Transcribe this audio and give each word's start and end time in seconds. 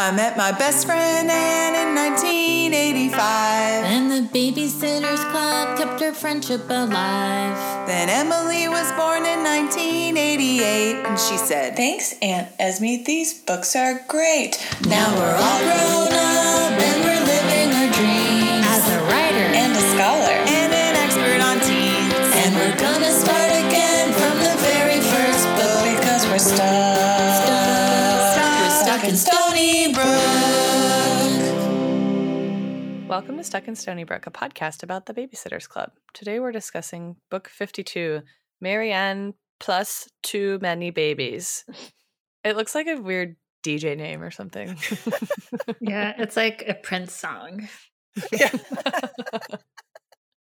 I 0.00 0.12
met 0.12 0.36
my 0.36 0.52
best 0.52 0.86
friend 0.86 1.28
Anne 1.28 1.74
in 1.74 1.92
1985. 1.96 3.18
And 3.18 4.08
the 4.12 4.28
Babysitters 4.30 5.28
Club 5.32 5.76
kept 5.76 6.00
our 6.00 6.14
friendship 6.14 6.70
alive. 6.70 7.88
Then 7.88 8.08
Emily 8.08 8.68
was 8.68 8.92
born 8.92 9.26
in 9.26 9.42
1988, 9.42 11.04
and 11.04 11.18
she 11.18 11.36
said, 11.36 11.74
Thanks, 11.74 12.14
Aunt 12.22 12.46
Esme. 12.60 13.02
These 13.04 13.42
books 13.42 13.74
are 13.74 14.04
great. 14.06 14.64
Now 14.86 15.12
we're 15.16 15.34
all 15.34 15.62
grown 15.64 16.12
up 16.12 16.17
Welcome 33.08 33.38
to 33.38 33.44
Stuck 33.44 33.68
in 33.68 33.74
Stoneybrook, 33.74 34.26
a 34.26 34.30
podcast 34.30 34.82
about 34.82 35.06
the 35.06 35.14
Babysitters 35.14 35.66
Club. 35.66 35.92
Today 36.12 36.40
we're 36.40 36.52
discussing 36.52 37.16
Book 37.30 37.48
52 37.48 38.20
Mary 38.60 38.92
Anne 38.92 39.32
plus 39.58 40.10
Too 40.22 40.58
Many 40.60 40.90
Babies. 40.90 41.64
It 42.44 42.54
looks 42.54 42.74
like 42.74 42.86
a 42.86 43.00
weird 43.00 43.36
DJ 43.64 43.96
name 43.96 44.22
or 44.22 44.30
something. 44.30 44.76
Yeah, 45.80 46.12
it's 46.18 46.36
like 46.36 46.62
a 46.68 46.74
Prince 46.74 47.14
song. 47.14 47.66
Yeah. 48.30 48.50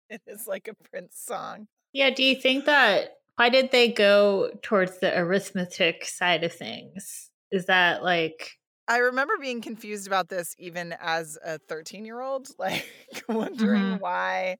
it 0.09 0.21
is 0.27 0.45
like 0.45 0.67
a 0.67 0.75
Prince 0.89 1.23
song. 1.25 1.67
Yeah, 1.93 2.09
do 2.09 2.21
you 2.21 2.35
think 2.35 2.65
that 2.65 3.11
why 3.38 3.47
did 3.47 3.71
they 3.71 3.93
go 3.93 4.52
towards 4.61 4.99
the 4.99 5.17
arithmetic 5.17 6.03
side 6.03 6.43
of 6.43 6.53
things? 6.53 7.29
Is 7.49 7.67
that 7.67 8.03
like 8.03 8.57
I 8.88 8.98
remember 8.98 9.38
being 9.40 9.62
confused 9.62 10.08
about 10.08 10.30
this 10.30 10.55
even 10.59 10.94
as 10.99 11.38
a 11.44 11.59
13 11.59 12.05
year 12.05 12.22
old, 12.22 12.49
like 12.59 12.85
wondering 13.28 13.89
Mhm. 13.89 14.00
why 14.00 14.58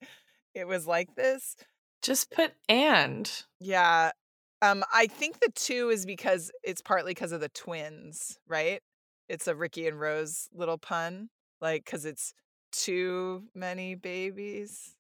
it 0.56 0.66
was 0.68 0.88
like 0.88 1.16
this. 1.16 1.56
Just 2.02 2.32
put 2.32 2.54
and. 2.70 3.46
Yeah. 3.60 4.12
Um, 4.62 4.84
I 4.94 5.08
think 5.08 5.40
the 5.40 5.52
two 5.56 5.90
is 5.90 6.06
because 6.06 6.52
it's 6.64 6.82
partly 6.82 7.12
because 7.14 7.32
of 7.32 7.42
the 7.42 7.50
twins, 7.50 8.40
right? 8.48 8.82
It's 9.30 9.48
a 9.48 9.56
Ricky 9.56 9.88
and 9.88 10.00
Rose 10.00 10.50
little 10.54 10.78
pun, 10.78 11.30
like 11.62 11.86
because 11.86 12.06
it's 12.06 12.34
too 12.72 13.48
many 13.56 13.96
babies. 13.96 14.96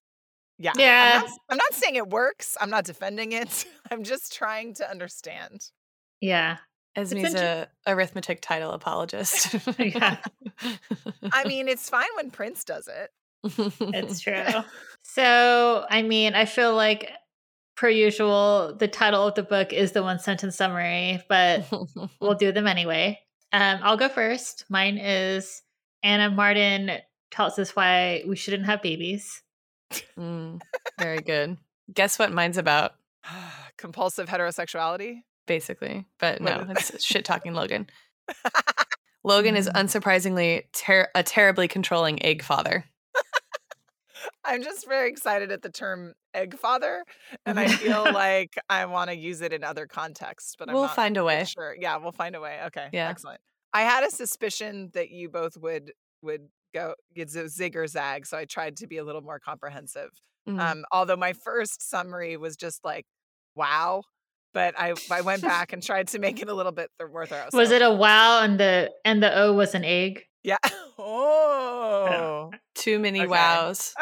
Yeah. 0.60 0.76
I'm 1.02 1.10
Yeah. 1.10 1.14
not, 1.14 1.26
I'm 1.50 1.58
not 1.58 1.74
saying 1.74 1.96
it 1.96 2.10
works. 2.10 2.58
I'm 2.62 2.70
not 2.72 2.86
defending 2.86 3.34
it. 3.34 3.66
I'm 3.92 4.04
just 4.04 4.34
trying 4.34 4.76
to 4.76 4.90
understand. 4.90 5.72
yeah. 6.22 6.60
Esme's 6.96 7.34
inter- 7.34 7.68
a 7.86 7.94
arithmetic 7.94 8.42
title 8.42 8.72
apologist. 8.72 9.56
Yeah. 9.80 10.18
I 11.32 11.46
mean, 11.46 11.68
it's 11.68 11.90
fine 11.90 12.10
when 12.16 12.32
Prince 12.32 12.64
does 12.64 12.88
it. 12.88 13.12
It's 13.94 14.20
true. 14.20 14.46
So, 15.04 15.86
I 15.90 16.02
mean, 16.04 16.36
I 16.36 16.46
feel 16.46 16.76
like 16.76 17.10
per 17.76 17.90
usual, 17.90 18.76
the 18.78 18.88
title 18.88 19.28
of 19.28 19.36
the 19.36 19.44
book 19.44 19.74
is 19.74 19.94
the 19.94 20.04
one 20.04 20.20
sentence 20.20 20.56
summary, 20.56 21.24
but 21.28 21.66
we'll 22.20 22.36
do 22.36 22.52
them 22.52 22.68
anyway. 22.68 23.20
Um, 23.52 23.80
I'll 23.82 23.98
go 23.98 24.10
first. 24.10 24.66
Mine 24.70 24.98
is 24.98 25.64
Ann 26.04 26.20
M. 26.20 26.36
Martin 26.36 26.92
tells 27.32 27.58
us 27.58 27.76
why 27.76 28.24
we 28.28 28.36
shouldn't 28.36 28.66
have 28.66 28.82
babies. 28.82 29.42
Mm, 30.18 30.62
very 31.00 31.22
good. 31.22 31.58
Guess 31.94 32.20
what 32.20 32.32
mine's 32.32 32.58
about, 32.58 32.94
Compulsive 33.78 34.30
heterosexuality. 34.30 35.24
Basically. 35.48 36.06
But 36.20 36.42
no, 36.42 36.66
it's 36.70 37.04
shit 37.04 37.26
talking 37.26 37.54
Logan. 37.54 37.88
Logan 39.24 39.56
is 39.56 39.70
unsurprisingly 39.70 40.64
ter- 40.74 41.10
a 41.14 41.22
terribly 41.24 41.68
controlling 41.68 42.24
egg 42.26 42.42
father. 42.44 42.86
I'm 44.44 44.64
just 44.64 44.88
very 44.88 45.10
excited 45.10 45.52
at 45.52 45.62
the 45.62 45.70
term 45.70 46.14
egg 46.34 46.58
father, 46.58 47.04
and 47.46 47.60
I 47.60 47.68
feel 47.68 48.04
like 48.14 48.56
I 48.70 48.86
want 48.86 49.10
to 49.10 49.16
use 49.16 49.42
it 49.42 49.54
in 49.54 49.64
other 49.64 49.86
contexts, 49.86 50.56
but 50.58 50.70
I'm 50.70 50.76
we'll 50.76 50.88
find 50.88 51.18
a 51.18 51.24
way. 51.24 51.44
sure. 51.46 51.76
Yeah, 51.80 51.98
we'll 51.98 52.12
find 52.12 52.36
a 52.36 52.40
way. 52.42 52.60
Okay, 52.68 52.90
Yeah. 52.92 53.10
excellent. 53.10 53.42
I 53.74 53.82
had 53.84 54.04
a 54.04 54.12
suspicion 54.12 54.90
that 54.94 55.12
you 55.12 55.30
both 55.30 55.58
would 55.58 55.94
would 56.24 56.48
go 56.74 56.96
zig 57.48 57.76
or 57.76 57.88
zag, 57.88 58.26
so 58.26 58.38
I 58.38 58.46
tried 58.46 58.78
to 58.78 58.88
be 58.88 58.98
a 58.98 59.04
little 59.04 59.22
more 59.22 59.40
comprehensive. 59.40 60.10
Mm. 60.48 60.60
Um, 60.60 60.86
although 60.92 61.16
my 61.16 61.34
first 61.34 61.88
summary 61.88 62.38
was 62.38 62.56
just 62.58 62.84
like, 62.84 63.06
"Wow," 63.56 64.04
but 64.54 64.74
I 64.80 64.94
I 65.10 65.22
went 65.22 65.42
back 65.54 65.74
and 65.74 65.82
tried 65.84 66.08
to 66.10 66.20
make 66.20 66.42
it 66.42 66.50
a 66.50 66.54
little 66.54 66.72
bit 66.72 66.90
th- 67.00 67.12
more 67.12 67.26
thorough. 67.26 67.48
Was 67.54 67.72
it 67.72 67.82
a 67.82 67.92
wow 67.92 68.42
and 68.44 68.60
the 68.60 68.92
and 69.06 69.22
the 69.22 69.36
O 69.38 69.54
was 69.54 69.76
an 69.76 69.84
egg? 69.86 70.24
Yeah. 70.44 70.58
Oh. 71.04 72.52
Too 72.76 73.00
many 73.00 73.22
okay. 73.22 73.28
wows. 73.28 73.94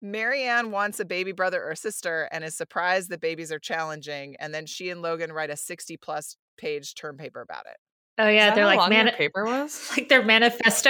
Mary 0.00 0.44
Anne 0.44 0.70
wants 0.70 1.00
a 1.00 1.04
baby 1.04 1.32
brother 1.32 1.62
or 1.62 1.74
sister 1.74 2.28
and 2.32 2.42
is 2.44 2.56
surprised 2.56 3.10
that 3.10 3.20
babies 3.20 3.50
are 3.50 3.58
challenging. 3.58 4.36
And 4.38 4.54
then 4.54 4.64
she 4.66 4.90
and 4.90 5.02
Logan 5.02 5.32
write 5.32 5.50
a 5.50 5.56
60 5.56 5.96
plus 5.98 6.36
page 6.56 6.94
term 6.94 7.16
paper 7.16 7.40
about 7.40 7.66
it. 7.66 7.76
Oh 8.20 8.28
yeah, 8.28 8.54
they're 8.54 8.64
like 8.64 8.78
long 8.78 8.90
their 8.90 9.04
mani- 9.04 9.16
paper 9.16 9.44
was. 9.44 9.90
like 9.96 10.08
their 10.08 10.24
manifesto. 10.24 10.88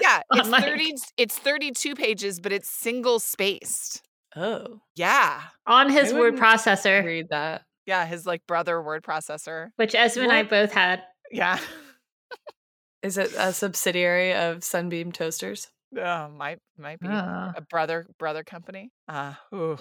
Yeah, 0.00 0.20
it's 0.34 0.48
my 0.48 0.60
30 0.60 0.94
it's 1.16 1.38
32 1.38 1.94
pages, 1.94 2.38
but 2.40 2.52
it's 2.52 2.68
single 2.68 3.18
spaced. 3.18 4.02
Oh, 4.36 4.80
Yeah. 4.94 5.40
on 5.66 5.90
his 5.90 6.12
I 6.12 6.18
word 6.18 6.34
processor, 6.36 7.04
read 7.04 7.26
that. 7.30 7.62
Yeah, 7.88 8.04
his 8.04 8.26
like 8.26 8.46
brother 8.46 8.80
word 8.82 9.02
processor. 9.02 9.70
which 9.76 9.94
Esme 9.94 10.20
and 10.24 10.32
I 10.32 10.42
both 10.42 10.72
had. 10.72 11.02
Yeah. 11.32 11.58
Is 13.02 13.16
it 13.16 13.32
a 13.38 13.52
subsidiary 13.54 14.34
of 14.34 14.62
Sunbeam 14.62 15.10
Toasters? 15.10 15.68
Oh, 15.96 16.28
might 16.28 16.58
might 16.76 17.00
be 17.00 17.08
Ah. 17.10 17.54
a 17.56 17.62
brother 17.62 18.06
brother 18.18 18.44
company. 18.44 18.90
Uh 19.08 19.32
ooh. 19.54 19.78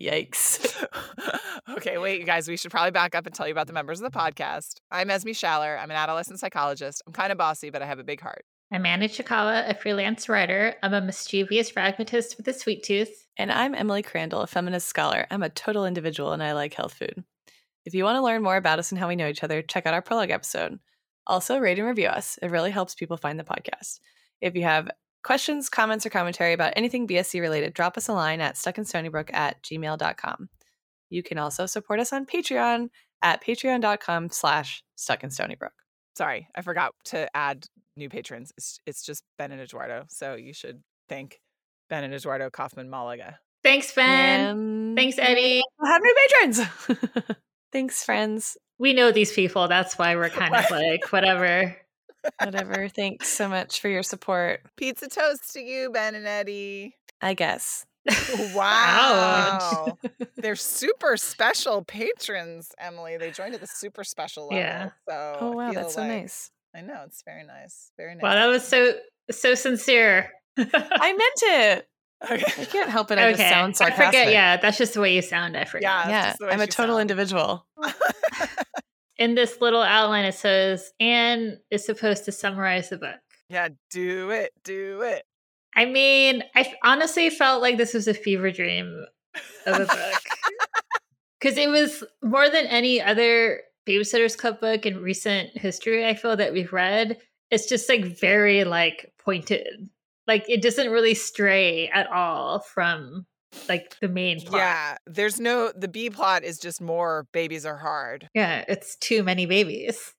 Yikes. 0.00 0.84
okay, 1.70 1.98
wait, 1.98 2.20
you 2.20 2.26
guys, 2.26 2.46
we 2.48 2.56
should 2.56 2.70
probably 2.70 2.90
back 2.92 3.14
up 3.16 3.26
and 3.26 3.34
tell 3.34 3.46
you 3.48 3.52
about 3.52 3.66
the 3.66 3.72
members 3.72 4.00
of 4.00 4.10
the 4.12 4.16
podcast. 4.16 4.76
I'm 4.92 5.10
Esme 5.10 5.30
Schaller. 5.30 5.76
I'm 5.80 5.90
an 5.90 5.96
adolescent 5.96 6.38
psychologist. 6.38 7.02
I'm 7.06 7.12
kind 7.12 7.32
of 7.32 7.38
bossy, 7.38 7.70
but 7.70 7.82
I 7.82 7.86
have 7.86 7.98
a 7.98 8.04
big 8.04 8.20
heart. 8.20 8.44
I'm 8.72 8.84
Anna 8.84 9.08
Chikawa, 9.08 9.70
a 9.70 9.74
freelance 9.74 10.28
writer. 10.28 10.74
I'm 10.82 10.92
a 10.92 11.00
mischievous 11.00 11.70
pragmatist 11.70 12.36
with 12.36 12.48
a 12.48 12.52
sweet 12.52 12.82
tooth. 12.82 13.28
And 13.36 13.52
I'm 13.52 13.76
Emily 13.76 14.02
Crandall, 14.02 14.40
a 14.40 14.48
feminist 14.48 14.88
scholar. 14.88 15.24
I'm 15.30 15.44
a 15.44 15.48
total 15.48 15.86
individual 15.86 16.32
and 16.32 16.42
I 16.42 16.52
like 16.52 16.74
health 16.74 16.94
food. 16.94 17.22
If 17.84 17.94
you 17.94 18.02
want 18.02 18.16
to 18.16 18.24
learn 18.24 18.42
more 18.42 18.56
about 18.56 18.80
us 18.80 18.90
and 18.90 18.98
how 18.98 19.06
we 19.06 19.14
know 19.14 19.28
each 19.28 19.44
other, 19.44 19.62
check 19.62 19.86
out 19.86 19.94
our 19.94 20.02
prologue 20.02 20.30
episode. 20.30 20.80
Also, 21.28 21.58
rate 21.58 21.78
and 21.78 21.86
review 21.86 22.08
us. 22.08 22.40
It 22.42 22.50
really 22.50 22.72
helps 22.72 22.96
people 22.96 23.16
find 23.16 23.38
the 23.38 23.44
podcast. 23.44 24.00
If 24.40 24.56
you 24.56 24.64
have 24.64 24.90
questions, 25.22 25.68
comments, 25.68 26.04
or 26.04 26.10
commentary 26.10 26.52
about 26.52 26.72
anything 26.74 27.06
BSC 27.06 27.40
related, 27.40 27.72
drop 27.72 27.96
us 27.96 28.08
a 28.08 28.14
line 28.14 28.40
at 28.40 28.56
stuckinstonybrook 28.56 29.32
at 29.32 29.62
gmail.com. 29.62 30.48
You 31.08 31.22
can 31.22 31.38
also 31.38 31.66
support 31.66 32.00
us 32.00 32.12
on 32.12 32.26
Patreon 32.26 32.88
at 33.22 33.44
patreon.com 33.44 34.30
slash 34.30 34.82
stuckinstonybrook. 34.98 35.70
Sorry, 36.16 36.48
I 36.56 36.62
forgot 36.62 36.94
to 37.06 37.28
add 37.36 37.68
new 37.96 38.08
patrons. 38.08 38.52
It's, 38.56 38.78
it's 38.86 39.02
just 39.02 39.22
Ben 39.38 39.52
and 39.52 39.60
Eduardo. 39.60 40.04
So 40.08 40.34
you 40.34 40.52
should 40.52 40.82
thank 41.08 41.40
Ben 41.88 42.04
and 42.04 42.14
Eduardo 42.14 42.50
Kaufman 42.50 42.90
Malaga. 42.90 43.38
Thanks, 43.64 43.92
Ben. 43.92 44.40
And 44.40 44.96
Thanks, 44.96 45.18
Eddie. 45.18 45.62
we'll 45.80 45.90
have 45.90 46.02
new 46.02 46.14
patrons. 46.28 46.60
Thanks, 47.72 48.04
friends. 48.04 48.56
We 48.78 48.92
know 48.92 49.10
these 49.10 49.32
people. 49.32 49.66
That's 49.68 49.98
why 49.98 50.14
we're 50.16 50.28
kind 50.30 50.54
of 50.54 50.70
like, 50.70 51.10
whatever. 51.12 51.76
Whatever. 52.42 52.88
Thanks 52.88 53.28
so 53.28 53.48
much 53.48 53.80
for 53.80 53.88
your 53.88 54.02
support. 54.02 54.60
Pizza 54.76 55.08
toast 55.08 55.52
to 55.54 55.60
you, 55.60 55.90
Ben 55.90 56.14
and 56.14 56.26
Eddie. 56.26 56.94
I 57.22 57.34
guess. 57.34 57.86
Wow. 58.54 59.98
They're 60.36 60.56
super 60.56 61.16
special 61.16 61.82
patrons, 61.84 62.72
Emily. 62.78 63.16
They 63.16 63.30
joined 63.30 63.54
at 63.54 63.60
the 63.60 63.66
super 63.66 64.04
special 64.04 64.44
level. 64.44 64.58
Yeah. 64.58 64.90
So 65.08 65.36
Oh, 65.40 65.50
wow. 65.52 65.70
feel 65.72 65.82
That's 65.82 65.94
so 65.94 66.06
nice. 66.06 66.50
I 66.76 66.82
know. 66.82 67.02
It's 67.06 67.22
very 67.22 67.44
nice. 67.44 67.90
Very 67.96 68.14
nice. 68.14 68.22
Wow, 68.22 68.34
that 68.34 68.46
was 68.46 68.66
so 68.66 68.92
so 69.30 69.54
sincere. 69.54 70.30
I 70.58 70.64
meant 71.12 71.42
it. 71.42 71.88
Okay. 72.30 72.62
I 72.62 72.64
can't 72.66 72.90
help 72.90 73.10
it. 73.10 73.18
I 73.18 73.32
just 73.32 73.48
sound 73.48 73.76
I 73.80 73.90
forget. 73.90 74.30
Yeah, 74.30 74.56
that's 74.56 74.78
just 74.78 74.94
the 74.94 75.00
way 75.00 75.14
you 75.14 75.22
sound. 75.22 75.56
I 75.56 75.64
forget. 75.64 75.82
Yeah. 75.82 76.08
Yeah. 76.08 76.24
just 76.26 76.38
the 76.38 76.46
way 76.46 76.52
I'm 76.52 76.60
a 76.60 76.66
total 76.66 76.96
sounds. 76.96 77.02
individual. 77.02 77.66
In 79.18 79.34
this 79.34 79.60
little 79.60 79.82
outline, 79.82 80.26
it 80.26 80.34
says 80.34 80.92
Anne 81.00 81.58
is 81.70 81.84
supposed 81.84 82.26
to 82.26 82.32
summarize 82.32 82.90
the 82.90 82.98
book. 82.98 83.16
yeah. 83.48 83.68
Do 83.90 84.30
it. 84.30 84.52
Do 84.64 85.02
it. 85.02 85.24
I 85.74 85.84
mean, 85.84 86.42
I 86.54 86.72
honestly 86.82 87.28
felt 87.30 87.60
like 87.62 87.76
this 87.76 87.92
was 87.94 88.08
a 88.08 88.14
fever 88.14 88.50
dream 88.50 89.04
of 89.66 89.74
a 89.80 89.84
book 89.86 90.22
because 91.40 91.58
it 91.58 91.68
was 91.68 92.02
more 92.22 92.48
than 92.48 92.66
any 92.66 93.00
other 93.00 93.60
Babysitter's 93.86 94.36
Club 94.36 94.60
book 94.60 94.86
in 94.86 95.02
recent 95.02 95.56
history. 95.56 96.06
I 96.06 96.14
feel 96.14 96.36
that 96.36 96.52
we've 96.52 96.72
read. 96.72 97.18
It's 97.50 97.68
just 97.68 97.88
like 97.88 98.04
very 98.04 98.64
like 98.64 99.12
pointed. 99.18 99.88
Like 100.26 100.44
it 100.48 100.62
doesn't 100.62 100.90
really 100.90 101.14
stray 101.14 101.88
at 101.88 102.10
all 102.10 102.60
from 102.60 103.26
like 103.68 103.96
the 104.00 104.08
main 104.08 104.40
plot. 104.40 104.60
Yeah. 104.60 104.96
There's 105.06 105.38
no, 105.38 105.72
the 105.74 105.88
B 105.88 106.10
plot 106.10 106.42
is 106.42 106.58
just 106.58 106.80
more 106.80 107.26
babies 107.32 107.64
are 107.64 107.78
hard. 107.78 108.28
Yeah, 108.34 108.64
it's 108.68 108.96
too 108.96 109.22
many 109.22 109.46
babies. 109.46 110.12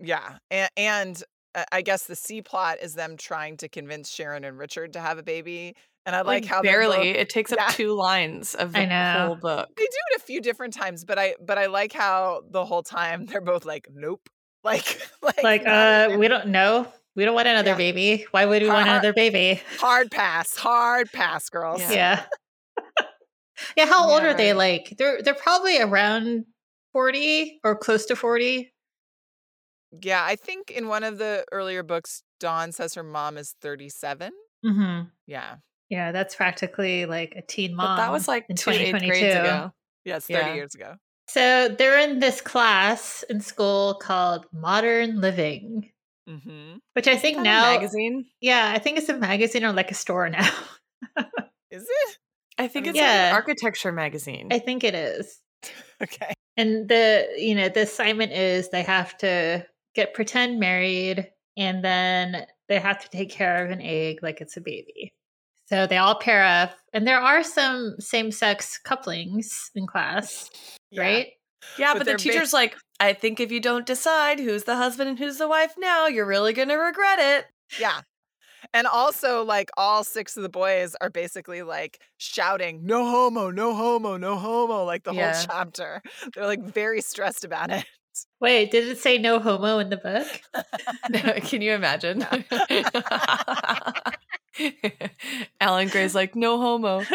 Yeah. 0.00 0.38
And, 0.50 0.70
and 0.76 1.24
uh, 1.54 1.64
I 1.70 1.82
guess 1.82 2.04
the 2.04 2.16
C 2.16 2.42
plot 2.42 2.78
is 2.82 2.94
them 2.94 3.16
trying 3.16 3.56
to 3.58 3.68
convince 3.68 4.10
Sharon 4.10 4.44
and 4.44 4.58
Richard 4.58 4.94
to 4.94 5.00
have 5.00 5.18
a 5.18 5.22
baby. 5.22 5.74
And 6.04 6.16
I 6.16 6.20
like, 6.22 6.42
Like, 6.42 6.44
how 6.46 6.62
barely. 6.62 7.10
It 7.10 7.28
takes 7.28 7.52
up 7.52 7.58
Yeah. 7.60 7.68
two 7.68 7.92
lines 7.92 8.54
of 8.56 8.72
the 8.72 8.86
whole 8.86 9.36
book. 9.36 9.68
they 9.76 9.84
do 9.84 9.98
it 10.12 10.16
a 10.20 10.24
few 10.24 10.40
different 10.40 10.74
times, 10.74 11.04
but 11.04 11.18
I 11.18 11.36
but 11.40 11.58
I 11.58 11.66
like 11.66 11.92
how 11.92 12.42
the 12.50 12.64
whole 12.64 12.82
time 12.82 13.26
they're 13.26 13.40
both 13.40 13.64
like, 13.64 13.88
nope. 13.92 14.28
Like 14.64 15.00
like, 15.22 15.42
like, 15.42 15.66
uh, 15.66 16.16
we 16.18 16.28
don't 16.28 16.48
know. 16.48 16.86
We 17.16 17.24
don't 17.24 17.34
want 17.34 17.48
another 17.48 17.70
Yeah. 17.70 17.76
baby. 17.76 18.26
Why 18.30 18.46
would 18.46 18.62
we 18.62 18.68
want 18.68 18.88
another 18.88 19.12
baby? 19.12 19.60
hard 19.78 20.10
pass, 20.12 20.56
hard 20.56 21.10
pass, 21.12 21.48
girls. 21.56 21.80
Yeah. 21.80 21.90
Yeah. 21.92 22.24
yeah, 23.76 23.86
how 23.86 24.08
old 24.10 24.22
are 24.22 24.34
they? 24.34 24.52
Like 24.52 24.94
they're 24.98 25.20
they're 25.22 25.34
probably 25.34 25.80
around 25.80 26.44
40 26.92 27.60
or 27.64 27.76
close 27.76 28.06
to 28.06 28.16
40. 28.16 28.72
Yeah, 30.00 30.24
I 30.24 30.36
think 30.36 30.70
in 30.70 30.88
one 30.88 31.04
of 31.04 31.18
the 31.18 31.44
earlier 31.52 31.82
books, 31.82 32.22
Dawn 32.40 32.72
says 32.72 32.94
her 32.94 33.02
mom 33.02 33.36
is 33.36 33.54
37. 33.60 34.32
Mm-hmm. 34.64 35.08
Yeah. 35.26 35.56
Yeah, 35.92 36.10
that's 36.10 36.34
practically 36.34 37.04
like 37.04 37.34
a 37.36 37.42
teen 37.42 37.76
mom. 37.76 37.86
But 37.86 37.96
that 37.96 38.10
was 38.12 38.26
like 38.26 38.46
in 38.48 38.56
two 38.56 38.70
eighth 38.70 38.92
grades 38.92 39.02
2022. 39.20 39.38
ago. 39.40 39.72
Yes, 40.06 40.26
30 40.26 40.38
Yeah. 40.38 40.54
years 40.54 40.74
ago. 40.74 40.94
So 41.28 41.68
they're 41.68 41.98
in 41.98 42.18
this 42.18 42.40
class 42.40 43.22
in 43.28 43.42
school 43.42 43.94
called 44.00 44.46
Modern 44.54 45.20
Living, 45.20 45.90
Mm-hmm. 46.26 46.76
which 46.94 47.08
I 47.08 47.16
think 47.16 47.40
now, 47.40 47.74
magazine. 47.74 48.24
yeah, 48.40 48.72
I 48.74 48.78
think 48.78 48.96
it's 48.96 49.10
a 49.10 49.18
magazine 49.18 49.64
or 49.66 49.72
like 49.74 49.90
a 49.90 49.94
store 49.94 50.30
now. 50.30 50.48
Is 51.70 51.82
it? 51.86 52.18
I 52.56 52.68
think 52.68 52.86
it's 52.86 52.96
Yeah. 52.96 53.28
an 53.28 53.34
architecture 53.34 53.92
magazine. 53.92 54.48
I 54.50 54.58
think 54.60 54.84
it 54.84 54.94
is. 54.94 55.40
Okay. 56.02 56.32
And 56.56 56.88
the 56.88 57.28
you 57.38 57.54
know 57.54 57.68
the 57.68 57.82
assignment 57.82 58.32
is 58.32 58.70
they 58.70 58.82
have 58.82 59.16
to 59.18 59.64
get 59.94 60.14
pretend 60.14 60.58
married, 60.58 61.30
and 61.56 61.84
then 61.84 62.46
they 62.68 62.80
have 62.80 62.98
to 63.04 63.08
take 63.10 63.30
care 63.30 63.64
of 63.64 63.70
an 63.70 63.80
egg 63.82 64.18
like 64.22 64.40
it's 64.40 64.56
a 64.56 64.60
baby. 64.60 65.12
So 65.72 65.86
they 65.86 65.96
all 65.96 66.16
pair 66.16 66.44
up, 66.44 66.72
and 66.92 67.06
there 67.06 67.18
are 67.18 67.42
some 67.42 67.94
same-sex 67.98 68.76
couplings 68.76 69.70
in 69.74 69.86
class, 69.86 70.50
Yeah. 70.90 71.00
right? 71.02 71.26
yeah, 71.78 71.94
but 71.94 72.00
but, 72.00 72.04
they're 72.04 72.18
the 72.18 72.24
ba- 72.24 72.30
teacher's 72.30 72.52
like, 72.52 72.76
I 73.00 73.14
think 73.14 73.40
if 73.40 73.50
you 73.50 73.58
don't 73.58 73.86
decide 73.86 74.38
who's 74.38 74.64
the 74.64 74.76
husband 74.76 75.08
and 75.08 75.18
who's 75.18 75.38
the 75.38 75.48
wife 75.48 75.72
now, 75.78 76.08
you're 76.08 76.26
really 76.26 76.52
gonna 76.52 76.76
regret 76.76 77.18
it. 77.20 77.46
Yeah. 77.80 78.02
And 78.74 78.86
also, 78.86 79.44
like, 79.44 79.70
all 79.78 80.04
six 80.04 80.36
of 80.36 80.42
the 80.42 80.50
boys 80.50 80.94
are 81.00 81.08
basically 81.08 81.62
like 81.62 81.98
shouting, 82.18 82.84
no 82.84 83.06
homo, 83.10 83.50
no 83.50 83.74
homo, 83.74 84.18
no 84.18 84.36
homo, 84.36 84.84
like 84.84 85.04
the 85.04 85.14
Yeah. 85.14 85.32
whole 85.32 85.42
chapter. 85.46 86.02
They're 86.34 86.46
like 86.46 86.62
very 86.62 87.00
stressed 87.00 87.44
about 87.44 87.70
it. 87.70 87.86
Wait, 88.40 88.70
did 88.70 88.86
it 88.88 88.98
say 88.98 89.16
no 89.16 89.38
homo 89.38 89.78
in 89.78 89.88
the 89.88 89.96
book? 89.96 90.26
no, 91.08 91.32
Can 91.48 91.62
you 91.62 91.72
imagine? 91.72 92.26
Alan 95.60 95.88
Gray's 95.88 96.14
like, 96.14 96.34
no 96.36 96.58
homo. 96.60 97.02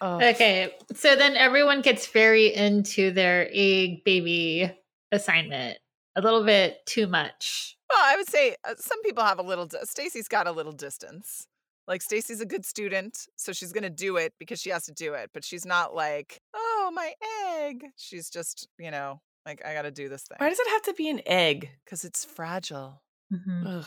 Oh. 0.00 0.16
Okay, 0.22 0.72
so 0.94 1.16
then 1.16 1.36
everyone 1.36 1.82
gets 1.82 2.06
very 2.06 2.54
into 2.54 3.10
their 3.10 3.48
egg 3.52 4.04
baby 4.04 4.70
assignment. 5.10 5.78
A 6.14 6.20
little 6.20 6.44
bit 6.44 6.86
too 6.86 7.08
much. 7.08 7.76
Well, 7.90 7.98
I 8.00 8.16
would 8.16 8.28
say 8.28 8.54
uh, 8.64 8.74
some 8.78 9.02
people 9.02 9.24
have 9.24 9.40
a 9.40 9.42
little, 9.42 9.66
di- 9.66 9.82
Stacey's 9.82 10.28
got 10.28 10.46
a 10.46 10.52
little 10.52 10.70
distance. 10.70 11.48
Like, 11.88 12.02
Stacey's 12.02 12.40
a 12.40 12.46
good 12.46 12.64
student, 12.64 13.26
so 13.34 13.52
she's 13.52 13.72
going 13.72 13.82
to 13.82 13.90
do 13.90 14.16
it 14.16 14.32
because 14.38 14.60
she 14.60 14.70
has 14.70 14.84
to 14.84 14.92
do 14.92 15.14
it. 15.14 15.30
But 15.34 15.44
she's 15.44 15.66
not 15.66 15.92
like, 15.92 16.40
oh, 16.54 16.92
my 16.94 17.12
egg. 17.56 17.82
She's 17.96 18.30
just, 18.30 18.68
you 18.78 18.92
know, 18.92 19.20
like, 19.44 19.60
I 19.66 19.74
got 19.74 19.82
to 19.82 19.90
do 19.90 20.08
this 20.08 20.22
thing. 20.22 20.36
Why 20.38 20.50
does 20.50 20.60
it 20.60 20.68
have 20.68 20.82
to 20.82 20.94
be 20.94 21.08
an 21.10 21.20
egg? 21.26 21.68
Because 21.84 22.04
it's 22.04 22.24
fragile. 22.24 23.02
Mhm. 23.32 23.84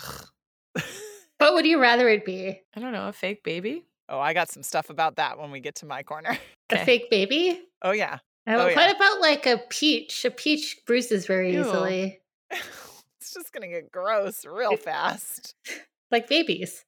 Ugh. 0.75 0.83
What 1.43 1.55
would 1.55 1.65
you 1.65 1.77
rather 1.77 2.07
it 2.07 2.23
be? 2.23 2.61
I 2.73 2.79
don't 2.79 2.93
know, 2.93 3.09
a 3.09 3.11
fake 3.13 3.43
baby? 3.43 3.83
oh, 4.07 4.17
I 4.17 4.33
got 4.33 4.49
some 4.49 4.63
stuff 4.63 4.89
about 4.89 5.17
that 5.17 5.37
when 5.37 5.51
we 5.51 5.59
get 5.59 5.75
to 5.75 5.85
my 5.85 6.03
corner. 6.03 6.37
A 6.69 6.77
fake 6.85 7.09
baby? 7.09 7.59
oh, 7.81 7.91
yeah. 7.91 8.19
Uh, 8.47 8.53
Oh, 8.55 8.63
what 8.65 8.75
yeah. 8.75 8.91
about 8.91 9.19
like 9.19 9.45
a 9.45 9.57
peach? 9.69 10.23
A 10.23 10.31
peach 10.31 10.77
bruises 10.87 11.25
very 11.27 11.51
Ew. 11.53 11.59
easily, 11.61 12.21
it's 12.51 13.33
just 13.33 13.51
going 13.51 13.61
to 13.61 13.67
get 13.67 13.91
gross 13.91 14.45
real 14.45 14.77
fast. 14.77 15.55
like 16.11 16.29
babies. 16.29 16.85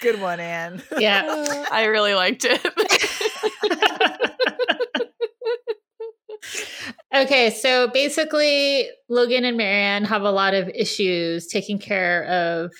Good 0.00 0.20
one, 0.20 0.40
Anne. 0.40 0.82
Yeah. 0.98 1.66
I 1.70 1.84
really 1.84 2.14
liked 2.14 2.44
it. 2.44 2.60
Okay, 7.14 7.50
so 7.50 7.88
basically, 7.88 8.88
Logan 9.08 9.44
and 9.44 9.56
Mary 9.56 9.80
Anne 9.82 10.04
have 10.04 10.22
a 10.22 10.30
lot 10.30 10.52
of 10.54 10.68
issues 10.68 11.46
taking 11.46 11.78
care 11.78 12.24
of 12.26 12.72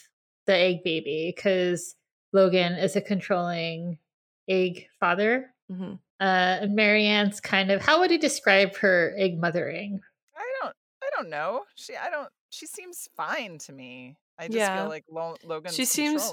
the 0.46 0.54
egg 0.54 0.84
baby 0.84 1.32
because 1.34 1.94
Logan 2.32 2.75
is 2.75 2.94
a 2.94 3.00
controlling 3.00 3.98
egg 4.48 4.86
father. 5.00 5.54
Mhm. 5.70 5.98
Uh, 6.20 6.58
and 6.60 6.75
Mary 6.75 7.06
Anne's 7.06 7.40
kind 7.40 7.70
of 7.70 7.80
how 7.80 8.00
would 8.00 8.10
you 8.10 8.19
describe 8.19 8.76
her 8.76 9.14
egg 9.16 9.38
mothering? 9.38 10.00
I 10.36 10.44
don't 10.62 10.75
I 11.02 11.10
don't 11.16 11.30
know. 11.30 11.64
She 11.76 11.96
I 11.96 12.10
don't 12.10 12.28
she 12.50 12.66
seems 12.66 13.08
fine 13.16 13.58
to 13.58 13.72
me. 13.72 14.16
I 14.38 14.46
just 14.46 14.56
Yeah. 14.58 14.80
feel 14.82 14.88
like 14.88 15.04
Lo- 15.10 15.36
Logan's 15.44 15.75
She 15.75 15.84
seems- 15.84 16.32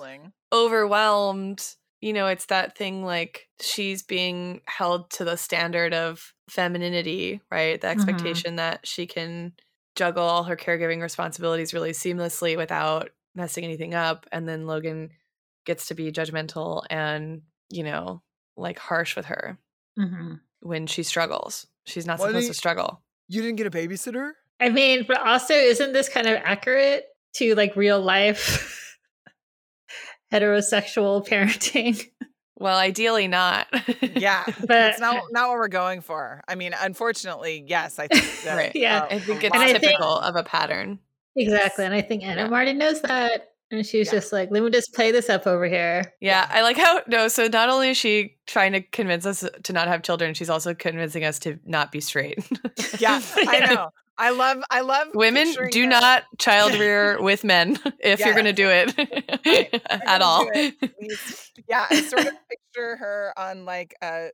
Overwhelmed. 0.53 1.75
You 2.06 2.13
know, 2.13 2.28
it's 2.28 2.46
that 2.46 2.78
thing 2.78 3.04
like 3.04 3.48
she's 3.60 4.04
being 4.04 4.62
held 4.66 5.10
to 5.13 5.25
the 5.25 5.38
standard 5.38 5.92
of 5.92 6.36
femininity, 6.52 7.42
right? 7.50 7.81
The 7.81 7.88
expectation 7.88 8.57
that 8.57 8.86
she 8.86 9.07
can 9.07 9.54
juggle 9.96 10.24
all 10.24 10.44
her 10.44 10.56
caregiving 10.56 11.02
responsibilities 11.02 11.74
really 11.74 11.94
seamlessly 11.94 12.57
without 12.57 13.10
messing 13.34 13.63
anything 13.63 13.96
up. 13.96 14.28
And 14.31 14.48
then 14.48 14.68
Logan 14.68 15.10
gets 15.66 15.88
to 15.88 15.96
be 15.96 16.12
judgmental 16.12 16.84
and, 16.92 17.42
you 17.72 17.81
know, 17.81 18.22
like 18.56 18.78
harsh 18.78 19.16
with 19.16 19.25
her 19.25 19.57
Mm-hmm. 19.98 20.34
when 20.60 20.86
she 20.86 21.02
struggles. 21.02 21.66
She's 21.86 22.06
not 22.06 22.19
Why 22.19 22.28
supposed 22.28 22.46
do 22.46 22.50
to 22.50 22.54
struggle. 22.54 23.02
You 23.30 23.42
didn't 23.42 23.56
get 23.56 23.66
a 23.66 23.72
babysitter? 23.72 24.34
I 24.60 24.69
mean, 24.69 25.06
but 25.07 25.25
also, 25.25 25.56
isn't 25.56 25.94
this 25.94 26.10
kind 26.10 26.28
of 26.28 26.36
accurate 26.44 27.06
to 27.38 27.56
like 27.56 27.75
real 27.75 28.00
life 28.00 28.84
heterosexual 30.31 31.27
parenting? 31.27 32.06
Well, 32.57 32.77
ideally 32.77 33.27
not. 33.27 33.68
Yeah. 34.01 34.44
But 34.68 34.92
it's 34.92 35.00
not 35.00 35.24
not 35.31 35.50
what 35.50 35.57
we're 35.57 35.68
going 35.68 36.01
for. 36.01 36.42
I 36.48 36.56
mean, 36.56 36.74
unfortunately, 36.80 37.63
yes, 37.68 38.00
I 38.00 38.07
think 38.07 38.24
that, 38.45 38.56
Right. 38.56 38.72
Yeah. 38.75 39.01
Oh, 39.12 39.16
I 39.16 39.19
think 39.19 39.44
oh, 39.44 39.48
it's 39.48 39.56
And 39.56 39.56
I 39.56 39.57
lot- 39.57 39.69
think- 39.72 39.81
typical 39.83 40.18
of 40.19 40.36
a 40.36 40.44
pattern. 40.44 41.00
exactly. 41.35 41.83
And 41.85 41.94
I 41.94 42.02
think 42.02 42.23
Anna 42.23 42.44
Yeah. 42.44 42.47
Martin 42.47 42.78
knows 42.78 43.02
that. 43.02 43.50
And 43.71 43.83
she's 43.85 44.07
Yeah. 44.07 44.19
just 44.19 44.31
like, 44.31 44.52
let 44.52 44.61
me 44.64 44.69
just 44.69 44.94
play 44.94 45.11
this 45.11 45.28
up 45.30 45.47
over 45.47 45.66
here. 45.68 46.14
Yeah, 46.21 46.47
I 46.52 46.61
like 46.61 46.78
how 46.78 47.02
no. 47.07 47.28
So 47.28 47.47
not 47.47 47.68
only 47.69 47.90
is 47.90 47.97
she 47.97 48.38
trying 48.45 48.71
to 48.73 48.81
convince 48.81 49.26
us 49.26 49.44
to 49.64 49.73
not 49.73 49.88
have 49.88 50.04
children, 50.04 50.33
she's 50.35 50.52
also 50.52 50.73
convincing 50.76 51.23
us 51.26 51.40
to 51.40 51.59
not 51.66 51.92
be 51.92 52.00
straight. 52.00 52.38
Yeah, 53.00 53.21
I 53.35 53.59
know. 53.73 53.90
I 54.18 54.30
love 54.31 54.64
I 54.69 54.81
love 54.81 55.07
Women 55.14 55.54
do 55.72 55.84
her- 55.84 55.88
not 55.90 56.24
child 56.40 56.74
rear 56.80 57.22
with 57.22 57.44
men 57.44 57.78
if 58.00 58.19
you're 58.19 58.34
going 58.34 58.45
to 58.45 58.54
do 58.54 58.69
it 58.69 58.94
Right. 59.45 59.81
at 60.07 60.22
all. 60.22 60.48
it. 60.54 60.76
Yeah, 61.69 61.86
I 61.90 62.02
sort 62.02 62.26
of 62.28 62.34
picture 62.50 62.95
her 62.98 63.34
on 63.38 63.66
like 63.66 63.94
a 64.02 64.30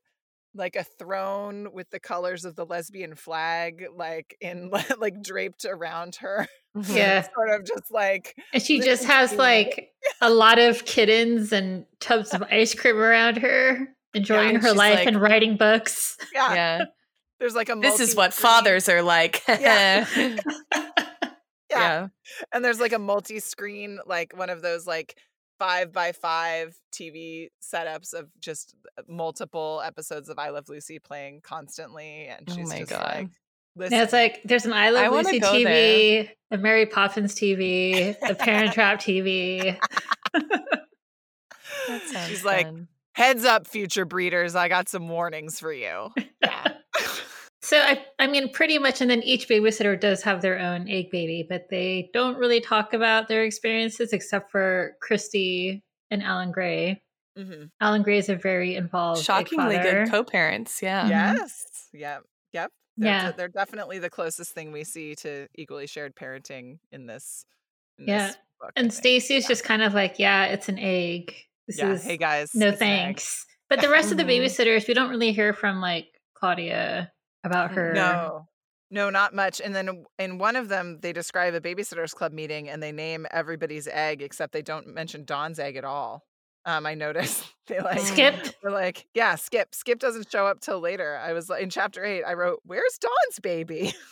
like 0.54 0.76
a 0.76 0.84
throne 0.84 1.70
with 1.74 1.90
the 1.92 2.00
colors 2.00 2.44
of 2.44 2.56
the 2.58 2.66
lesbian 2.66 3.16
flag 3.16 3.86
like 3.96 4.36
in 4.42 4.70
like 5.00 5.22
draped 5.24 5.66
around 5.66 6.16
her. 6.18 6.48
Mhm. 6.78 6.96
Yeah. 6.96 7.22
Sort 7.36 7.50
of 7.50 7.66
just 7.66 7.92
like 7.92 8.36
And 8.54 8.62
she 8.62 8.80
just 8.82 9.04
has 9.06 9.34
like 9.34 9.90
a 10.22 10.30
lot 10.30 10.60
of 10.60 10.86
kittens 10.86 11.52
and 11.52 11.86
tubs 12.00 12.34
of 12.34 12.44
ice 12.44 12.74
cream 12.76 12.98
around 12.98 13.38
her, 13.38 13.88
enjoying 14.14 14.56
and 14.56 14.64
her 14.64 14.74
life 14.74 15.00
like- 15.00 15.08
and 15.08 15.22
writing 15.22 15.58
books. 15.58 16.18
yeah, 16.34 16.54
Yeah. 16.54 16.86
There's 17.42 17.56
like 17.56 17.68
a 17.68 17.76
This 17.76 18.00
is 18.00 18.16
what 18.16 18.34
fathers 18.34 18.88
are 18.88 19.02
like. 19.02 19.42
Yeah. 19.50 20.06
yeah. 20.16 20.38
yeah. 21.70 22.08
and 22.54 22.64
there's 22.64 22.80
like 22.80 22.94
a 22.94 23.00
multi-screen 23.00 24.00
like 24.06 24.38
one 24.38 24.50
of 24.50 24.62
those 24.62 24.86
like 24.88 25.18
five 25.60 25.92
by 25.94 26.12
five 26.12 26.76
tv 26.94 27.48
setups 27.64 28.14
of 28.14 28.28
just 28.40 28.76
uh, 28.98 29.04
multiple 29.08 29.82
episodes 29.86 30.28
of 30.28 30.38
i 30.40 30.50
love 30.50 30.66
lucy 30.68 31.00
playing 31.00 31.40
constantly 31.44 32.26
and 32.28 32.48
Oh 32.50 32.56
she's 32.56 32.70
my 32.70 32.80
just 32.80 32.90
God. 32.90 33.02
like 33.04 33.92
And 33.92 34.02
it's 34.02 34.12
like 34.12 34.42
there's 34.44 34.66
an 34.66 34.74
I 34.74 34.90
Love 34.90 35.06
I 35.06 35.08
Lucy 35.10 35.40
go 35.40 35.54
TV, 35.54 36.30
a 36.52 36.58
Mary 36.58 36.86
Poppins 36.88 37.34
TV, 37.36 38.16
a 38.22 38.36
Parent 38.36 38.74
Trap 38.74 39.00
TV. 39.00 39.78
That 41.88 42.02
sounds 42.08 42.28
She's 42.28 42.44
like, 42.46 42.66
fun. 42.68 42.88
Heads 43.16 43.44
up 43.44 43.68
future 43.68 44.06
breeders 44.06 44.56
i 44.56 44.68
got 44.70 44.88
some 44.88 45.08
warnings 45.10 45.60
for 45.60 45.74
you 45.74 46.10
yeah 46.44 46.74
So 47.64 47.78
I, 47.78 48.04
I 48.18 48.26
mean, 48.26 48.52
pretty 48.52 48.80
much, 48.80 49.02
and 49.02 49.10
then 49.12 49.22
each 49.22 49.48
babysitter 49.48 49.98
does 49.98 50.24
have 50.24 50.42
their 50.42 50.58
own 50.58 50.90
egg 50.90 51.12
baby, 51.12 51.46
but 51.48 51.68
they 51.70 52.10
don't 52.12 52.36
really 52.38 52.60
talk 52.60 52.92
about 52.92 53.28
their 53.28 53.44
experiences 53.44 54.14
except 54.14 54.50
for 54.52 54.94
Kristy 55.08 55.84
and 56.10 56.24
Alan 56.24 56.52
Gray. 56.52 57.04
Mhm. 57.38 57.70
Alan 57.80 58.02
Gray 58.02 58.18
is 58.18 58.30
a 58.30 58.36
very 58.36 58.76
involved, 58.76 59.24
shockingly 59.24 59.78
good 59.78 60.10
co-parents. 60.10 60.82
Yeah. 60.82 61.06
Mhm. 61.06 61.36
yes 61.38 61.90
yep 61.94 62.24
yep 62.52 62.72
They're, 62.98 63.12
Yeah. 63.12 63.32
they're 63.32 63.48
definitely 63.48 64.00
the 64.00 64.10
closest 64.10 64.54
thing 64.54 64.72
we 64.72 64.84
see 64.84 65.14
to 65.18 65.48
equally 65.56 65.86
shared 65.86 66.16
parenting 66.16 66.80
in 66.92 67.06
this. 67.06 67.46
In 68.00 68.08
Yeah. 68.08 68.28
this 68.30 68.38
book, 68.60 68.72
And. 68.76 68.92
Stacey's 68.92 69.48
just 69.48 69.64
kind 69.64 69.84
of 69.84 69.94
like, 69.94 70.18
yeah, 70.18 70.46
it's 70.46 70.68
an 70.68 70.80
egg. 70.80 71.36
This 71.68 71.78
yeah. 71.78 71.92
is 71.92 72.04
Hey 72.04 72.18
guys, 72.18 72.52
no 72.54 72.68
it's 72.68 72.82
an 72.82 72.88
thanks. 72.88 73.46
But 73.70 73.82
the 73.82 73.90
rest 73.90 74.12
of 74.12 74.18
the 74.18 74.24
Mhm. 74.24 74.42
babysitters, 74.42 74.88
we 74.88 74.94
don't 74.94 75.10
really 75.10 75.32
hear 75.32 75.54
from 75.54 75.80
like 75.80 76.08
Claudia 76.34 77.12
about 77.44 77.72
her. 77.72 77.94
No, 77.94 78.48
no, 78.90 79.10
not 79.10 79.34
much. 79.34 79.62
And 79.62 79.74
then 79.74 80.04
in 80.20 80.38
one 80.38 80.56
of 80.58 80.68
them, 80.68 81.00
they 81.02 81.14
describe 81.14 81.54
a 81.54 81.62
babysitters 81.62 82.14
club 82.14 82.34
meeting 82.34 82.68
and 82.70 82.84
they 82.84 82.92
name 82.92 83.26
everybody's 83.32 83.88
egg, 83.88 84.22
except 84.22 84.52
they 84.52 84.62
don't 84.62 84.88
mention 84.88 85.24
Dawn's 85.24 85.58
egg 85.60 85.78
at 85.78 85.86
all. 85.86 86.26
Um, 86.66 86.86
I 86.86 86.94
noticed 86.96 87.46
they 87.68 87.80
like 87.80 88.00
Skip. 88.02 88.36
They're 88.62 88.72
like, 88.72 89.08
yeah, 89.14 89.36
Skip. 89.36 89.74
Skip 89.74 90.00
doesn't 90.00 90.30
show 90.30 90.46
up 90.46 90.60
till 90.60 90.80
later. 90.80 91.18
I 91.18 91.32
was 91.34 91.50
like, 91.50 91.64
in 91.64 91.70
chapter 91.70 92.04
eight, 92.04 92.24
I 92.24 92.34
wrote, 92.34 92.60
"Where's 92.66 92.98
Dawn's 93.00 93.40
baby?" 93.42 93.94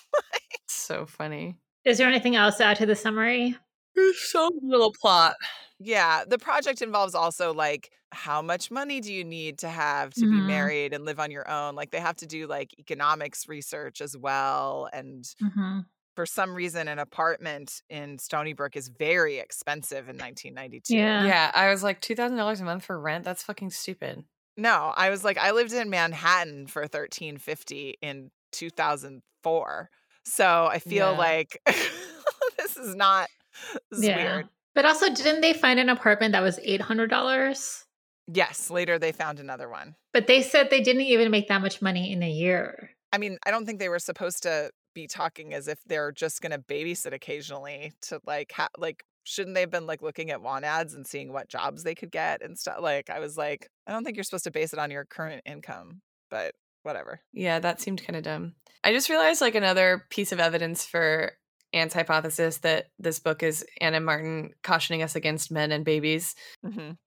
So 0.68 1.06
funny. 1.06 1.56
Is 1.86 1.98
there 1.98 2.08
anything 2.08 2.36
else 2.36 2.58
to 2.58 2.64
add 2.66 2.78
to 2.78 2.86
the 2.86 2.96
summary? 2.96 3.56
There's 3.96 4.20
so 4.32 4.50
little 4.64 4.94
plot. 5.00 5.36
Yeah, 5.80 6.26
the 6.28 6.38
project 6.38 6.82
involves 6.82 7.16
also 7.16 7.54
like 7.54 7.92
how 8.12 8.42
much 8.42 8.70
money 8.72 9.00
do 9.00 9.14
you 9.14 9.24
need 9.24 9.60
to 9.60 9.70
have 9.70 10.14
to 10.16 10.28
be 10.28 10.42
Mhm. 10.42 10.46
married 10.46 10.94
and 10.94 11.06
live 11.06 11.20
on 11.20 11.32
your 11.32 11.50
own? 11.50 11.76
Like 11.76 11.92
they 11.92 12.00
have 12.02 12.18
to 12.18 12.28
do 12.28 12.48
like 12.48 12.78
economics 12.80 13.48
research 13.48 14.02
as 14.02 14.18
well. 14.18 14.90
And 14.92 15.26
Mm-hmm. 15.42 15.80
for 16.16 16.26
some 16.26 16.56
reason, 16.56 16.88
an 16.90 17.00
apartment 17.00 17.82
in 17.90 18.18
Stoneybrook 18.18 18.76
is 18.76 18.90
very 18.90 19.38
expensive 19.40 20.10
in 20.10 20.18
1992. 20.18 21.16
Yeah. 21.18 21.24
Yeah, 21.24 21.52
I 21.54 21.70
was 21.70 21.84
like 21.84 22.02
two 22.02 22.16
thousand 22.16 22.38
dollars 22.38 22.62
a 22.62 22.66
month 22.66 22.86
for 22.86 23.00
rent. 23.00 23.24
That's 23.26 23.44
fucking 23.44 23.70
stupid. 23.72 24.26
No, 24.58 24.94
I 24.96 25.10
was 25.10 25.24
like, 25.24 25.38
I 25.38 25.52
lived 25.52 25.72
in 25.74 25.90
Manhattan 25.90 26.68
for 26.68 26.88
1350 26.88 27.96
in 28.02 28.32
2004. 28.52 29.90
So 30.26 30.66
I 30.68 30.80
feel 30.80 31.14
Yeah. 31.14 31.18
like 31.18 31.62
this 32.58 32.78
is 32.78 32.96
not 32.96 33.30
this 33.92 34.02
is 34.02 34.10
Yeah. 34.10 34.16
weird. 34.16 34.50
But 34.80 34.86
also, 34.86 35.14
didn't 35.14 35.42
they 35.42 35.52
find 35.52 35.78
an 35.78 35.90
apartment 35.90 36.32
that 36.32 36.42
was 36.42 36.58
eight 36.64 36.80
hundred 36.80 37.10
dollars? 37.10 37.84
Yes, 38.34 38.70
later 38.70 38.98
they 38.98 39.12
found 39.12 39.42
another 39.42 39.68
one. 39.68 39.96
But 40.14 40.26
they 40.26 40.42
said 40.42 40.70
they 40.70 40.80
didn't 40.80 41.02
even 41.02 41.32
make 41.32 41.50
that 41.50 41.62
much 41.62 41.82
money 41.82 42.14
in 42.14 42.24
a 42.24 42.30
year. 42.30 42.92
I 43.12 43.18
mean, 43.18 43.38
I 43.46 43.52
don't 43.52 43.66
think 43.66 43.80
they 43.80 43.90
were 43.90 44.00
supposed 44.00 44.44
to 44.44 44.72
be 44.96 45.06
talking 45.06 45.54
as 45.54 45.68
if 45.68 45.80
they're 45.86 46.14
just 46.14 46.40
going 46.40 46.54
to 46.54 46.60
babysit 46.60 47.12
occasionally 47.12 47.92
to 48.04 48.22
like 48.26 48.54
ha- 48.54 48.70
like 48.78 49.04
shouldn't 49.26 49.54
they 49.54 49.60
have 49.60 49.70
been 49.70 49.86
like 49.86 50.02
looking 50.02 50.32
at 50.32 50.42
want 50.42 50.64
ads 50.64 50.94
and 50.94 51.06
seeing 51.06 51.34
what 51.34 51.50
jobs 51.50 51.84
they 51.84 51.94
could 51.94 52.10
get 52.10 52.42
and 52.42 52.58
stuff 52.58 52.78
like 52.80 53.10
I 53.10 53.20
was 53.20 53.36
like 53.36 53.68
I 53.86 53.92
don't 53.92 54.06
think 54.06 54.16
you're 54.16 54.24
supposed 54.24 54.46
to 54.46 54.52
base 54.52 54.72
it 54.72 54.80
on 54.80 54.92
your 54.92 55.04
current 55.04 55.42
income, 55.46 56.00
but 56.32 56.54
whatever. 56.84 57.20
Yeah, 57.34 57.60
that 57.60 57.82
seemed 57.82 58.08
kind 58.08 58.16
of 58.16 58.24
dumb. 58.24 58.54
I 58.82 58.94
just 58.94 59.10
realized 59.10 59.42
like 59.42 59.56
another 59.56 60.06
piece 60.10 60.32
of 60.32 60.40
evidence 60.40 60.86
for 60.86 61.34
Anne's 61.74 61.94
hypothesis 61.94 62.58
that 62.60 62.88
this 62.98 63.20
book 63.20 63.44
is 63.44 63.66
Ann 63.82 63.96
M. 63.96 64.06
Martin 64.06 64.52
cautioning 64.64 65.02
us 65.04 65.16
against 65.16 65.52
men 65.52 65.72
and 65.72 65.86
babies 65.86 66.36
Mhm. 66.66 66.98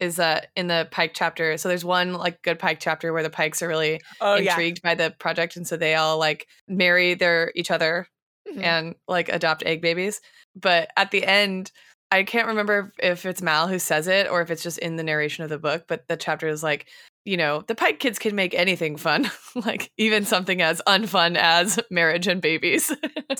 is 0.00 0.16
that 0.16 0.48
in 0.56 0.66
the 0.66 0.88
Pike 0.90 1.12
chapter. 1.14 1.56
So 1.56 1.68
there's 1.68 1.84
one 1.84 2.14
like 2.14 2.42
good 2.42 2.58
Pike 2.58 2.80
chapter 2.80 3.12
where 3.12 3.22
the 3.22 3.30
Pikes 3.30 3.62
are 3.62 3.68
really 3.68 4.00
Oh 4.20 4.34
yeah. 4.36 4.52
intrigued 4.52 4.82
by 4.82 4.94
the 4.96 5.14
project, 5.18 5.56
and 5.56 5.66
so 5.66 5.76
they 5.76 5.94
all 5.94 6.18
like 6.18 6.46
marry 6.66 7.14
their 7.14 7.52
each 7.54 7.70
other 7.70 8.06
Mhm. 8.52 8.62
and 8.62 8.94
like 9.06 9.28
adopt 9.28 9.62
egg 9.64 9.80
babies. 9.80 10.20
But 10.56 10.90
at 10.96 11.10
the 11.12 11.24
end, 11.24 11.70
I 12.10 12.24
can't 12.24 12.48
remember 12.48 12.92
if 12.98 13.24
it's 13.24 13.40
Mal 13.40 13.68
who 13.68 13.78
says 13.78 14.06
it 14.08 14.28
or 14.28 14.42
if 14.42 14.50
it's 14.50 14.62
just 14.62 14.78
in 14.78 14.96
the 14.96 15.02
narration 15.04 15.44
of 15.44 15.50
the 15.50 15.58
book. 15.58 15.84
But 15.88 16.08
the 16.08 16.16
chapter 16.16 16.46
is 16.48 16.62
like, 16.62 16.88
you 17.24 17.36
know, 17.36 17.62
the 17.66 17.74
Pike 17.74 18.00
kids 18.00 18.18
can 18.18 18.34
make 18.34 18.54
anything 18.54 18.96
fun, 18.96 19.30
like 19.54 19.90
even 19.96 20.24
something 20.24 20.60
as 20.60 20.82
unfun 20.86 21.36
as 21.36 21.78
marriage 21.90 22.26
and 22.26 22.40
babies. 22.40 22.92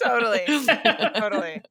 Totally. 0.03 0.41
Totally. 1.17 1.63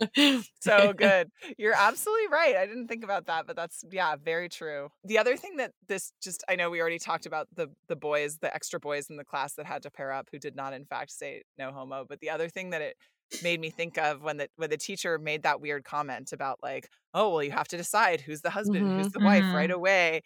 so 0.61 0.93
good. 0.93 1.29
You're 1.57 1.73
absolutely 1.75 2.27
right. 2.27 2.55
I 2.55 2.65
didn't 2.65 2.87
think 2.87 3.03
about 3.03 3.27
that, 3.27 3.47
but 3.47 3.55
that's 3.55 3.83
yeah, 3.91 4.15
very 4.21 4.49
true. 4.49 4.89
The 5.03 5.17
other 5.17 5.37
thing 5.37 5.57
that 5.57 5.71
this 5.87 6.11
just 6.21 6.43
I 6.49 6.55
know 6.55 6.69
we 6.69 6.81
already 6.81 6.99
talked 6.99 7.25
about 7.25 7.47
the 7.55 7.67
the 7.87 7.95
boys, 7.95 8.37
the 8.39 8.53
extra 8.53 8.79
boys 8.79 9.09
in 9.09 9.17
the 9.17 9.25
class 9.25 9.53
that 9.55 9.65
had 9.65 9.83
to 9.83 9.91
pair 9.91 10.11
up 10.11 10.27
who 10.31 10.39
did 10.39 10.55
not 10.55 10.73
in 10.73 10.85
fact 10.85 11.11
say 11.11 11.43
no 11.57 11.71
homo, 11.71 12.05
but 12.07 12.19
the 12.19 12.29
other 12.29 12.49
thing 12.49 12.71
that 12.71 12.81
it 12.81 12.95
made 13.41 13.61
me 13.61 13.69
think 13.69 13.97
of 13.97 14.21
when 14.21 14.37
the 14.37 14.49
when 14.57 14.69
the 14.69 14.77
teacher 14.77 15.17
made 15.17 15.43
that 15.43 15.61
weird 15.61 15.83
comment 15.85 16.33
about 16.33 16.59
like, 16.61 16.89
oh, 17.13 17.29
well, 17.29 17.43
you 17.43 17.51
have 17.51 17.67
to 17.69 17.77
decide 17.77 18.21
who's 18.21 18.41
the 18.41 18.49
husband, 18.49 18.85
who's 18.91 19.07
Mhm, 19.07 19.13
the 19.13 19.19
wife 19.21 19.43
mhm. 19.43 19.53
right 19.53 19.71
away. 19.71 20.21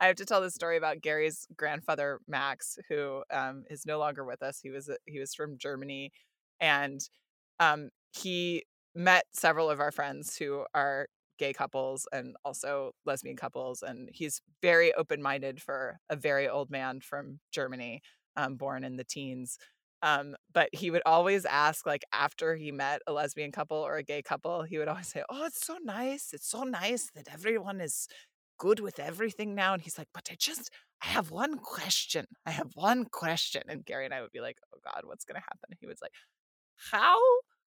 I 0.00 0.06
have 0.06 0.16
to 0.16 0.24
tell 0.24 0.40
the 0.40 0.50
story 0.50 0.76
about 0.76 1.00
Gary's 1.00 1.46
grandfather 1.56 2.20
Max, 2.28 2.78
who 2.88 3.22
um, 3.30 3.64
is 3.70 3.86
no 3.86 3.98
longer 3.98 4.24
with 4.24 4.42
us. 4.42 4.60
He 4.62 4.70
was 4.70 4.90
he 5.06 5.18
was 5.20 5.34
from 5.34 5.58
Germany, 5.58 6.12
and 6.60 7.00
um, 7.60 7.90
he 8.12 8.64
met 8.94 9.24
several 9.32 9.70
of 9.70 9.80
our 9.80 9.90
friends 9.92 10.36
who 10.36 10.64
are 10.74 11.08
gay 11.38 11.52
couples 11.52 12.06
and 12.12 12.36
also 12.44 12.92
lesbian 13.04 13.36
couples, 13.36 13.82
and 13.82 14.08
he's 14.12 14.40
very 14.62 14.92
open 14.94 15.20
minded 15.22 15.60
for 15.60 15.98
a 16.10 16.16
very 16.16 16.48
old 16.48 16.70
man 16.70 17.00
from 17.00 17.40
Germany, 17.52 18.02
um, 18.36 18.56
born 18.56 18.84
in 18.84 18.96
the 18.96 19.04
teens. 19.04 19.58
Um, 20.02 20.36
but 20.52 20.68
he 20.72 20.90
would 20.90 21.00
always 21.06 21.46
ask, 21.46 21.86
like 21.86 22.02
after 22.12 22.56
he 22.56 22.70
met 22.70 23.00
a 23.06 23.12
lesbian 23.12 23.50
couple 23.52 23.78
or 23.78 23.96
a 23.96 24.02
gay 24.02 24.20
couple, 24.22 24.62
he 24.62 24.76
would 24.78 24.88
always 24.88 25.08
say, 25.08 25.22
"Oh, 25.30 25.46
it's 25.46 25.66
so 25.66 25.78
nice. 25.82 26.32
It's 26.34 26.48
so 26.48 26.62
nice 26.64 27.10
that 27.14 27.28
everyone 27.32 27.80
is 27.80 28.06
good 28.58 28.80
with 28.80 28.98
everything 29.00 29.54
now." 29.54 29.74
And 29.74 29.82
he's 29.82 29.98
like, 29.98 30.08
"But 30.14 30.28
I 30.30 30.36
just, 30.38 30.70
I 31.02 31.06
have 31.08 31.30
one 31.30 31.58
question. 31.58 32.26
I 32.46 32.50
have 32.52 32.72
one 32.74 33.04
question." 33.06 33.62
And 33.68 33.84
Gary 33.84 34.04
and 34.06 34.14
I 34.14 34.22
would 34.22 34.32
be 34.32 34.40
like, 34.40 34.58
"Oh 34.74 34.78
God, 34.84 35.02
what's 35.04 35.24
gonna 35.24 35.40
happen?" 35.40 35.76
He 35.80 35.86
was 35.86 35.98
like, 36.02 36.12
"How, 36.92 37.18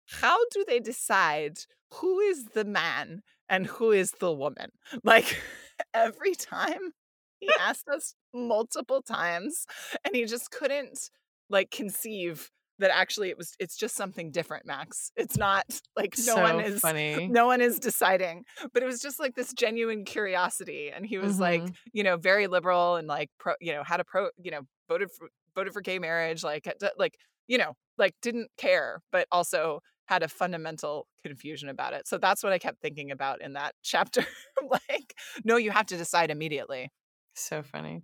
how 0.07 0.39
do 0.53 0.65
they 0.67 0.81
decide 0.81 1.59
who 1.95 2.21
is 2.21 2.47
the 2.47 2.65
man 2.65 3.23
and 3.49 3.67
who 3.67 3.93
is 3.93 4.13
the 4.21 4.33
woman?" 4.33 4.73
Like 5.05 5.41
every 5.95 6.35
time 6.35 6.93
he 7.41 7.55
asked 7.61 7.89
us 7.89 8.15
multiple 8.35 9.03
times, 9.03 9.67
and 10.05 10.15
he 10.15 10.25
just 10.27 10.51
couldn't 10.51 11.11
like 11.51 11.71
conceive 11.71 12.51
that 12.79 12.91
actually 12.91 13.29
it 13.31 13.37
was 13.39 13.55
it's 13.59 13.77
just 13.77 13.95
something 13.97 14.31
different 14.31 14.65
max 14.67 15.11
it's 15.17 15.37
not 15.37 15.65
like 15.97 16.15
no 16.19 16.35
so 16.37 16.43
one 16.43 16.61
is 16.61 16.81
funny. 16.81 17.29
no 17.29 17.47
one 17.47 17.61
is 17.61 17.79
deciding 17.79 18.45
but 18.73 18.83
it 18.83 18.87
was 18.87 19.01
just 19.01 19.19
like 19.19 19.35
this 19.35 19.53
genuine 19.53 20.05
curiosity 20.05 20.91
and 20.95 21.07
he 21.07 21.19
was 21.19 21.39
like 21.41 21.63
Mhm. 21.63 21.75
you 21.93 22.03
know 22.03 22.17
very 22.17 22.47
liberal 22.47 22.97
and 22.97 23.09
like 23.09 23.31
pro 23.39 23.55
you 23.61 23.73
know 23.73 23.83
had 23.83 24.01
a 24.01 24.05
pro 24.05 24.31
you 24.37 24.51
know 24.51 24.61
voted 24.89 25.11
for 25.11 25.29
voted 25.55 25.73
for 25.73 25.81
gay 25.81 25.99
marriage 25.99 26.45
like 26.45 26.67
like 26.99 27.17
you 27.47 27.59
know 27.59 27.75
like 27.97 28.15
didn't 28.23 28.51
care 28.57 29.03
but 29.11 29.27
also 29.33 29.81
had 30.07 30.23
a 30.23 30.29
fundamental 30.29 31.07
confusion 31.23 31.69
about 31.69 31.93
it 31.93 32.07
so 32.09 32.17
that's 32.19 32.43
what 32.43 32.53
i 32.53 32.59
kept 32.59 32.81
thinking 32.81 33.11
about 33.11 33.43
in 33.43 33.55
that 33.55 33.75
chapter 33.83 34.25
like 34.71 35.15
no 35.45 35.57
you 35.57 35.71
have 35.71 35.87
to 35.87 35.97
decide 35.97 36.31
immediately 36.31 36.91
So 37.35 37.63
funny. 37.63 38.03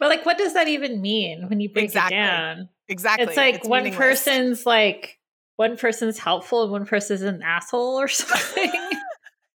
But 0.00 0.08
like, 0.08 0.26
what 0.26 0.38
does 0.38 0.54
that 0.54 0.68
even 0.68 1.00
mean 1.00 1.48
when 1.48 1.60
you 1.60 1.68
break 1.70 1.84
Exactly. 1.84 2.16
it 2.16 2.20
down? 2.20 2.68
exactly 2.88 3.26
It's 3.28 3.36
like 3.36 3.66
one 3.66 3.92
person's 3.92 4.66
like 4.66 5.18
one 5.56 5.76
person's 5.76 6.18
helpful 6.18 6.64
and 6.64 6.72
one 6.72 6.84
person's 6.84 7.22
an 7.22 7.42
asshole 7.42 8.00
or 8.00 8.08
something. 8.08 8.72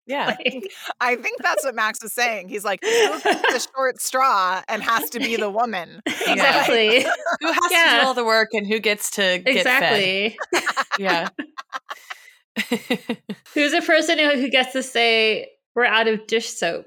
Yeah. 0.08 0.28
like, 0.28 0.72
I 1.02 1.16
think 1.16 1.42
that's 1.42 1.64
what 1.66 1.74
Max 1.74 1.98
was 2.04 2.14
saying. 2.14 2.48
He's 2.50 2.64
like, 2.64 2.80
who 2.84 2.90
gets 2.90 3.24
the 3.24 3.68
short 3.76 4.00
straw 4.00 4.62
and 4.68 4.84
has 4.84 5.10
to 5.10 5.20
be 5.20 5.36
the 5.36 5.50
woman? 5.50 6.00
exactly. 6.06 7.02
who 7.42 7.48
has 7.52 7.72
to 7.72 8.00
do 8.02 8.06
all 8.06 8.14
the 8.14 8.24
work 8.24 8.50
and 8.54 8.68
who 8.68 8.78
gets 8.80 9.10
to 9.12 9.40
get 9.40 9.48
exactly. 9.48 10.38
Yeah. 11.00 11.30
Who's 13.56 13.72
the 13.72 13.82
person 13.84 14.20
who, 14.20 14.30
who 14.40 14.50
gets 14.50 14.74
to 14.74 14.84
say, 14.84 15.50
we're 15.76 15.86
out 15.86 16.08
of 16.08 16.28
dish 16.28 16.50
soap? 16.50 16.86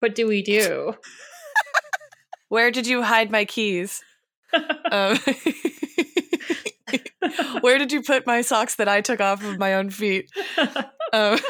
What 0.00 0.16
do 0.16 0.26
we 0.26 0.42
do? 0.42 0.94
Where 2.48 2.70
did 2.70 2.86
you 2.86 3.02
hide 3.02 3.30
my 3.30 3.44
keys? 3.44 4.02
Um, 4.90 5.18
where 7.60 7.78
did 7.78 7.92
you 7.92 8.02
put 8.02 8.26
my 8.26 8.42
socks 8.42 8.74
that 8.76 8.88
I 8.88 9.00
took 9.00 9.20
off 9.20 9.44
of 9.44 9.58
my 9.58 9.74
own 9.74 9.90
feet? 9.90 10.30
Um, 11.12 11.38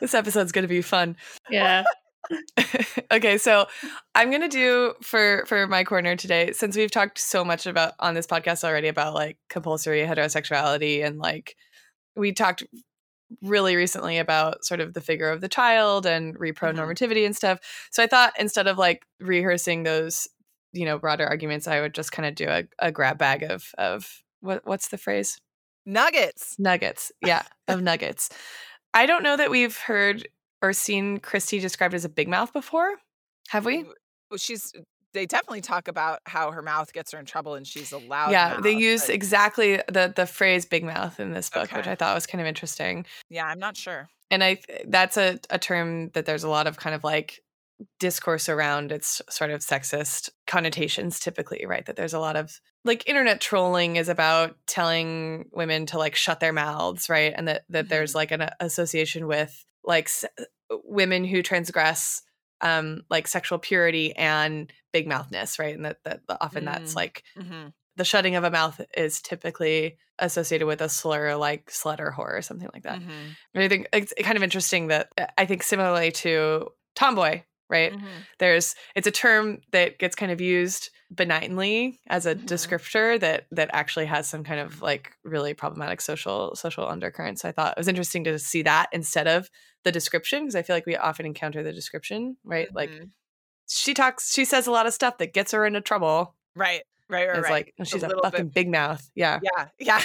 this 0.00 0.14
episode's 0.14 0.52
going 0.52 0.64
to 0.64 0.68
be 0.68 0.82
fun. 0.82 1.16
yeah. 1.50 1.84
okay, 3.10 3.38
so 3.38 3.66
I'm 4.14 4.30
gonna 4.30 4.48
do 4.48 4.92
for 5.00 5.44
for 5.46 5.66
my 5.66 5.82
corner 5.82 6.14
today, 6.14 6.52
since 6.52 6.76
we've 6.76 6.90
talked 6.90 7.18
so 7.18 7.42
much 7.42 7.66
about 7.66 7.94
on 8.00 8.12
this 8.12 8.26
podcast 8.26 8.64
already 8.64 8.88
about 8.88 9.14
like 9.14 9.38
compulsory 9.48 10.02
heterosexuality 10.02 11.02
and 11.02 11.18
like 11.18 11.56
we 12.16 12.32
talked 12.32 12.64
really 13.42 13.76
recently 13.76 14.18
about 14.18 14.64
sort 14.64 14.80
of 14.80 14.94
the 14.94 15.00
figure 15.00 15.30
of 15.30 15.40
the 15.40 15.48
child 15.48 16.06
and 16.06 16.34
mm-hmm. 16.34 16.42
repronormativity 16.42 17.24
and 17.26 17.36
stuff. 17.36 17.60
So 17.90 18.02
I 18.02 18.06
thought 18.06 18.32
instead 18.38 18.66
of 18.66 18.78
like 18.78 19.04
rehearsing 19.20 19.82
those, 19.82 20.28
you 20.72 20.84
know, 20.84 20.98
broader 20.98 21.26
arguments, 21.26 21.66
I 21.66 21.80
would 21.80 21.94
just 21.94 22.12
kind 22.12 22.26
of 22.26 22.34
do 22.34 22.46
a, 22.48 22.64
a 22.78 22.92
grab 22.92 23.18
bag 23.18 23.42
of 23.42 23.72
of 23.78 24.22
what 24.40 24.66
what's 24.66 24.88
the 24.88 24.98
phrase? 24.98 25.40
Nuggets. 25.86 26.56
Nuggets. 26.58 27.12
Yeah, 27.24 27.42
of 27.66 27.82
nuggets. 27.82 28.30
I 28.94 29.06
don't 29.06 29.22
know 29.22 29.36
that 29.36 29.50
we've 29.50 29.76
heard 29.76 30.28
or 30.60 30.72
seen 30.72 31.18
Kristy 31.18 31.60
described 31.60 31.94
as 31.94 32.04
a 32.04 32.08
big 32.08 32.28
mouth 32.28 32.52
before. 32.52 32.96
Have 33.48 33.64
we? 33.64 33.84
She's 34.36 34.72
they 35.18 35.26
definitely 35.26 35.60
talk 35.60 35.88
about 35.88 36.20
how 36.26 36.52
her 36.52 36.62
mouth 36.62 36.92
gets 36.92 37.10
her 37.10 37.18
in 37.18 37.24
trouble 37.24 37.56
and 37.56 37.66
she's 37.66 37.90
a 37.90 37.98
loud. 37.98 38.30
yeah, 38.30 38.60
they 38.60 38.70
use 38.70 39.06
but- 39.06 39.14
exactly 39.16 39.82
the 39.88 40.12
the 40.14 40.26
phrase 40.26 40.64
"big 40.64 40.84
mouth" 40.84 41.18
in 41.18 41.32
this 41.32 41.50
book, 41.50 41.72
which 41.72 41.88
I 41.88 41.96
thought 41.96 42.14
was 42.14 42.26
kind 42.26 42.40
of 42.40 42.46
interesting. 42.46 43.04
yeah, 43.28 43.44
I'm 43.46 43.58
not 43.58 43.76
sure. 43.76 44.08
and 44.30 44.44
I 44.44 44.58
that's 44.86 45.16
a, 45.16 45.40
a 45.50 45.58
term 45.58 46.10
that 46.10 46.24
there's 46.24 46.44
a 46.44 46.48
lot 46.48 46.68
of 46.68 46.76
kind 46.76 46.94
of 46.94 47.02
like 47.02 47.40
discourse 47.98 48.48
around 48.48 48.92
its 48.92 49.20
sort 49.28 49.50
of 49.50 49.60
sexist 49.60 50.30
connotations 50.46 51.20
typically 51.20 51.64
right 51.66 51.86
that 51.86 51.94
there's 51.94 52.14
a 52.14 52.18
lot 52.18 52.34
of 52.34 52.60
like 52.84 53.08
internet 53.08 53.40
trolling 53.40 53.94
is 53.96 54.08
about 54.08 54.56
telling 54.66 55.48
women 55.52 55.86
to 55.86 55.96
like 55.96 56.16
shut 56.16 56.40
their 56.40 56.52
mouths 56.52 57.08
right 57.08 57.32
and 57.36 57.46
that 57.46 57.62
that 57.68 57.88
there's 57.88 58.10
mm-hmm. 58.10 58.18
like 58.18 58.30
an 58.32 58.48
association 58.58 59.28
with 59.28 59.64
like 59.84 60.06
s- 60.06 60.24
women 60.84 61.24
who 61.24 61.40
transgress 61.40 62.22
um 62.60 63.02
like 63.10 63.28
sexual 63.28 63.58
purity 63.58 64.14
and 64.16 64.72
big 64.92 65.06
mouthness 65.08 65.58
right? 65.58 65.74
And 65.76 65.84
that 65.84 66.02
that 66.04 66.20
often 66.40 66.64
that's 66.64 66.92
Mm. 66.92 66.96
like 66.96 67.22
hmm 67.36 67.68
the 67.96 68.04
shutting 68.04 68.36
of 68.36 68.44
a 68.44 68.50
mouth 68.50 68.80
is 68.96 69.20
typically 69.20 69.98
associated 70.20 70.66
with 70.66 70.80
a 70.80 70.88
slur 70.88 71.34
like 71.34 71.66
slut 71.70 71.98
or 71.98 72.12
whore 72.12 72.38
or 72.38 72.42
something 72.42 72.68
like 72.72 72.84
that. 72.84 72.98
Hmm 73.02 73.30
and 73.54 73.64
I 73.64 73.68
think 73.68 73.88
it's 73.92 74.12
kind 74.22 74.36
of 74.36 74.42
interesting 74.44 74.88
that 74.88 75.08
uh, 75.18 75.26
I 75.36 75.46
think 75.46 75.62
similarly 75.64 76.12
to 76.12 76.68
tomboy, 76.94 77.42
right? 77.68 77.92
Mm-hmm. 77.92 78.06
There's 78.38 78.74
it's 78.94 79.06
a 79.06 79.10
term 79.12 79.60
that 79.72 79.98
gets 79.98 80.14
kind 80.16 80.32
of 80.32 80.40
used 80.40 80.90
benignly 81.10 81.98
as 82.08 82.26
a 82.26 82.34
Mhm. 82.34 82.44
descriptor 82.44 83.18
that 83.20 83.46
that 83.50 83.70
actually 83.72 84.06
has 84.06 84.28
some 84.28 84.44
kind 84.44 84.60
of 84.60 84.82
like 84.82 85.12
really 85.24 85.54
problematic 85.54 86.00
social 86.00 86.54
social 86.54 86.86
undercurrents. 86.88 87.44
I 87.44 87.52
thought 87.52 87.72
it 87.76 87.80
was 87.80 87.88
interesting 87.88 88.24
to 88.24 88.38
see 88.38 88.62
that 88.62 88.88
instead 88.92 89.26
of 89.26 89.48
the 89.84 89.92
description 89.92 90.42
because 90.44 90.56
I 90.56 90.62
feel 90.62 90.76
like 90.76 90.86
we 90.86 90.96
often 90.96 91.24
encounter 91.26 91.62
the 91.62 91.72
description, 91.72 92.36
right? 92.44 92.68
Like 92.74 92.90
Mhm. 92.90 93.10
she 93.68 93.94
talks, 93.94 94.32
she 94.32 94.44
says 94.44 94.66
a 94.66 94.70
lot 94.70 94.86
of 94.86 94.94
stuff 94.94 95.18
that 95.18 95.32
gets 95.34 95.52
her 95.52 95.64
into 95.66 95.80
trouble. 95.80 96.34
right, 96.54 96.82
right, 97.08 97.28
right, 97.28 97.38
It's 97.38 97.44
right. 97.44 97.50
like 97.52 97.74
It's 97.78 97.90
she's 97.90 98.02
a, 98.02 98.08
bit- 98.08 98.18
fucking 98.22 98.48
big 98.48 98.68
mouth. 98.68 99.08
Yeah. 99.14 99.40
Yeah, 99.42 99.68
yeah. 99.78 100.02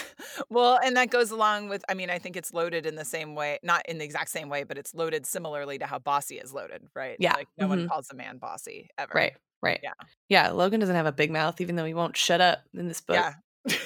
Well, 0.50 0.80
and 0.84 0.96
that 0.98 1.10
goes 1.10 1.32
along 1.32 1.70
with, 1.70 1.84
I 1.90 1.94
mean, 1.94 2.10
I 2.10 2.20
think 2.20 2.36
it's 2.38 2.54
loaded 2.54 2.86
in 2.86 2.96
the 2.96 3.06
same 3.06 3.36
way, 3.36 3.60
not 3.64 3.88
in 3.88 3.98
the 3.98 4.06
exact 4.06 4.30
same 4.30 4.50
way, 4.50 4.64
but 4.64 4.78
it's 4.78 4.94
loaded 4.94 5.26
similarly 5.26 5.78
to 5.80 5.86
how 5.86 6.00
bossy 6.00 6.36
is 6.38 6.54
loaded, 6.54 6.84
right? 6.96 7.18
Yeah, 7.20 7.34
Like 7.34 7.48
no 7.58 7.68
one 7.68 7.86
mhm. 7.86 7.90
calls 7.90 8.10
a 8.12 8.16
man 8.16 8.38
bossy 8.38 8.90
ever. 8.98 9.12
Right. 9.14 9.34
Right. 9.62 9.80
Yeah. 9.82 9.94
Yeah. 10.28 10.52
Logan 10.52 10.80
doesn't 10.82 10.96
have 10.96 11.06
a 11.06 11.12
big 11.14 11.32
mouth, 11.32 11.62
even 11.62 11.76
though 11.76 11.86
he 11.86 11.94
won't 11.94 12.18
shut 12.18 12.42
up 12.42 12.60
in 12.74 12.88
this 12.88 13.00
book. 13.02 13.16
Yeah. 13.16 13.34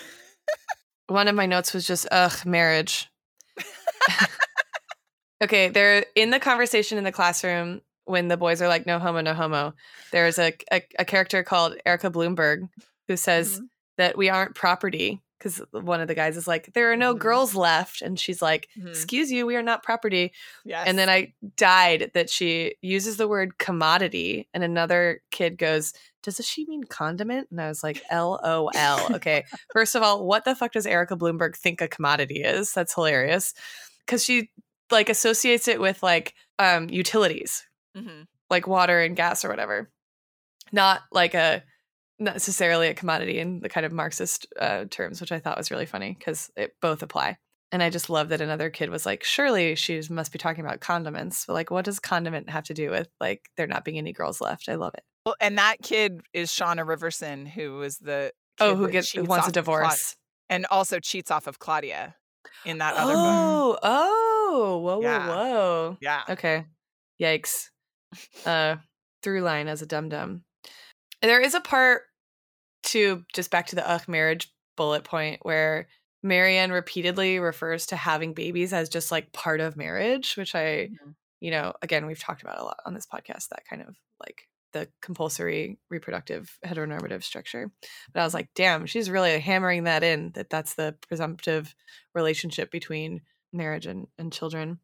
One 1.08 1.28
of 1.28 1.36
my 1.36 1.46
notes 1.46 1.74
was 1.74 1.86
just, 1.88 2.08
ugh, 2.12 2.46
marriage. 2.46 3.08
okay, 5.44 5.70
they're 5.70 6.06
in 6.16 6.32
the 6.32 6.40
conversation 6.40 6.98
in 6.98 7.04
the 7.04 7.12
classroom 7.12 7.82
when 8.06 8.28
the 8.28 8.38
boys 8.38 8.62
are 8.62 8.68
like, 8.68 8.86
no 8.86 9.00
homo, 9.00 9.22
no 9.22 9.34
homo. 9.34 9.74
There's 10.12 10.40
a, 10.40 10.54
a, 10.72 10.82
a 11.00 11.06
character 11.06 11.44
called 11.44 11.76
Erica 11.86 12.10
Blumberg 12.10 12.68
who 13.08 13.18
says 13.18 13.60
Mhm. 13.60 13.70
that 13.98 14.18
we 14.18 14.30
aren't 14.30 14.56
property 14.56 15.22
because 15.38 15.62
one 15.72 16.02
of 16.02 16.08
the 16.08 16.16
guys 16.16 16.36
is 16.36 16.48
like, 16.48 16.74
there 16.74 16.92
are 16.92 16.98
no 16.98 17.14
Mhm. 17.14 17.20
girls 17.20 17.54
left. 17.54 18.02
And 18.02 18.20
she's 18.20 18.42
like, 18.42 18.68
Mhm. 18.76 18.88
excuse 18.90 19.32
you, 19.32 19.46
we 19.46 19.56
are 19.56 19.62
not 19.62 19.84
property. 19.84 20.34
Yes. 20.66 20.88
And 20.88 20.98
then 20.98 21.10
I 21.10 21.34
died 21.58 22.10
that 22.16 22.28
she 22.30 22.76
uses 22.82 23.18
the 23.18 23.28
word 23.28 23.60
commodity, 23.60 24.48
and 24.56 24.64
another 24.64 25.22
kid 25.30 25.60
goes, 25.60 25.94
"Does 26.24 26.44
she 26.44 26.66
mean 26.66 26.86
condiment?" 26.86 27.50
And 27.52 27.62
I 27.62 27.68
was 27.68 27.84
like, 27.84 28.02
"L 28.10 28.40
O 28.44 28.70
L." 28.74 29.16
Okay, 29.16 29.44
first 29.74 29.94
of 29.94 30.02
all, 30.02 30.26
what 30.26 30.44
the 30.44 30.56
fuck 30.56 30.72
does 30.72 30.88
Erica 30.88 31.16
Blumberg 31.16 31.56
think 31.56 31.82
a 31.82 31.88
commodity 31.88 32.42
is? 32.42 32.74
That's 32.74 32.96
hilarious 32.96 33.54
because 34.06 34.24
she 34.26 34.50
like 34.90 35.08
associates 35.10 35.68
it 35.68 35.80
with 35.80 36.02
like 36.02 36.34
um 36.58 36.90
utilities, 36.90 37.64
Mhm. 37.96 38.26
like 38.50 38.66
water 38.66 39.00
and 39.02 39.16
gas 39.16 39.46
or 39.46 39.50
whatever, 39.50 39.92
not 40.72 41.02
like 41.12 41.36
a 41.36 41.64
necessarily 42.20 42.88
a 42.88 42.94
commodity 42.94 43.40
in 43.40 43.60
the 43.60 43.70
kind 43.70 43.86
of 43.86 43.92
Marxist 43.92 44.48
uh, 44.60 44.86
terms, 44.90 45.22
which 45.22 45.32
I 45.32 45.40
thought 45.40 45.58
was 45.58 45.72
really 45.72 45.86
funny 45.86 46.16
because 46.18 46.50
it 46.56 46.74
both 46.82 47.02
apply. 47.04 47.38
And 47.72 47.84
I 47.84 47.90
just 47.90 48.10
love 48.10 48.30
that 48.30 48.40
another 48.42 48.70
kid 48.70 48.90
was 48.90 49.06
like, 49.06 49.24
surely 49.26 49.76
she 49.76 50.02
must 50.10 50.32
be 50.32 50.40
talking 50.40 50.64
about 50.64 50.80
condiments. 50.80 51.46
But 51.46 51.54
like, 51.54 51.70
what 51.70 51.84
does 51.86 52.00
condiment 52.00 52.50
have 52.50 52.64
to 52.66 52.74
do 52.74 52.90
with 52.92 53.10
like 53.20 53.42
there 53.58 53.68
not 53.68 53.84
being 53.84 53.98
any 53.98 54.14
girls 54.14 54.40
left? 54.40 54.70
I 54.70 54.76
love 54.76 54.94
it. 54.94 55.04
Well, 55.26 55.36
and 55.42 55.58
that 55.58 55.78
kid 55.84 56.22
is 56.34 56.50
Shawna 56.50 56.86
Riverson, 56.86 57.46
who 57.48 57.74
was 57.74 57.98
the 57.98 58.32
Oh, 58.60 58.76
who 58.76 58.90
gets 58.90 59.12
who 59.12 59.24
wants 59.24 59.46
a 59.46 59.50
of 59.50 59.54
Cla- 59.54 59.62
divorce? 59.62 60.16
and 60.50 60.66
also 60.72 61.00
cheats 61.02 61.30
off 61.30 61.46
of 61.46 61.60
Claudia 61.60 62.16
in 62.66 62.78
that 62.78 62.96
other 62.96 63.14
book. 63.14 63.22
Oh, 63.22 63.78
oh, 63.84 64.78
whoa, 64.82 64.98
whoa, 64.98 65.02
Yeah. 65.02 65.28
whoa. 65.28 65.98
Yeah. 66.00 66.22
Okay. 66.30 66.66
Yikes. 67.22 67.70
Uh 68.46 68.78
through 69.22 69.42
line 69.42 69.68
as 69.68 69.82
a 69.82 69.86
dum 69.86 70.08
dum. 70.08 70.44
There 71.22 71.42
is 71.42 71.54
a 71.56 71.60
part 71.62 72.04
to 72.84 73.26
just 73.34 73.52
back 73.52 73.68
to 73.68 73.76
the 73.76 73.88
ugh 73.90 74.08
marriage 74.08 74.54
bullet 74.76 75.04
point 75.04 75.40
where 75.44 75.88
Mary 76.24 76.58
Anne 76.58 76.72
repeatedly 76.72 77.40
refers 77.40 77.88
to 77.88 77.96
having 77.96 78.34
babies 78.34 78.74
as 78.74 78.90
just 78.90 79.12
like 79.12 79.32
part 79.34 79.60
of 79.60 79.76
marriage, 79.78 80.36
which 80.38 80.56
I, 80.56 80.90
Mhm. 80.90 81.16
you 81.40 81.52
know, 81.52 81.74
again, 81.82 82.06
we've 82.06 82.20
talked 82.20 82.42
about 82.42 82.60
a 82.60 82.64
lot 82.64 82.80
on 82.86 82.94
this 82.94 83.06
podcast, 83.08 83.50
that 83.50 83.66
kind 83.70 83.82
of 83.82 83.96
like 84.20 84.48
the 84.74 84.90
compulsory 85.02 85.80
reproductive 85.90 86.58
heteronormative 86.66 87.24
structure. 87.24 87.72
But 88.14 88.20
I 88.22 88.24
was 88.24 88.34
like, 88.34 88.50
damn, 88.56 88.86
she's 88.86 89.10
really 89.10 89.40
hammering 89.40 89.86
that 89.86 90.04
in 90.04 90.32
that 90.34 90.50
that's 90.50 90.76
the 90.76 90.96
presumptive 91.08 91.74
relationship 92.14 92.70
between 92.72 93.22
marriage 93.54 93.86
and, 93.86 94.08
and 94.18 94.32
children. 94.34 94.80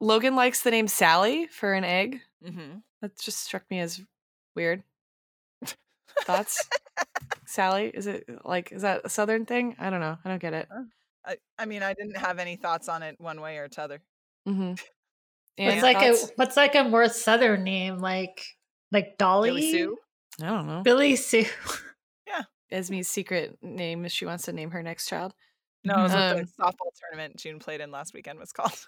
Logan 0.00 0.36
likes 0.36 0.62
the 0.62 0.70
name 0.70 0.88
Sally 0.88 1.46
for 1.48 1.72
an 1.74 1.84
egg. 1.84 2.20
hmm 2.42 2.78
That 3.02 3.18
just 3.18 3.40
struck 3.42 3.64
me 3.70 3.80
as 3.80 4.00
weird. 4.54 4.84
Thoughts? 6.22 6.68
Sally? 7.46 7.90
Is 7.92 8.06
it 8.06 8.28
like 8.44 8.72
is 8.72 8.82
that 8.82 9.02
a 9.04 9.08
southern 9.08 9.46
thing? 9.46 9.76
I 9.78 9.90
don't 9.90 10.00
know. 10.00 10.18
I 10.24 10.28
don't 10.28 10.40
get 10.40 10.54
it. 10.54 10.68
I, 11.26 11.36
I 11.58 11.66
mean, 11.66 11.82
I 11.82 11.94
didn't 11.94 12.16
have 12.16 12.38
any 12.38 12.56
thoughts 12.56 12.88
on 12.88 13.02
it 13.02 13.16
one 13.18 13.40
way 13.40 13.58
or 13.58 13.68
t'other. 13.68 14.00
Mm-hmm. 14.48 14.74
What's 15.64 15.82
like 15.82 16.02
a 16.02 16.16
what's 16.34 16.56
like 16.56 16.74
a 16.74 16.82
more 16.82 17.08
southern 17.08 17.62
name 17.62 17.98
like 17.98 18.44
like 18.90 19.18
Dolly 19.18 19.50
Billy 19.50 19.70
Sue? 19.70 19.96
I 20.42 20.46
don't 20.46 20.66
know. 20.66 20.82
Billy 20.82 21.14
Sue. 21.16 21.46
Yeah. 22.26 22.42
Esme's 22.72 23.08
secret 23.08 23.56
name 23.62 24.04
is 24.04 24.12
she 24.12 24.26
wants 24.26 24.46
to 24.46 24.52
name 24.52 24.72
her 24.72 24.82
next 24.82 25.06
child. 25.08 25.32
No, 25.84 26.00
it 26.00 26.02
was 26.02 26.12
what 26.12 26.22
Um, 26.22 26.38
the 26.38 26.44
softball 26.60 26.90
tournament 27.00 27.36
June 27.36 27.60
played 27.60 27.80
in 27.80 27.92
last 27.92 28.14
weekend 28.14 28.40
was 28.40 28.52
called. 28.52 28.86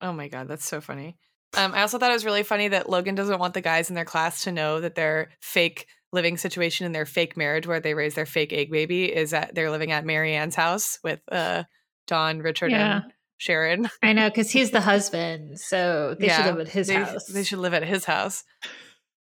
Oh 0.00 0.12
my 0.12 0.28
god, 0.28 0.48
that's 0.48 0.64
so 0.64 0.80
funny. 0.80 1.16
Um, 1.56 1.72
I 1.74 1.80
also 1.80 1.98
thought 1.98 2.10
it 2.10 2.14
was 2.14 2.24
really 2.24 2.42
funny 2.42 2.68
that 2.68 2.90
Logan 2.90 3.14
doesn't 3.14 3.38
want 3.38 3.54
the 3.54 3.60
guys 3.60 3.88
in 3.88 3.94
their 3.94 4.04
class 4.04 4.44
to 4.44 4.52
know 4.52 4.80
that 4.80 4.94
their 4.94 5.30
fake 5.40 5.86
living 6.12 6.36
situation 6.36 6.86
and 6.86 6.94
their 6.94 7.06
fake 7.06 7.36
marriage, 7.36 7.66
where 7.66 7.80
they 7.80 7.94
raise 7.94 8.14
their 8.14 8.26
fake 8.26 8.52
egg 8.52 8.70
baby, 8.70 9.04
is 9.04 9.30
that 9.30 9.54
they're 9.54 9.70
living 9.70 9.92
at 9.92 10.04
Mary 10.04 10.34
Anne's 10.34 10.54
house 10.54 10.98
with 11.02 11.20
uh, 11.30 11.64
Dawn, 12.06 12.40
Richard, 12.40 12.70
Yeah. 12.70 13.02
and 13.02 13.12
Sharon. 13.38 13.88
I 14.02 14.12
know 14.12 14.28
because 14.28 14.50
he's 14.50 14.70
the 14.72 14.80
husband, 14.82 15.58
so 15.58 16.14
they 16.18 16.28
should 16.28 16.46
live 16.46 16.60
at 16.60 16.68
his 16.68 16.88
they, 16.88 16.94
house. 16.94 17.26
They 17.26 17.44
should 17.44 17.58
live 17.60 17.74
at 17.74 17.84
his 17.84 18.04
house. 18.04 18.44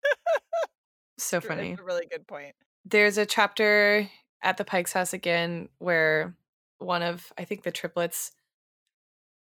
so 1.18 1.40
True, 1.40 1.48
funny. 1.48 1.72
It's 1.72 1.80
a 1.80 1.84
really 1.84 2.06
good 2.10 2.26
point. 2.26 2.54
There's 2.84 3.18
a 3.18 3.26
chapter 3.26 4.08
at 4.42 4.56
the 4.56 4.64
Pike's 4.64 4.92
house 4.92 5.12
again 5.12 5.68
where 5.78 6.34
one 6.78 7.02
of 7.02 7.32
I 7.36 7.44
think 7.44 7.64
the 7.64 7.72
triplets 7.72 8.32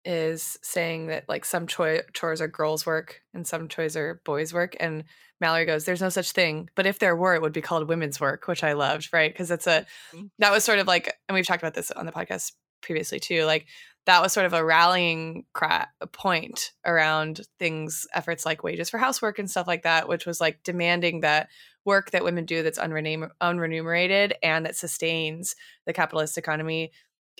is 0.07 0.57
saying 0.63 1.07
that 1.07 1.27
like 1.29 1.45
some 1.45 1.67
choi- 1.67 2.01
chores 2.13 2.41
are 2.41 2.47
girls' 2.47 2.85
work 2.85 3.21
and 3.33 3.45
some 3.45 3.67
chores 3.67 3.95
are 3.97 4.21
boys' 4.25 4.53
work, 4.53 4.75
and 4.79 5.03
Mallory 5.39 5.65
goes, 5.65 5.85
"There's 5.85 6.01
no 6.01 6.09
such 6.09 6.31
thing, 6.31 6.69
but 6.75 6.87
if 6.87 6.97
there 6.97 7.15
were, 7.15 7.35
it 7.35 7.41
would 7.43 7.53
be 7.53 7.61
called 7.61 7.87
women's 7.89 8.19
work," 8.19 8.47
which 8.47 8.63
I 8.63 8.73
loved, 8.73 9.09
right? 9.13 9.31
Because 9.31 9.51
it's 9.51 9.67
a 9.67 9.85
Mhm. 10.13 10.31
that 10.39 10.51
was 10.51 10.63
sort 10.63 10.79
of 10.79 10.87
like, 10.87 11.13
and 11.27 11.35
we've 11.35 11.45
talked 11.45 11.61
about 11.61 11.75
this 11.75 11.91
on 11.91 12.05
the 12.07 12.11
podcast 12.11 12.53
previously 12.81 13.19
too, 13.19 13.43
like 13.43 13.67
that 14.05 14.21
was 14.21 14.31
sort 14.31 14.45
of 14.45 14.53
a 14.53 14.63
rallying 14.63 15.45
cra- 15.53 15.89
point 16.13 16.71
around 16.85 17.41
things, 17.59 18.07
efforts 18.13 18.45
like 18.45 18.63
wages 18.63 18.89
for 18.89 18.97
housework 18.97 19.37
and 19.37 19.51
stuff 19.51 19.67
like 19.67 19.83
that, 19.83 20.07
which 20.07 20.25
was 20.25 20.39
like 20.39 20.63
demanding 20.63 21.19
that 21.19 21.49
work 21.83 22.11
that 22.11 22.23
women 22.23 22.45
do 22.45 22.63
that's 22.63 22.79
unremunerated 22.79 24.33
and 24.43 24.65
that 24.65 24.75
sustains 24.75 25.55
the 25.85 25.93
capitalist 25.93 26.37
economy 26.37 26.91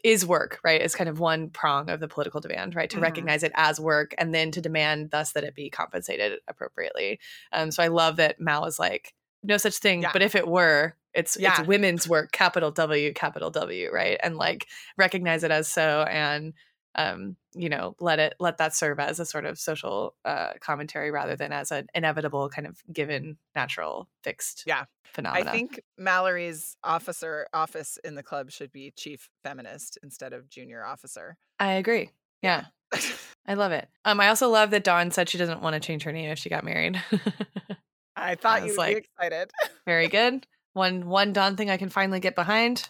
is 0.04 0.26
work, 0.26 0.60
right? 0.64 0.82
Is 0.82 0.96
kind 0.96 1.10
of 1.10 1.20
one 1.20 1.50
prong 1.50 1.90
of 1.90 2.00
the 2.00 2.08
political 2.08 2.40
demand, 2.42 2.76
right? 2.76 2.90
To 2.92 2.98
Mhm. 2.98 3.02
recognize 3.02 3.44
it 3.44 3.52
as 3.56 3.80
work 3.80 4.14
and 4.18 4.34
then 4.34 4.52
to 4.52 4.62
demand 4.62 5.12
thus 5.12 5.32
that 5.34 5.44
it 5.44 5.56
be 5.56 5.70
compensated 5.70 6.40
appropriately. 6.48 7.20
Um, 7.52 7.72
so 7.72 7.82
I 7.84 7.88
love 7.88 8.18
that 8.18 8.40
Mal 8.40 8.66
is 8.66 8.80
like, 8.80 9.14
no 9.44 9.58
such 9.58 9.78
thing, 9.78 10.02
Yeah. 10.02 10.12
but 10.14 10.22
if 10.22 10.36
it 10.36 10.48
were, 10.48 10.96
it's 11.14 11.38
Yeah. 11.40 11.60
it's 11.60 11.68
women's 11.68 12.08
work, 12.08 12.32
capital 12.32 12.72
W, 12.72 13.14
capital 13.14 13.50
W, 13.50 13.90
right? 13.92 14.20
And 14.22 14.36
like 14.38 14.68
recognize 14.98 15.44
it 15.44 15.52
as 15.52 15.68
so 15.68 16.04
and 16.04 16.54
um, 16.98 17.36
you 17.56 17.70
know, 17.70 17.96
let 18.00 18.20
it 18.20 18.36
let 18.40 18.58
that 18.58 18.76
serve 18.76 19.00
as 19.00 19.20
a 19.20 19.26
sort 19.26 19.46
of 19.46 19.60
social 19.60 20.16
uh 20.26 20.54
commentary 20.60 21.12
rather 21.12 21.36
than 21.36 21.52
as 21.54 21.72
an 21.72 21.88
inevitable 21.94 22.50
kind 22.50 22.68
of 22.68 22.82
given 22.92 23.38
natural 23.56 24.08
fixed 24.24 24.64
Yeah. 24.66 24.86
phenomena. 25.14 25.50
I 25.50 25.52
think 25.54 25.80
Mallory's 25.98 26.76
officer 26.84 27.48
office 27.54 27.98
in 28.04 28.16
the 28.16 28.24
club 28.24 28.52
should 28.52 28.72
be 28.72 28.92
chief 28.98 29.30
feminist 29.44 29.98
instead 30.04 30.34
of 30.34 30.50
junior 30.50 30.84
officer. 30.84 31.38
I 31.60 31.74
agree. 31.74 32.10
Yeah. 32.42 32.66
I 33.46 33.54
love 33.54 33.72
it. 33.72 33.88
Um, 34.06 34.20
I 34.20 34.28
also 34.30 34.50
love 34.50 34.72
that 34.72 34.84
Dawn 34.84 35.12
said 35.12 35.30
she 35.30 35.38
doesn't 35.38 35.62
want 35.62 35.74
to 35.76 35.80
change 35.80 36.04
her 36.04 36.12
name 36.12 36.30
if 36.30 36.40
she 36.40 36.50
got 36.50 36.64
married. 36.64 37.02
I 38.16 38.36
thought 38.36 38.62
was 38.64 38.72
you'd 38.72 38.78
like- 38.78 38.96
be 38.96 39.00
excited. 39.00 39.52
Very 39.86 40.08
good. 40.08 40.46
One 40.74 41.08
one 41.08 41.34
Dawn 41.34 41.56
thing 41.56 41.70
I 41.70 41.78
can 41.78 41.90
finally 41.90 42.20
get 42.20 42.36
behind. 42.36 42.88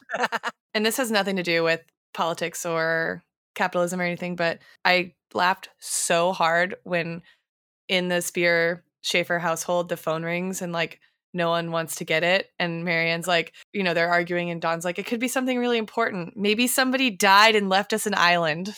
and 0.73 0.85
this 0.85 0.97
has 0.97 1.11
nothing 1.11 1.35
to 1.37 1.43
do 1.43 1.63
with 1.63 1.81
politics 2.13 2.65
or 2.65 3.23
capitalism 3.57 3.99
or 3.99 4.03
anything, 4.03 4.37
but 4.37 4.59
I 4.85 5.13
laughed 5.33 5.69
so 5.79 6.31
hard 6.31 6.75
when 6.83 7.21
in 7.89 8.07
the 8.07 8.21
Spier 8.21 8.85
Schafer 9.03 9.39
household 9.39 9.89
the 9.89 9.97
phone 9.97 10.23
rings 10.23 10.61
and 10.61 10.71
like 10.71 10.99
no 11.33 11.49
one 11.49 11.71
wants 11.71 11.95
to 11.97 12.05
get 12.05 12.23
it. 12.23 12.49
And 12.57 12.83
Mary 12.83 13.09
Anne's 13.09 13.27
like, 13.27 13.53
you 13.73 13.83
know, 13.83 13.93
they're 13.93 14.09
arguing, 14.09 14.49
and 14.49 14.61
Dawn's 14.61 14.85
like, 14.85 14.97
it 14.97 15.05
could 15.05 15.19
be 15.19 15.27
something 15.27 15.57
really 15.57 15.77
important. 15.77 16.35
Maybe 16.35 16.67
somebody 16.67 17.09
died 17.09 17.55
and 17.55 17.69
left 17.69 17.93
us 17.93 18.07
an 18.07 18.15
island, 18.15 18.73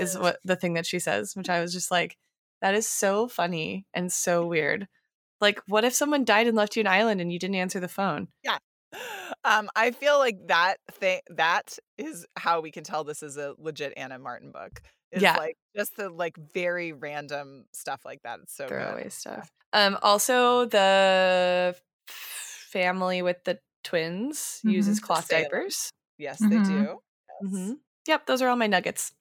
is 0.00 0.16
what 0.16 0.38
the 0.44 0.56
thing 0.56 0.74
that 0.74 0.86
she 0.86 1.00
says, 1.00 1.32
which 1.34 1.50
I 1.50 1.60
was 1.60 1.72
just 1.72 1.90
like, 1.90 2.16
that 2.62 2.74
is 2.74 2.88
so 2.88 3.28
funny 3.28 3.86
and 3.92 4.12
so 4.12 4.46
weird. 4.46 4.88
Like, 5.40 5.60
what 5.68 5.84
if 5.84 5.94
someone 5.94 6.24
died 6.24 6.46
and 6.46 6.56
left 6.56 6.76
you 6.76 6.80
an 6.80 6.86
island 6.86 7.20
and 7.20 7.32
you 7.32 7.38
didn't 7.38 7.56
answer 7.56 7.78
the 7.78 7.88
phone? 7.88 8.28
Um, 9.44 9.70
I 9.76 9.92
feel 9.92 10.18
like 10.18 10.48
that 10.48 10.78
thing 10.90 11.20
that 11.30 11.78
is 11.96 12.26
how 12.36 12.60
we 12.60 12.70
can 12.70 12.84
tell 12.84 13.04
this 13.04 13.22
is 13.22 13.36
a 13.36 13.54
legit 13.58 13.92
Ann 13.96 14.12
M. 14.12 14.22
Martin 14.22 14.50
book. 14.50 14.80
Is 15.12 15.22
Yeah. 15.22 15.36
like 15.36 15.56
just 15.74 15.96
the 15.96 16.10
like 16.10 16.36
very 16.52 16.92
random 16.92 17.64
stuff 17.72 18.02
like 18.04 18.22
that. 18.24 18.40
It's 18.42 18.54
so 18.54 18.66
good. 18.66 18.76
throwaway 18.76 19.08
stuff. 19.08 19.50
Um, 19.72 19.98
also, 20.02 20.66
the 20.66 21.76
family 22.08 23.22
with 23.22 23.44
the 23.44 23.58
twins 23.84 24.60
uses 24.64 24.98
Mhm. 24.98 25.02
cloth 25.02 25.26
Salem. 25.26 25.44
diapers. 25.44 25.90
Yes, 26.18 26.40
Mhm. 26.40 26.50
they 26.50 26.58
do. 26.60 27.00
Yes. 27.40 27.50
hmm 27.52 27.72
Yep, 28.06 28.26
those 28.26 28.42
are 28.42 28.48
all 28.48 28.56
my 28.56 28.66
nuggets. 28.66 29.12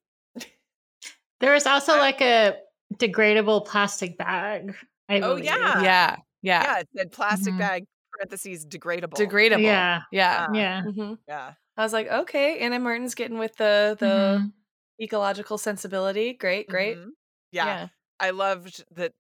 There 1.40 1.54
was 1.54 1.66
also 1.68 1.98
like 1.98 2.22
a 2.22 2.58
degradable 2.96 3.66
plastic 3.66 4.18
bag. 4.18 4.76
I 5.10 5.20
Oh, 5.22 5.36
believe. 5.36 5.46
yeah. 5.46 5.82
yeah, 5.84 6.18
yeah, 6.42 6.64
Yeah, 6.64 6.80
it 6.80 6.90
said 6.96 7.12
plastic 7.12 7.54
Mhm. 7.54 7.58
bag 7.58 7.86
parentheses 8.18 8.66
degradable. 8.66 9.18
degradable. 9.18 9.62
Yeah. 9.64 10.02
yeah. 10.12 10.48
Yeah. 10.54 10.82
hmm 10.84 11.14
yeah. 11.28 11.54
I 11.78 11.84
was 11.84 11.94
like, 11.94 12.08
okay, 12.08 12.60
Ann 12.60 12.74
M. 12.74 12.84
Martin's 12.84 13.16
getting 13.16 13.38
with 13.38 13.56
the 13.58 13.96
the 14.00 14.42
Mhm. 14.42 14.54
ecological 15.02 15.58
sensibility. 15.58 16.34
Great, 16.34 16.70
great. 16.70 17.00
Mhm. 17.00 17.12
Yeah. 17.52 17.90
I 18.20 18.32
loved 18.32 18.84
that. 18.96 19.14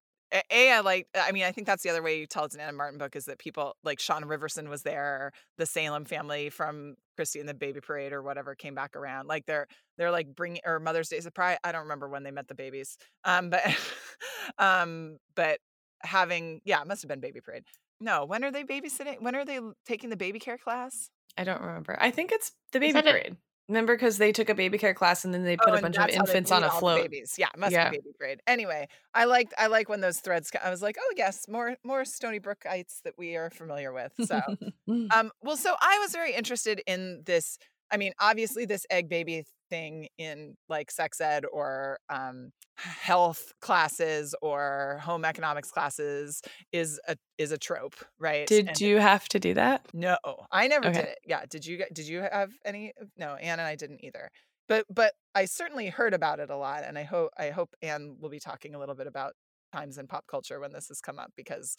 a, 0.51 0.71
I 0.71 0.79
like. 0.81 1.07
I 1.15 1.31
mean, 1.31 1.43
I 1.45 1.51
think 1.51 1.67
that's 1.67 1.83
the 1.83 1.89
other 1.89 2.01
way 2.03 2.19
you 2.19 2.27
tell 2.27 2.45
it's 2.45 2.55
an 2.55 2.61
Anna 2.61 2.73
Martin 2.73 2.97
book 2.99 3.15
is 3.15 3.25
that 3.25 3.39
people 3.39 3.75
like 3.83 3.99
Sean 3.99 4.23
Riverson 4.23 4.69
was 4.69 4.83
there, 4.83 5.31
the 5.57 5.65
Salem 5.65 6.05
family 6.05 6.49
from 6.49 6.95
Kristy 7.17 7.39
and 7.39 7.47
the 7.49 7.53
Baby 7.53 7.79
Parade 7.81 8.11
or 8.13 8.21
whatever 8.23 8.55
came 8.55 8.75
back 8.75 8.95
around. 8.95 9.27
Like 9.27 9.45
they're 9.45 9.67
they're 9.97 10.11
like 10.11 10.35
bringing 10.35 10.61
or 10.65 10.79
Mother's 10.79 11.09
Day 11.09 11.21
surprise. 11.21 11.57
I 11.63 11.71
don't 11.71 11.83
remember 11.83 12.09
when 12.09 12.23
they 12.23 12.31
met 12.31 12.47
the 12.47 12.55
babies. 12.55 12.97
Um, 13.23 13.49
but 13.51 13.63
um, 14.57 15.17
but 15.35 15.59
having 16.01 16.61
yeah, 16.65 16.81
it 16.81 16.87
must 16.87 17.01
have 17.03 17.09
been 17.09 17.19
Baby 17.21 17.41
Parade. 17.41 17.63
No, 17.99 18.25
when 18.25 18.43
are 18.43 18.51
they 18.51 18.63
babysitting? 18.63 19.21
When 19.21 19.35
are 19.35 19.45
they 19.45 19.59
taking 19.85 20.09
the 20.09 20.17
baby 20.17 20.39
care 20.39 20.57
class? 20.57 21.09
I 21.37 21.43
don't 21.43 21.61
remember. 21.61 21.97
I 21.99 22.11
think 22.11 22.31
it's 22.31 22.51
the 22.71 22.79
baby 22.79 22.99
it- 22.99 23.05
parade. 23.05 23.37
Remember, 23.69 23.95
because 23.97 24.17
they 24.17 24.31
took 24.31 24.47
a 24.47 24.55
baby 24.55 24.77
care 24.77 24.93
class 24.93 25.25
and 25.25 25.33
then 25.33 25.43
they 25.43 25.57
put 25.57 25.67
Oh, 25.71 25.73
a 25.73 25.81
bunch 25.81 25.97
of 25.97 26.03
that's 26.03 26.15
how 26.15 26.23
they 26.23 26.29
infants 26.29 26.51
on 26.53 26.63
a 26.63 26.71
float. 26.71 27.01
Babies. 27.01 27.35
Yeah, 27.37 27.49
it 27.53 27.59
must 27.59 27.73
Yeah. 27.73 27.89
be 27.89 27.97
baby 27.97 28.11
grade. 28.17 28.39
Anyway, 28.47 28.87
I 29.13 29.25
liked 29.25 29.53
I 29.57 29.67
like 29.67 29.89
when 29.89 29.99
those 29.99 30.19
threads. 30.21 30.49
I 30.63 30.69
was 30.69 30.81
like, 30.81 30.95
oh 30.97 31.13
yes, 31.17 31.49
more 31.49 31.75
more 31.83 32.03
Stoneybrookites 32.03 33.01
that 33.03 33.15
we 33.17 33.35
are 33.35 33.49
familiar 33.49 33.91
with. 33.91 34.13
So, 34.23 34.39
um, 35.11 35.31
well, 35.41 35.57
so 35.57 35.75
I 35.81 35.99
was 35.99 36.13
very 36.13 36.33
interested 36.33 36.81
in 36.87 37.23
this. 37.25 37.57
I 37.91 37.97
mean, 37.97 38.11
obviously, 38.19 38.65
this 38.65 38.85
egg 38.89 39.09
baby 39.09 39.43
thing 39.69 40.07
in 40.17 40.55
like 40.69 40.89
sex 40.91 41.19
ed 41.19 41.43
or 41.51 41.99
um, 42.09 42.51
health 42.77 43.51
classes 43.61 44.33
or 44.41 44.99
home 45.03 45.25
economics 45.25 45.69
classes 45.71 46.41
is 46.71 46.99
a 47.07 47.15
is 47.37 47.51
a 47.51 47.57
trope, 47.57 47.95
right? 48.19 48.47
Did 48.47 48.67
And- 48.69 48.81
you 48.81 48.97
have 48.99 49.27
to 49.29 49.39
do 49.39 49.53
that? 49.55 49.85
no, 49.93 50.17
I 50.51 50.67
never 50.67 50.89
did 50.91 51.05
it. 51.05 51.19
Yeah, 51.25 51.43
did 51.49 51.65
you? 51.65 51.83
Did 51.93 52.07
you 52.07 52.21
have 52.31 52.51
any? 52.65 52.93
No, 53.17 53.35
Anne 53.35 53.59
and 53.59 53.67
I 53.67 53.75
didn't 53.75 54.03
either. 54.03 54.29
But 54.67 54.85
but 54.89 55.13
I 55.33 55.45
certainly 55.45 55.87
heard 55.87 56.13
about 56.13 56.39
it 56.39 56.49
a 56.49 56.57
lot, 56.57 56.83
and 56.85 56.97
I 56.97 57.03
hope 57.03 57.31
I 57.37 57.49
hope 57.51 57.69
Anne 57.81 58.17
will 58.19 58.29
be 58.29 58.39
talking 58.39 58.75
a 58.75 58.79
little 58.79 58.95
bit 58.95 59.07
about 59.07 59.33
times 59.73 59.97
in 59.97 60.07
pop 60.07 60.25
culture 60.27 60.59
when 60.59 60.71
this 60.73 60.87
has 60.89 60.99
come 61.01 61.19
up 61.19 61.31
because 61.35 61.75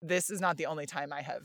this 0.00 0.30
is 0.30 0.40
not 0.40 0.56
the 0.56 0.66
only 0.66 0.86
time 0.86 1.12
I 1.12 1.22
have 1.22 1.42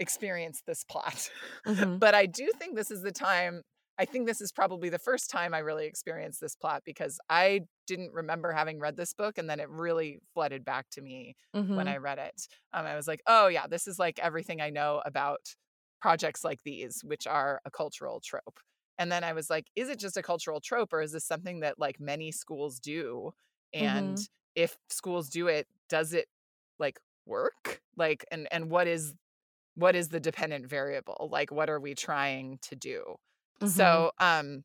experienced 0.00 0.66
this 0.66 0.84
plot. 0.84 1.30
Mhm. 1.66 2.00
but 2.00 2.14
I 2.14 2.26
do 2.26 2.50
think 2.58 2.76
this 2.76 2.90
is 2.90 3.02
the 3.02 3.12
time. 3.12 3.62
I 3.98 4.06
think 4.06 4.26
this 4.26 4.40
is 4.40 4.52
probably 4.52 4.88
the 4.88 4.98
first 4.98 5.30
time 5.30 5.54
I 5.54 5.58
really 5.58 5.86
experienced 5.86 6.40
this 6.40 6.56
plot 6.56 6.82
because 6.86 7.20
I 7.28 7.62
didn't 7.86 8.12
remember 8.12 8.52
having 8.52 8.80
read 8.80 8.96
this 8.96 9.12
book, 9.14 9.38
and 9.38 9.48
then 9.50 9.60
it 9.60 9.68
really 9.70 10.20
flooded 10.34 10.64
back 10.64 10.88
to 10.92 11.02
me 11.02 11.36
when 11.72 11.86
Mhm. 11.86 11.94
I 11.94 11.98
read 11.98 12.18
it. 12.18 12.48
Um, 12.72 12.86
I 12.86 12.96
was 12.96 13.06
like, 13.08 13.22
oh 13.28 13.48
yeah, 13.48 13.66
this 13.68 13.86
is 13.86 13.98
like 13.98 14.18
everything 14.18 14.60
I 14.60 14.70
know 14.70 15.02
about 15.06 15.54
projects 16.00 16.44
like 16.44 16.62
these, 16.64 17.02
which 17.04 17.26
are 17.26 17.60
a 17.64 17.70
cultural 17.70 18.20
trope. 18.20 18.60
And 18.98 19.10
then 19.10 19.24
I 19.24 19.32
was 19.32 19.48
like, 19.50 19.66
is 19.76 19.88
it 19.88 19.98
just 19.98 20.16
a 20.16 20.22
cultural 20.22 20.60
trope, 20.60 20.92
or 20.92 21.00
is 21.02 21.12
this 21.12 21.24
something 21.26 21.60
that 21.60 21.78
like 21.78 22.00
many 22.00 22.32
schools 22.32 22.80
do? 22.80 23.32
And 23.72 24.18
if 24.54 24.76
schools 24.88 25.28
do 25.30 25.46
it, 25.48 25.68
does 25.88 26.12
it 26.12 26.26
like 26.78 26.98
work? 27.26 27.80
Like, 27.96 28.24
and 28.30 28.48
and 28.52 28.70
what 28.70 28.86
is 28.86 29.14
what 29.80 29.96
is 29.96 30.08
the 30.10 30.20
dependent 30.20 30.66
variable? 30.68 31.28
Like, 31.32 31.50
what 31.52 31.70
are 31.70 31.80
we 31.80 31.94
trying 31.94 32.58
to 32.62 32.76
do? 32.76 33.16
Mhm. 33.60 34.04
So, 34.04 34.12
um, 34.18 34.64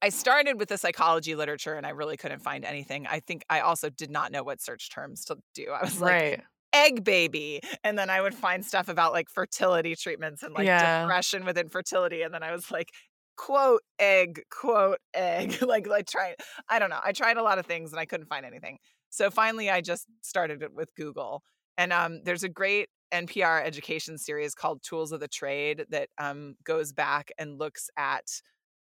I 0.00 0.08
started 0.10 0.58
with 0.58 0.68
the 0.68 0.78
psychology 0.78 1.34
literature 1.34 1.74
and 1.74 1.86
I 1.86 1.90
really 1.90 2.16
couldn't 2.16 2.40
find 2.40 2.64
anything. 2.64 3.06
I 3.06 3.20
think 3.20 3.44
I 3.50 3.60
also 3.60 3.90
did 3.90 4.10
not 4.10 4.32
know 4.32 4.42
what 4.42 4.60
search 4.60 4.90
terms 4.90 5.24
to 5.26 5.36
do. 5.54 5.70
I 5.70 5.82
was 5.82 6.00
like, 6.00 6.24
egg 6.72 7.04
baby. 7.04 7.60
And 7.84 7.98
then 7.98 8.08
I 8.10 8.20
would 8.20 8.34
find 8.34 8.64
stuff 8.64 8.88
about 8.88 9.12
like 9.12 9.28
fertility 9.28 9.94
treatments 9.96 10.42
and 10.42 10.54
like 10.54 10.70
Yeah. 10.70 10.76
depression 10.76 11.44
with 11.44 11.58
infertility. 11.58 12.22
And 12.22 12.32
then 12.32 12.42
I 12.42 12.52
was 12.52 12.70
like, 12.70 12.88
quote 13.36 13.82
egg, 13.98 14.42
quote 14.50 14.98
egg. 15.14 15.60
like, 15.62 15.86
like 15.86 16.06
trying, 16.06 16.36
I 16.68 16.78
don't 16.78 16.90
know. 16.90 17.00
I 17.02 17.12
tried 17.12 17.36
a 17.36 17.42
lot 17.42 17.58
of 17.58 17.66
things 17.66 17.92
and 17.92 18.00
I 18.00 18.06
couldn't 18.06 18.26
find 18.28 18.46
anything. 18.46 18.78
So 19.10 19.30
finally 19.30 19.68
I 19.70 19.80
just 19.82 20.06
started 20.22 20.62
it 20.62 20.72
with 20.72 20.94
Google. 20.94 21.42
And 21.76 21.92
um, 21.92 22.22
there's 22.24 22.44
a 22.44 22.48
great 22.48 22.88
NPR 23.12 23.64
education 23.64 24.18
series 24.18 24.54
called 24.54 24.82
Tools 24.82 25.12
of 25.12 25.20
the 25.20 25.28
Trade 25.28 25.84
that 25.90 26.08
um, 26.18 26.54
goes 26.64 26.92
back 26.92 27.30
and 27.38 27.58
looks 27.58 27.90
at 27.96 28.24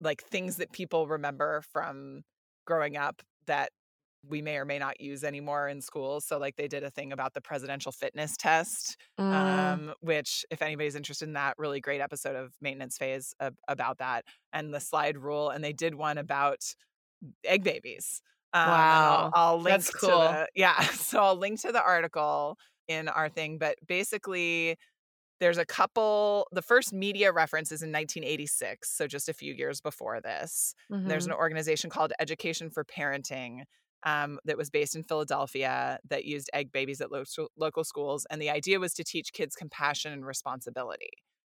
like 0.00 0.22
things 0.24 0.56
that 0.56 0.72
people 0.72 1.06
remember 1.06 1.62
from 1.72 2.22
growing 2.66 2.96
up 2.96 3.22
that 3.46 3.70
we 4.28 4.40
may 4.40 4.56
or 4.56 4.64
may 4.64 4.78
not 4.78 5.00
use 5.00 5.24
anymore 5.24 5.68
in 5.68 5.80
schools. 5.80 6.24
So 6.24 6.38
like 6.38 6.54
they 6.54 6.68
did 6.68 6.84
a 6.84 6.90
thing 6.90 7.12
about 7.12 7.34
the 7.34 7.40
presidential 7.40 7.90
fitness 7.90 8.36
test, 8.36 8.96
Mm. 9.18 9.32
um, 9.32 9.94
which 10.00 10.44
if 10.50 10.62
anybody's 10.62 10.94
interested 10.94 11.26
in 11.26 11.32
that, 11.34 11.54
really 11.58 11.80
great 11.80 12.00
episode 12.00 12.36
of 12.36 12.52
Maintenance 12.60 12.96
Phase 12.96 13.34
ab- 13.40 13.56
about 13.66 13.98
that 13.98 14.24
and 14.52 14.72
the 14.72 14.78
slide 14.80 15.18
rule. 15.18 15.50
And 15.50 15.62
they 15.64 15.72
did 15.72 15.94
one 15.96 16.18
about 16.18 16.60
egg 17.44 17.64
babies. 17.64 18.22
Um, 18.54 18.62
and 18.62 18.70
I'll- 18.70 19.24
Wow. 19.24 19.30
I'll, 19.34 19.56
link 19.60 19.76
That's 19.82 19.90
to 19.90 19.98
cool. 19.98 20.08
the 20.20 20.48
yeah. 20.54 20.80
So 20.82 21.20
I'll 21.22 21.36
link 21.36 21.60
to 21.62 21.72
the 21.72 21.82
article 21.82 22.58
in 22.88 23.08
our 23.08 23.28
thing, 23.28 23.58
but 23.58 23.76
basically 23.86 24.76
there's 25.40 25.58
a 25.58 25.66
couple 25.66 26.46
the 26.52 26.62
first 26.62 26.92
media 26.92 27.32
reference 27.32 27.72
is 27.72 27.82
in 27.82 27.90
1986 27.90 28.90
so 28.90 29.06
just 29.06 29.28
a 29.28 29.34
few 29.34 29.52
years 29.54 29.80
before 29.80 30.20
this 30.20 30.74
there's 31.04 31.26
Mhm. 31.26 31.26
an 31.26 31.32
organization 31.32 31.90
called 31.90 32.12
education 32.20 32.70
for 32.70 32.84
parenting 32.84 33.64
um, 34.04 34.38
that 34.44 34.56
was 34.56 34.70
based 34.70 34.94
in 34.96 35.02
philadelphia 35.04 35.98
that 36.08 36.24
used 36.24 36.50
egg 36.54 36.70
babies 36.72 37.00
at 37.00 37.10
lo- 37.10 37.24
local 37.56 37.84
schools 37.84 38.26
and 38.30 38.40
the 38.40 38.50
idea 38.50 38.78
was 38.80 38.94
to 38.94 39.04
teach 39.04 39.32
kids 39.32 39.54
compassion 39.56 40.12
and 40.12 40.24
responsibility 40.26 41.10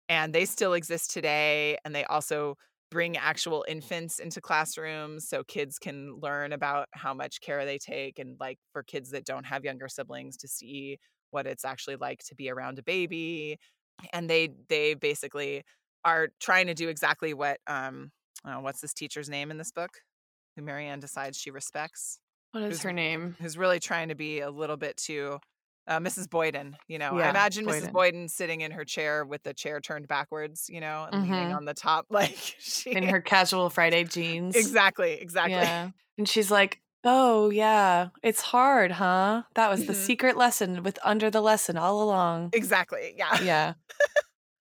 and 0.09 0.33
they 0.33 0.45
still 0.45 0.73
exist 0.73 1.11
today 1.11 1.77
and 1.85 1.93
they 1.95 2.03
also 2.05 2.55
bring 2.89 3.17
actual 3.17 3.65
infants 3.67 4.17
into 4.19 4.39
classrooms 4.39 5.27
so 5.27 5.43
kids 5.43 5.77
can 5.77 6.15
learn 6.21 6.53
about 6.53 6.87
how 6.93 7.13
much 7.13 7.41
care 7.41 7.65
they 7.65 7.77
take 7.77 8.17
and 8.17 8.37
like 8.39 8.59
for 8.71 8.81
kids 8.81 9.09
that 9.11 9.25
don't 9.25 9.45
have 9.45 9.65
younger 9.65 9.89
siblings 9.89 10.37
to 10.37 10.47
see 10.47 10.97
what 11.37 11.45
it's 11.45 11.63
actually 11.63 11.95
like 11.97 12.23
to 12.25 12.33
be 12.33 12.49
around 12.49 12.79
a 12.79 12.83
baby 12.83 13.59
and 14.11 14.27
they 14.27 14.49
they 14.69 14.95
basically 14.95 15.63
are 16.03 16.29
trying 16.39 16.65
to 16.65 16.73
do 16.73 16.89
exactly 16.89 17.31
what 17.35 17.59
um 17.67 18.11
oh, 18.43 18.59
what's 18.61 18.81
this 18.81 18.91
teacher's 18.93 19.29
name 19.29 19.51
in 19.51 19.57
this 19.57 19.71
book 19.71 19.91
who 20.55 20.63
mary 20.63 20.87
anne 20.87 20.99
decides 20.99 21.37
she 21.37 21.51
respects 21.51 22.19
What 22.53 22.63
is 22.63 22.81
her 22.81 22.91
name? 22.91 23.35
who's 23.39 23.55
really 23.55 23.79
trying 23.79 24.07
to 24.09 24.15
be 24.15 24.39
a 24.39 24.49
little 24.49 24.77
bit 24.77 24.97
too 24.97 25.37
uh, 25.89 25.99
Mrs. 25.99 26.27
Boyden, 26.29 26.75
you 26.89 26.97
know, 26.99 27.13
I 27.13 27.19
Yeah, 27.19 27.29
imagine 27.29 27.63
Mrs. 27.65 27.81
Boyden. 27.83 27.93
Boyden 27.93 28.27
sitting 28.27 28.59
in 28.59 28.71
her 28.71 28.83
chair 28.83 29.23
with 29.23 29.41
the 29.43 29.53
chair 29.53 29.79
turned 29.79 30.05
backwards, 30.09 30.67
you 30.69 30.81
know, 30.81 31.07
and 31.09 31.21
leaning 31.21 31.53
on 31.53 31.63
the 31.63 31.73
top, 31.73 32.07
like 32.09 32.35
she 32.59 32.91
In 32.91 33.03
her 33.07 33.21
casual 33.21 33.69
Friday 33.69 34.03
jeans. 34.03 34.57
exactly, 34.57 35.13
exactly. 35.13 35.53
Yeah. 35.53 35.91
And 36.17 36.27
she's 36.27 36.51
like, 36.51 36.81
Oh, 37.03 37.49
yeah. 37.49 38.09
It's 38.23 38.41
hard, 38.41 38.91
huh? 38.93 39.43
That 39.55 39.69
was 39.69 39.85
the 39.85 39.93
Mhm. 39.93 39.93
secret 39.93 40.35
lesson 40.37 40.83
with 40.83 40.99
under 41.03 41.29
the 41.29 41.41
lesson 41.41 41.77
all 41.77 42.01
along. 42.03 42.53
Exactly. 42.53 43.13
Yeah. 43.17 43.37
Yeah. 43.39 43.73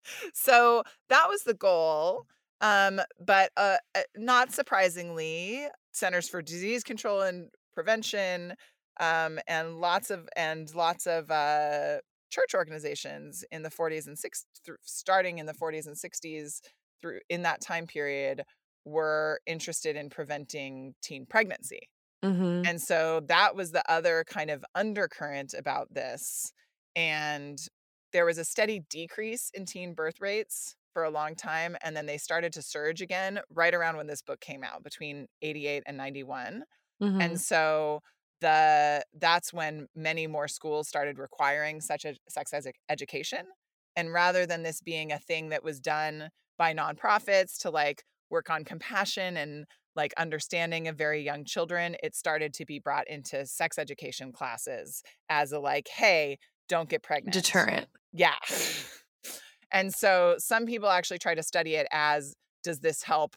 so 0.35 0.83
that 1.09 1.27
was 1.29 1.43
the 1.43 1.55
goal. 1.55 2.27
Um, 2.61 3.01
but 3.21 3.53
uh, 3.57 3.77
uh, 3.95 4.03
not 4.17 4.53
surprisingly, 4.53 5.67
Centers 5.93 6.29
for 6.29 6.41
Disease 6.43 6.83
Control 6.83 7.23
and 7.23 7.51
Prevention, 7.75 8.55
um, 9.01 9.39
and 9.47 9.79
lots 9.81 10.11
of 10.11 10.29
and 10.37 10.73
lots 10.75 11.07
of 11.07 11.31
uh, 11.31 11.99
church 12.31 12.55
organizations 12.55 13.45
in 13.51 13.63
the 13.63 13.71
40s 13.71 14.07
and 14.07 14.19
60s, 14.19 14.79
starting 14.83 15.39
in 15.39 15.47
the 15.47 15.55
40s 15.55 15.87
and 15.87 15.99
60s 15.99 16.63
through 17.03 17.21
in 17.29 17.43
that 17.43 17.61
time 17.61 17.87
period 17.87 18.43
were 18.85 19.41
interested 19.47 19.97
in 19.97 20.09
preventing 20.09 20.95
teen 21.03 21.27
pregnancy. 21.27 21.81
Mm-hmm. 22.25 22.63
And 22.67 22.81
so 22.81 23.21
that 23.29 23.55
was 23.55 23.73
the 23.73 23.89
other 23.91 24.25
kind 24.27 24.51
of 24.51 24.65
undercurrent 24.75 25.55
about 25.57 25.93
this. 25.93 26.53
And 26.95 27.59
there 28.13 28.25
was 28.25 28.39
a 28.39 28.45
steady 28.45 28.81
decrease 28.89 29.51
in 29.55 29.67
teen 29.67 29.95
birth 29.95 30.21
rates 30.21 30.77
for 30.93 31.05
a 31.05 31.11
long 31.11 31.35
time. 31.35 31.77
And 31.83 31.95
then 31.95 32.07
they 32.07 32.17
started 32.17 32.53
to 32.55 32.63
surge 32.63 33.03
again 33.03 33.41
right 33.51 33.75
around 33.75 33.97
when 33.99 34.07
this 34.07 34.23
book 34.23 34.41
came 34.41 34.65
out 34.65 34.83
between 34.83 35.27
88 35.43 35.83
and 35.87 35.97
91. 35.97 36.63
Mm-hmm. 37.03 37.21
And 37.21 37.41
so 37.41 38.01
the 38.41 39.03
that's 39.19 39.53
when 39.53 39.89
many 39.95 40.27
more 40.27 40.49
schools 40.49 40.89
started 40.89 41.19
requiring 41.19 41.81
such 41.81 42.05
a 42.05 42.15
sex 42.29 42.53
ed- 42.53 42.73
education. 42.89 43.47
And 43.95 44.13
rather 44.13 44.47
than 44.47 44.63
this 44.63 44.81
being 44.81 45.13
a 45.13 45.19
thing 45.19 45.51
that 45.51 45.65
was 45.65 45.81
done 45.81 46.31
by 46.59 46.75
nonprofits 46.75 47.59
to 47.61 47.71
like 47.71 48.03
work 48.31 48.51
on 48.51 48.65
compassion 48.65 49.37
and 49.37 49.67
like 49.97 50.13
understanding 50.19 50.87
of 50.89 50.97
very 50.97 51.23
young 51.23 51.45
children, 51.45 51.97
it 52.03 52.15
started 52.15 52.53
to 52.55 52.65
be 52.67 52.79
brought 52.79 53.09
into 53.09 53.47
sex 53.47 53.79
education 53.79 54.31
classes 54.33 55.03
as 55.29 55.53
a 55.53 55.59
like, 55.59 55.89
hey, 55.89 56.39
don't 56.69 56.89
get 56.89 57.03
pregnant. 57.03 57.33
deterrent. 57.33 57.87
Yeah. 58.13 58.35
and 59.73 59.93
so 59.95 60.37
some 60.39 60.67
people 60.67 60.89
actually 60.89 61.19
try 61.19 61.35
to 61.35 61.43
study 61.43 61.75
it 61.75 61.87
as 61.91 62.35
does 62.63 62.81
this 62.81 63.03
help 63.03 63.37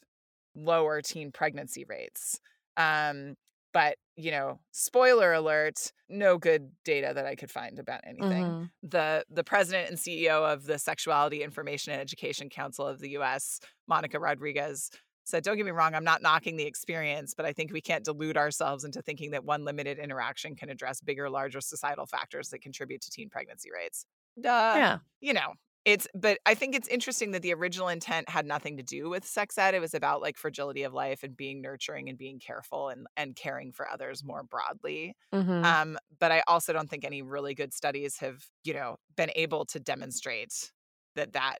lower 0.55 1.01
teen 1.01 1.31
pregnancy 1.31 1.85
rates? 1.87 2.39
Um, 2.77 3.35
but 3.71 3.95
you 4.15 4.31
know, 4.31 4.59
spoiler 4.71 5.31
alert, 5.31 5.93
no 6.09 6.37
good 6.37 6.71
data 6.83 7.11
that 7.15 7.25
I 7.25 7.35
could 7.35 7.51
find 7.51 7.79
about 7.79 8.01
anything. 8.05 8.43
Mhm. 8.43 8.69
The 8.83 9.23
the 9.29 9.43
president 9.43 9.89
and 9.89 9.97
CEO 9.97 10.51
of 10.51 10.65
the 10.65 10.77
Sexuality 10.79 11.43
Information 11.43 11.93
and 11.93 12.01
Education 12.01 12.49
Council 12.49 12.85
of 12.85 12.99
the 12.99 13.11
US, 13.11 13.59
Monica 13.87 14.19
Rodriguez, 14.19 14.89
said, 15.29 15.43
Don't 15.43 15.57
get 15.57 15.65
me 15.65 15.71
wrong, 15.71 15.95
I'm 15.95 16.03
not 16.03 16.21
knocking 16.21 16.57
the 16.57 16.65
experience, 16.65 17.33
but 17.33 17.45
I 17.45 17.53
think 17.53 17.71
we 17.71 17.81
can't 17.81 18.03
delude 18.03 18.37
ourselves 18.37 18.83
into 18.83 19.01
thinking 19.01 19.31
that 19.31 19.45
one 19.45 19.65
limited 19.65 19.99
interaction 19.99 20.55
can 20.55 20.69
address 20.69 21.01
bigger, 21.01 21.29
larger 21.29 21.61
societal 21.61 22.05
factors 22.05 22.49
that 22.49 22.61
contribute 22.61 23.01
to 23.01 23.11
teen 23.11 23.29
pregnancy 23.29 23.69
rates. 23.71 24.05
Duh 24.39 24.73
yeah. 24.75 24.97
you 25.21 25.33
know 25.33 25.53
it's 25.85 26.07
but 26.13 26.37
i 26.45 26.53
think 26.53 26.75
it's 26.75 26.87
interesting 26.87 27.31
that 27.31 27.41
the 27.41 27.53
original 27.53 27.87
intent 27.87 28.29
had 28.29 28.45
nothing 28.45 28.77
to 28.77 28.83
do 28.83 29.09
with 29.09 29.25
sex 29.25 29.57
ed 29.57 29.73
it 29.73 29.79
was 29.79 29.93
about 29.93 30.21
like 30.21 30.37
fragility 30.37 30.83
of 30.83 30.93
life 30.93 31.23
and 31.23 31.35
being 31.35 31.61
nurturing 31.61 32.09
and 32.09 32.17
being 32.17 32.39
careful 32.39 32.89
and 32.89 33.07
and 33.17 33.35
caring 33.35 33.71
for 33.71 33.89
others 33.89 34.23
more 34.23 34.43
broadly 34.43 35.15
Mm-hmm. 35.33 35.63
um 35.63 35.97
but 36.19 36.31
i 36.31 36.43
also 36.47 36.73
don't 36.73 36.89
think 36.89 37.05
any 37.05 37.21
really 37.21 37.53
good 37.53 37.73
studies 37.73 38.17
have 38.17 38.45
you 38.63 38.73
know 38.73 38.97
been 39.15 39.31
able 39.35 39.65
to 39.65 39.79
demonstrate 39.79 40.71
that 41.15 41.33
that 41.33 41.59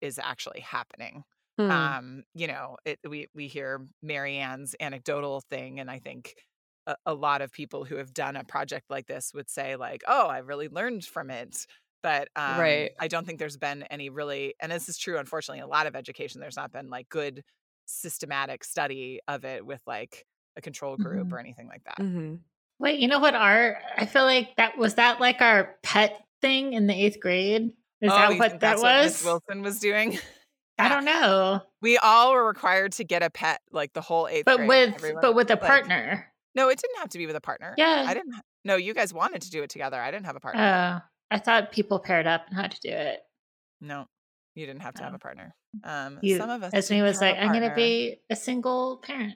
is 0.00 0.18
actually 0.18 0.60
happening 0.60 1.24
Hmm. 1.58 1.70
um 1.70 2.22
you 2.34 2.46
know 2.46 2.76
it, 2.84 3.00
we 3.08 3.26
we 3.34 3.48
hear 3.48 3.84
mary 4.00 4.36
anne's 4.36 4.76
anecdotal 4.78 5.40
thing 5.50 5.80
and 5.80 5.90
i 5.90 5.98
think 5.98 6.36
a, 6.86 6.94
a 7.06 7.14
lot 7.14 7.42
of 7.42 7.50
people 7.52 7.84
who 7.84 7.96
have 7.96 8.14
done 8.14 8.36
a 8.36 8.44
project 8.44 8.84
like 8.90 9.06
this 9.08 9.32
would 9.34 9.50
say 9.50 9.74
like 9.76 10.04
oh 10.06 10.28
i 10.28 10.38
really 10.38 10.68
learned 10.68 11.04
from 11.04 11.30
it 11.30 11.66
but 12.02 12.28
um, 12.36 12.60
Right. 12.60 12.92
i 13.00 13.08
don't 13.08 13.26
think 13.26 13.40
there's 13.40 13.56
been 13.56 13.82
any 13.84 14.08
really 14.08 14.54
and 14.60 14.70
this 14.70 14.88
is 14.88 14.96
true 14.96 15.18
unfortunately 15.18 15.58
in 15.58 15.64
a 15.64 15.68
lot 15.68 15.86
of 15.88 15.96
education 15.96 16.40
there's 16.40 16.56
not 16.56 16.70
been 16.72 16.90
like 16.90 17.08
good 17.08 17.42
systematic 17.86 18.62
study 18.62 19.20
of 19.26 19.44
it 19.44 19.66
with 19.66 19.80
like 19.86 20.24
a 20.56 20.60
control 20.60 20.96
group 20.96 21.28
Mhm. 21.28 21.32
or 21.32 21.38
anything 21.40 21.66
like 21.66 21.82
that 21.84 21.98
mm-hmm. 21.98 22.36
Wait, 22.80 23.00
you 23.00 23.08
know 23.08 23.18
what? 23.18 23.34
Our 23.34 23.80
I 23.96 24.06
feel 24.06 24.22
like 24.22 24.54
that 24.56 24.78
was 24.78 24.94
that 24.94 25.18
like 25.18 25.40
our 25.42 25.74
pet 25.82 26.22
thing 26.40 26.74
in 26.74 26.86
the 26.86 26.94
eighth 26.94 27.18
grade. 27.18 27.72
Is 28.00 28.12
Oh, 28.12 28.14
that 28.14 28.38
what 28.38 28.50
think 28.50 28.60
that 28.60 28.60
that's 28.60 28.82
what 28.82 29.02
Miss 29.02 29.14
was? 29.20 29.24
wilson 29.24 29.62
was 29.62 29.80
doing 29.80 30.16
I 30.78 30.88
don't 30.88 31.04
know, 31.04 31.62
we 31.82 31.98
all 31.98 32.32
were 32.32 32.46
required 32.46 32.92
to 32.92 33.04
get 33.04 33.22
a 33.22 33.30
pet 33.30 33.60
like 33.72 33.92
the 33.94 34.00
whole 34.00 34.28
eighth 34.28 34.44
but 34.44 34.56
grade. 34.58 34.68
with 34.68 34.94
Everyone- 34.94 35.22
but 35.22 35.34
with 35.34 35.50
a 35.50 35.54
like- 35.54 35.60
partner. 35.62 36.32
no 36.54 36.68
it 36.68 36.78
didn't 36.78 36.98
have 36.98 37.08
to 37.10 37.18
be 37.18 37.26
with 37.26 37.36
a 37.36 37.40
partner 37.40 37.74
Yeah. 37.76 38.04
i 38.06 38.14
didn't 38.14 38.34
no 38.64 38.76
you 38.76 38.94
guys 38.94 39.12
wanted 39.12 39.42
to 39.42 39.50
do 39.50 39.62
it 39.62 39.70
together 39.70 40.00
i 40.00 40.10
didn't 40.10 40.26
have 40.26 40.36
a 40.36 40.40
partner 40.40 41.02
Oh, 41.04 41.08
I 41.30 41.38
thought 41.38 41.72
people 41.72 41.98
paired 41.98 42.26
up 42.26 42.46
and 42.48 42.56
had 42.58 42.70
to 42.72 42.80
do 42.80 42.88
it. 42.88 43.20
No, 43.82 44.06
you 44.54 44.64
didn't 44.64 44.80
have 44.80 44.94
to 44.94 45.02
have 45.02 45.12
Oh. 45.12 45.16
a 45.16 45.18
partner. 45.18 45.54
Um, 45.84 46.18
You, 46.22 46.38
some 46.38 46.48
of 46.48 46.62
us. 46.62 46.72
Esme 46.72 46.94
didn't 46.94 47.04
was 47.04 47.20
like, 47.20 47.36
"I'm 47.36 47.48
going 47.52 47.68
to 47.68 47.74
be 47.74 48.16
a 48.30 48.34
single 48.34 48.96
parent." 48.96 49.34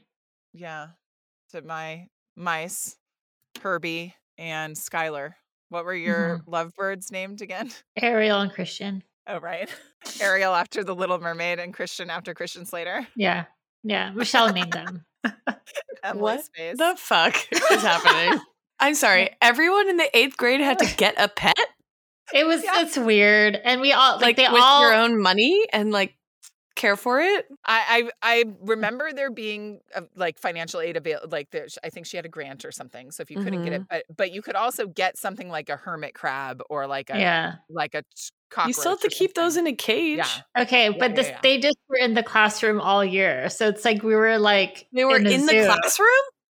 Yeah, 0.55 0.87
to 1.51 1.61
my 1.61 2.09
mice, 2.35 2.97
Herbie 3.63 4.15
and 4.39 4.75
Skylar. 4.75 5.35
What 5.69 5.85
were 5.85 5.95
your 5.95 6.39
Mm-hmm. 6.39 6.51
lovebirds 6.51 7.13
named 7.13 7.43
again? 7.43 7.71
Ariel 8.01 8.41
and 8.41 8.51
Christian. 8.51 9.03
Oh, 9.27 9.39
right. 9.39 9.69
Ariel 10.21 10.55
after 10.55 10.83
the 10.85 10.95
Little 10.95 11.19
Mermaid 11.19 11.59
and 11.59 11.73
Christian 11.73 12.11
after 12.11 12.35
Christian 12.35 12.65
Slater. 12.67 13.07
Yeah, 13.17 13.45
yeah. 13.85 14.11
Michelle 14.13 14.53
named 14.53 14.73
them. 14.73 15.05
What 16.15 16.45
Space. 16.45 16.79
the 16.79 16.95
fuck 16.99 17.37
is 17.53 17.83
happening? 17.83 18.41
I'm 18.81 18.95
sorry. 18.97 19.31
Everyone 19.41 19.89
in 19.89 19.97
the 19.97 20.17
eighth 20.19 20.37
grade 20.37 20.61
had 20.61 20.81
to 20.81 20.97
get 20.97 21.15
a 21.17 21.29
pet, 21.29 21.55
It 22.35 22.45
was 22.45 22.65
Yeah. 22.65 22.83
it's 22.83 22.97
weird, 22.99 23.55
and 23.55 23.81
we 23.81 23.93
all 23.93 24.15
like, 24.15 24.23
like, 24.23 24.37
they 24.37 24.49
with 24.49 24.61
all 24.61 24.83
your 24.83 24.95
own 24.95 25.23
money 25.23 25.65
and 25.73 25.93
like 25.93 26.17
care 26.75 26.97
for 26.97 27.21
it. 27.21 27.47
I, 27.65 28.11
I 28.23 28.41
I 28.41 28.45
remember 28.63 29.13
there 29.13 29.31
being 29.31 29.79
uh 29.95 30.01
like 30.17 30.41
financial 30.41 30.81
aid 30.81 30.97
available. 30.97 31.29
Like 31.31 31.51
there's, 31.53 31.79
I 31.85 31.91
think 31.91 32.07
she 32.07 32.17
had 32.17 32.27
a 32.27 32.31
grant 32.31 32.65
or 32.65 32.73
something. 32.73 33.13
So 33.13 33.21
if 33.21 33.31
you 33.31 33.37
couldn't 33.37 33.63
get 33.63 33.73
it, 33.75 33.83
but 33.89 34.05
but 34.17 34.33
you 34.33 34.43
could 34.43 34.57
also 34.57 34.89
get 34.89 35.17
something 35.17 35.49
like 35.49 35.69
a 35.69 35.77
hermit 35.77 36.15
crab 36.15 36.63
or 36.69 36.89
like 36.89 37.11
a 37.11 37.19
yeah. 37.21 37.53
like 37.71 37.95
a 37.95 38.03
ch- 38.03 38.33
cockroach. 38.42 38.42
You 38.67 38.73
still 38.73 38.93
have 38.93 39.01
to 39.01 39.07
or 39.07 39.11
keep 39.11 39.35
those 39.35 39.57
in 39.57 39.67
a 39.67 39.73
cage. 39.75 40.19
Yeah. 40.19 40.63
Okay, 40.63 40.85
Yeah, 40.91 40.97
but 40.99 41.11
yeah, 41.11 41.17
this 41.17 41.29
yeah. 41.29 41.39
they 41.43 41.59
just 41.59 41.77
were 41.89 41.97
in 41.97 42.15
the 42.15 42.23
classroom 42.23 42.81
all 42.81 43.05
year, 43.05 43.49
so 43.49 43.69
it's 43.69 43.85
like 43.85 44.03
we 44.03 44.15
were 44.15 44.39
like 44.39 44.87
They 44.93 45.05
were 45.05 45.17
in, 45.17 45.27
in, 45.27 45.47
the 45.47 45.53
classroom. 45.65 46.09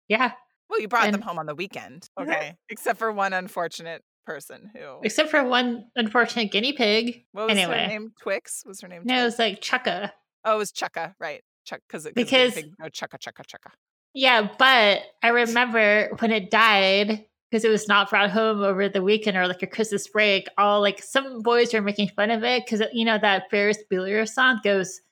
Yeah, 0.09 0.33
Well, 0.69 0.81
you 0.81 0.89
brought 0.89 1.11
them 1.13 1.23
home 1.23 1.39
on 1.39 1.47
the 1.47 1.55
weekend. 1.55 2.09
Okay. 2.21 2.57
Except 2.69 2.99
for 2.99 3.11
one 3.13 3.33
unfortunate 3.33 4.03
person 4.27 4.71
who. 4.75 5.01
except 5.03 5.31
for 5.31 5.43
one 5.43 5.85
unfortunate 5.97 6.53
guinea 6.53 6.73
pig. 6.73 7.25
What 7.33 7.49
was 7.49 7.59
her 7.59 7.69
name? 7.69 8.13
Twix? 8.21 8.63
Was 8.67 8.81
her 8.81 8.89
name? 8.89 9.03
No, 9.05 9.23
it 9.23 9.25
was 9.25 9.39
like 9.39 9.61
Chukka. 9.61 10.11
Oh, 10.45 10.55
it 10.55 10.59
was 10.59 10.73
Chucka, 10.73 11.15
right. 11.21 11.43
Chuck, 11.65 11.81
cause 11.89 12.07
it, 12.07 12.15
Because- 12.15 12.55
Because. 12.55 12.71
Go 12.81 12.89
Chucka, 12.89 13.19
Chucka, 13.19 13.45
Chucka. 13.47 13.71
Yeah, 14.15 14.49
but 14.59 15.03
I 15.23 15.29
remember 15.29 16.11
when 16.19 16.33
it 16.33 16.51
died 16.51 17.25
because 17.53 17.67
it 17.67 17.69
was 17.69 17.87
not 17.87 18.09
brought 18.09 18.31
home 18.31 18.63
over 18.63 18.89
the 18.89 19.03
weekend 19.03 19.37
or 19.37 19.47
like 19.47 19.63
a 19.63 19.67
Christmas 19.67 20.09
break. 20.09 20.49
All 20.57 20.81
like 20.81 21.03
some 21.03 21.43
boys 21.43 21.75
were 21.75 21.83
making 21.83 22.09
fun 22.09 22.31
of 22.31 22.43
it 22.43 22.65
because 22.65 22.83
you 22.95 23.05
know 23.05 23.19
that 23.21 23.51
Ferris 23.51 23.77
Bueller 23.93 24.27
song 24.27 24.59
goes 24.65 25.03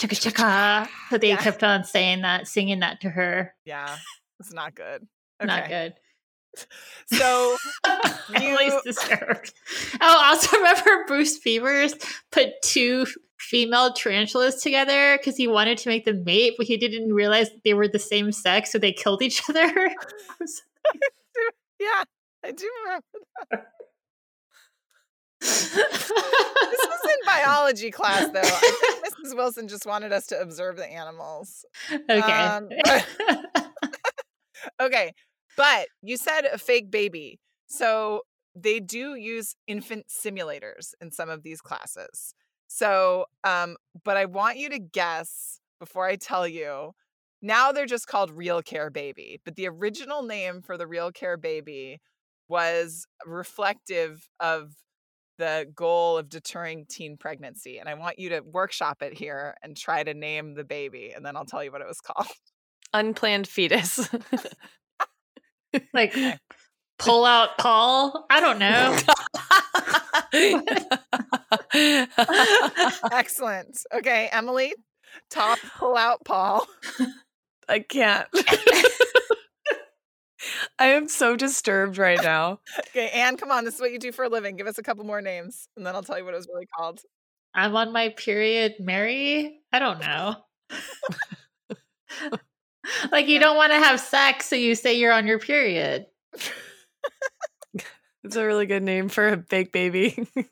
chicka 0.00 0.16
chicka. 0.18 0.88
So 1.10 1.18
they 1.18 1.28
Yeah. 1.28 1.36
kept 1.36 1.62
on 1.62 1.84
saying 1.84 2.22
that, 2.22 2.48
singing 2.48 2.80
that 2.80 3.02
to 3.02 3.10
her. 3.10 3.54
Yeah. 3.66 3.94
It's 4.40 4.54
not 4.54 4.74
good. 4.74 5.06
Not 5.44 5.68
good. 5.68 5.94
So 7.06 7.56
You- 8.40 8.80
disturbed. 8.84 9.52
Oh, 10.00 10.20
also 10.24 10.54
remember 10.58 11.04
Bruce 11.06 11.38
Beavers 11.38 11.94
put 12.30 12.50
two 12.62 13.06
female 13.38 13.92
tarantulas 13.92 14.62
together 14.62 15.16
because 15.18 15.36
he 15.36 15.46
wanted 15.48 15.78
to 15.78 15.88
make 15.88 16.04
them 16.04 16.24
mate, 16.24 16.54
but 16.58 16.66
he 16.66 16.76
didn't 16.76 17.12
realize 17.12 17.48
that 17.50 17.64
they 17.64 17.72
were 17.74 17.88
the 17.88 17.98
same 17.98 18.32
sex, 18.32 18.70
so 18.70 18.78
they 18.78 18.92
killed 18.92 19.22
each 19.22 19.42
other. 19.48 19.94
Yeah, 21.82 22.04
I 22.44 22.52
do 22.52 22.70
remember. 22.84 23.04
That. 23.50 23.66
this 25.40 25.76
was 25.76 27.00
in 27.04 27.26
biology 27.26 27.90
class, 27.90 28.28
though. 28.28 28.40
I 28.40 29.00
think 29.02 29.14
Mrs. 29.26 29.36
Wilson 29.36 29.68
just 29.68 29.86
wanted 29.86 30.12
us 30.12 30.26
to 30.28 30.40
observe 30.40 30.76
the 30.76 30.86
animals. 30.86 31.64
okay. 31.92 32.20
Um, 32.20 32.68
Okay, 34.80 35.12
but 35.56 35.88
you 36.02 36.16
said 36.16 36.42
a 36.44 36.58
fake 36.58 36.90
baby. 36.90 37.40
So 37.66 38.22
they 38.54 38.80
do 38.80 39.14
use 39.14 39.54
infant 39.66 40.06
simulators 40.08 40.94
in 41.00 41.10
some 41.10 41.30
of 41.30 41.42
these 41.42 41.60
classes. 41.60 42.34
So, 42.68 43.26
um, 43.44 43.76
but 44.04 44.16
I 44.16 44.26
want 44.26 44.58
you 44.58 44.68
to 44.70 44.78
guess 44.78 45.60
before 45.78 46.06
I 46.06 46.16
tell 46.16 46.46
you. 46.46 46.92
Now 47.42 47.72
they're 47.72 47.86
just 47.86 48.06
called 48.06 48.30
Real 48.30 48.62
Care 48.62 48.88
Baby, 48.88 49.40
but 49.44 49.56
the 49.56 49.68
original 49.68 50.22
name 50.22 50.62
for 50.62 50.78
the 50.78 50.86
Real 50.86 51.10
Care 51.10 51.36
Baby 51.36 52.00
was 52.48 53.06
reflective 53.26 54.28
of 54.38 54.72
the 55.38 55.66
goal 55.74 56.18
of 56.18 56.28
deterring 56.28 56.86
teen 56.88 57.16
pregnancy. 57.16 57.78
And 57.78 57.88
I 57.88 57.94
want 57.94 58.18
you 58.18 58.28
to 58.30 58.40
workshop 58.40 59.02
it 59.02 59.12
here 59.12 59.56
and 59.62 59.76
try 59.76 60.04
to 60.04 60.14
name 60.14 60.54
the 60.54 60.64
baby, 60.64 61.12
and 61.14 61.26
then 61.26 61.36
I'll 61.36 61.44
tell 61.44 61.64
you 61.64 61.72
what 61.72 61.80
it 61.80 61.88
was 61.88 62.00
called. 62.00 62.28
Unplanned 62.94 63.48
fetus. 63.48 64.08
like 65.92 66.14
pull 66.98 67.24
out 67.24 67.58
Paul. 67.58 68.26
I 68.30 68.40
don't 68.40 68.58
know. 68.58 68.96
Excellent. 73.12 73.78
Okay, 73.94 74.28
Emily, 74.32 74.74
top 75.30 75.58
pull 75.78 75.96
out 75.96 76.24
Paul. 76.24 76.66
I 77.68 77.80
can't. 77.80 78.26
I 80.78 80.86
am 80.88 81.08
so 81.08 81.36
disturbed 81.36 81.98
right 81.98 82.20
now. 82.22 82.60
Okay, 82.88 83.08
Anne, 83.10 83.36
come 83.36 83.52
on. 83.52 83.64
This 83.64 83.76
is 83.76 83.80
what 83.80 83.92
you 83.92 83.98
do 83.98 84.10
for 84.10 84.24
a 84.24 84.28
living. 84.28 84.56
Give 84.56 84.66
us 84.66 84.78
a 84.78 84.82
couple 84.82 85.04
more 85.04 85.20
names, 85.20 85.68
and 85.76 85.86
then 85.86 85.94
I'll 85.94 86.02
tell 86.02 86.18
you 86.18 86.24
what 86.24 86.34
it 86.34 86.38
was 86.38 86.48
really 86.52 86.66
called. 86.76 87.00
I'm 87.54 87.76
on 87.76 87.92
my 87.92 88.08
period, 88.10 88.74
Mary. 88.80 89.60
I 89.72 89.78
don't 89.78 90.00
know. 90.00 90.36
like 93.12 93.28
you 93.28 93.38
don't 93.38 93.56
want 93.56 93.72
to 93.72 93.78
have 93.78 94.00
sex, 94.00 94.46
so 94.48 94.56
you 94.56 94.74
say 94.74 94.94
you're 94.98 95.12
on 95.12 95.26
your 95.26 95.38
period. 95.38 96.06
It's 98.24 98.36
a 98.36 98.46
really 98.46 98.66
good 98.66 98.84
name 98.84 99.08
for 99.08 99.26
a 99.30 99.42
fake 99.42 99.72
baby. 99.72 100.28
I 100.36 100.44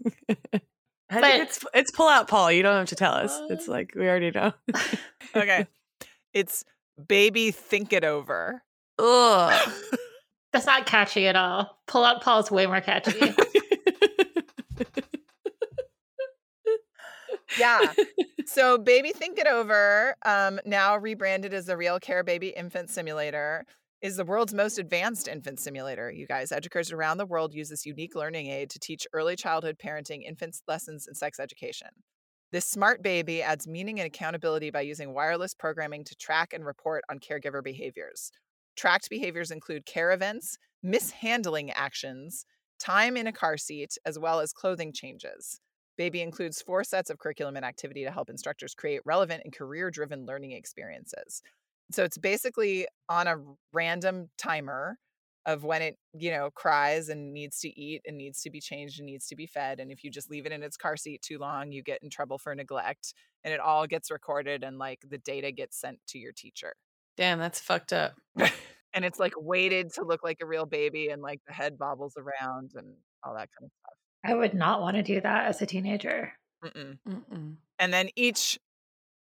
But- 1.08 1.22
think 1.22 1.44
it's 1.44 1.64
it's 1.72 1.90
pull 1.92 2.08
out 2.08 2.26
Paul. 2.26 2.50
You 2.50 2.64
don't 2.64 2.74
have 2.76 2.88
to 2.88 2.96
tell 2.96 3.12
us. 3.12 3.30
It's 3.48 3.68
like 3.68 3.92
we 3.94 4.08
already 4.08 4.32
know. 4.32 4.52
Okay, 5.36 5.68
it's 6.34 6.64
baby. 7.08 7.50
Think 7.50 7.92
it 7.92 8.04
over. 8.04 8.62
Ugh. 8.98 9.72
That's 10.52 10.66
not 10.66 10.86
catchy 10.86 11.26
at 11.28 11.36
all. 11.36 11.78
Pull 11.86 12.04
out 12.04 12.22
Paul's 12.22 12.50
way 12.50 12.66
more 12.66 12.80
catchy. 12.80 13.34
yeah. 17.58 17.92
So, 18.46 18.78
Baby 18.78 19.12
Think 19.12 19.38
It 19.38 19.46
Over, 19.46 20.16
um, 20.24 20.58
now 20.66 20.96
rebranded 20.96 21.54
as 21.54 21.66
the 21.66 21.76
Real 21.76 22.00
Care 22.00 22.24
Baby 22.24 22.48
Infant 22.48 22.90
Simulator, 22.90 23.64
is 24.02 24.16
the 24.16 24.24
world's 24.24 24.52
most 24.52 24.78
advanced 24.78 25.28
infant 25.28 25.60
simulator. 25.60 26.10
You 26.10 26.26
guys, 26.26 26.50
educators 26.50 26.90
around 26.90 27.18
the 27.18 27.26
world 27.26 27.54
use 27.54 27.68
this 27.68 27.86
unique 27.86 28.16
learning 28.16 28.48
aid 28.48 28.70
to 28.70 28.80
teach 28.80 29.06
early 29.12 29.36
childhood 29.36 29.76
parenting, 29.78 30.24
infants 30.26 30.62
lessons, 30.66 31.06
and 31.06 31.16
sex 31.16 31.38
education. 31.38 31.88
This 32.52 32.66
smart 32.66 33.02
baby 33.02 33.42
adds 33.42 33.68
meaning 33.68 34.00
and 34.00 34.06
accountability 34.08 34.70
by 34.70 34.80
using 34.80 35.14
wireless 35.14 35.54
programming 35.54 36.02
to 36.04 36.16
track 36.16 36.52
and 36.52 36.66
report 36.66 37.04
on 37.08 37.20
caregiver 37.20 37.62
behaviors. 37.62 38.32
Tracked 38.76 39.08
behaviors 39.08 39.52
include 39.52 39.86
care 39.86 40.10
events, 40.10 40.58
mishandling 40.82 41.70
actions, 41.70 42.44
time 42.80 43.16
in 43.16 43.28
a 43.28 43.32
car 43.32 43.56
seat, 43.56 43.96
as 44.04 44.18
well 44.18 44.40
as 44.40 44.52
clothing 44.52 44.92
changes. 44.92 45.60
Baby 45.96 46.22
includes 46.22 46.60
four 46.60 46.82
sets 46.82 47.10
of 47.10 47.18
curriculum 47.18 47.56
and 47.56 47.64
activity 47.64 48.02
to 48.04 48.10
help 48.10 48.30
instructors 48.30 48.74
create 48.74 49.02
relevant 49.04 49.42
and 49.44 49.54
career 49.54 49.90
driven 49.90 50.26
learning 50.26 50.52
experiences. 50.52 51.42
So 51.92 52.02
it's 52.02 52.18
basically 52.18 52.86
on 53.08 53.28
a 53.28 53.36
random 53.72 54.30
timer 54.38 54.96
of 55.46 55.64
when 55.64 55.82
it, 55.82 55.96
you 56.12 56.30
know, 56.30 56.50
cries 56.54 57.08
and 57.08 57.32
needs 57.32 57.60
to 57.60 57.68
eat 57.68 58.02
and 58.06 58.16
needs 58.16 58.42
to 58.42 58.50
be 58.50 58.60
changed 58.60 58.98
and 58.98 59.06
needs 59.06 59.26
to 59.28 59.36
be 59.36 59.46
fed. 59.46 59.80
And 59.80 59.90
if 59.90 60.04
you 60.04 60.10
just 60.10 60.30
leave 60.30 60.46
it 60.46 60.52
in 60.52 60.62
its 60.62 60.76
car 60.76 60.96
seat 60.96 61.22
too 61.22 61.38
long, 61.38 61.72
you 61.72 61.82
get 61.82 62.02
in 62.02 62.10
trouble 62.10 62.38
for 62.38 62.54
neglect. 62.54 63.14
And 63.42 63.54
it 63.54 63.60
all 63.60 63.86
gets 63.86 64.10
recorded 64.10 64.62
and 64.62 64.78
like 64.78 65.00
the 65.08 65.18
data 65.18 65.50
gets 65.50 65.80
sent 65.80 65.98
to 66.08 66.18
your 66.18 66.32
teacher. 66.32 66.74
Damn, 67.16 67.38
that's 67.38 67.60
fucked 67.60 67.92
up. 67.92 68.14
and 68.36 69.04
it's 69.04 69.18
like 69.18 69.32
weighted 69.36 69.92
to 69.94 70.04
look 70.04 70.22
like 70.22 70.38
a 70.42 70.46
real 70.46 70.66
baby 70.66 71.08
and 71.08 71.22
like 71.22 71.40
the 71.46 71.54
head 71.54 71.78
bobbles 71.78 72.14
around 72.16 72.72
and 72.74 72.94
all 73.24 73.34
that 73.34 73.48
kind 73.58 73.64
of 73.64 73.70
stuff. 73.80 73.94
I 74.24 74.34
would 74.34 74.54
not 74.54 74.82
want 74.82 74.96
to 74.96 75.02
do 75.02 75.20
that 75.20 75.46
as 75.46 75.62
a 75.62 75.66
teenager. 75.66 76.32
Mm-mm. 76.64 76.98
Mm-mm. 77.08 77.56
And 77.78 77.92
then 77.92 78.10
each 78.16 78.58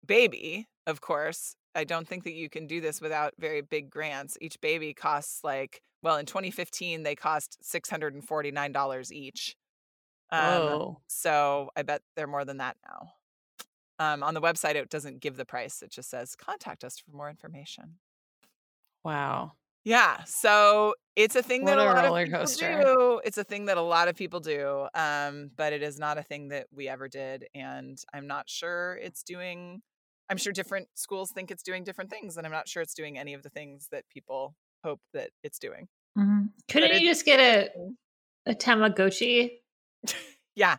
baby, 0.06 0.68
of 0.86 1.00
course, 1.00 1.56
I 1.74 1.84
don't 1.84 2.06
think 2.06 2.24
that 2.24 2.34
you 2.34 2.48
can 2.48 2.66
do 2.66 2.80
this 2.80 3.00
without 3.00 3.34
very 3.38 3.60
big 3.60 3.90
grants. 3.90 4.36
Each 4.40 4.60
baby 4.60 4.94
costs 4.94 5.42
like, 5.42 5.82
well, 6.02 6.16
in 6.16 6.26
2015, 6.26 7.02
they 7.02 7.14
cost 7.14 7.58
$649 7.64 9.12
each. 9.12 9.56
Um, 10.30 10.42
Whoa. 10.42 11.00
so 11.08 11.70
I 11.76 11.82
bet 11.82 12.02
they're 12.16 12.26
more 12.26 12.44
than 12.44 12.58
that 12.58 12.76
now. 12.86 13.12
Um, 13.98 14.22
on 14.22 14.34
the 14.34 14.40
website, 14.40 14.74
it 14.74 14.88
doesn't 14.90 15.20
give 15.20 15.36
the 15.36 15.44
price. 15.44 15.82
It 15.82 15.90
just 15.90 16.10
says 16.10 16.34
contact 16.34 16.84
us 16.84 16.98
for 16.98 17.16
more 17.16 17.30
information. 17.30 17.98
Wow. 19.04 19.52
Yeah, 19.84 20.22
so 20.24 20.94
it's 21.16 21.34
a 21.34 21.42
thing 21.42 21.64
that 21.64 21.78
a 21.78 21.82
a 21.82 21.84
lot 21.84 22.04
roller 22.04 22.20
of 22.20 22.26
people 22.26 22.40
coaster. 22.40 22.82
do. 22.82 23.20
It's 23.24 23.36
a 23.36 23.42
thing 23.44 23.64
that 23.64 23.76
a 23.76 23.82
lot 23.82 24.06
of 24.06 24.14
people 24.14 24.38
do, 24.38 24.86
um, 24.94 25.50
but 25.56 25.72
it 25.72 25.82
is 25.82 25.98
not 25.98 26.18
a 26.18 26.22
thing 26.22 26.48
that 26.48 26.68
we 26.72 26.88
ever 26.88 27.08
did, 27.08 27.46
and 27.54 27.98
I'm 28.14 28.28
not 28.28 28.48
sure 28.48 28.98
it's 29.02 29.24
doing. 29.24 29.82
I'm 30.28 30.36
sure 30.36 30.52
different 30.52 30.88
schools 30.94 31.30
think 31.30 31.50
it's 31.50 31.62
doing 31.62 31.84
different 31.84 32.10
things, 32.10 32.36
and 32.36 32.46
I'm 32.46 32.52
not 32.52 32.68
sure 32.68 32.82
it's 32.82 32.94
doing 32.94 33.18
any 33.18 33.34
of 33.34 33.42
the 33.42 33.50
things 33.50 33.88
that 33.92 34.08
people 34.08 34.54
hope 34.84 35.00
that 35.12 35.30
it's 35.42 35.58
doing. 35.58 35.88
Couldn't 36.16 36.90
it- 36.92 37.02
you 37.02 37.08
just 37.08 37.24
get 37.24 37.40
a 37.40 37.70
a 38.50 38.54
Tamagotchi? 38.54 39.50
Yeah. 40.54 40.76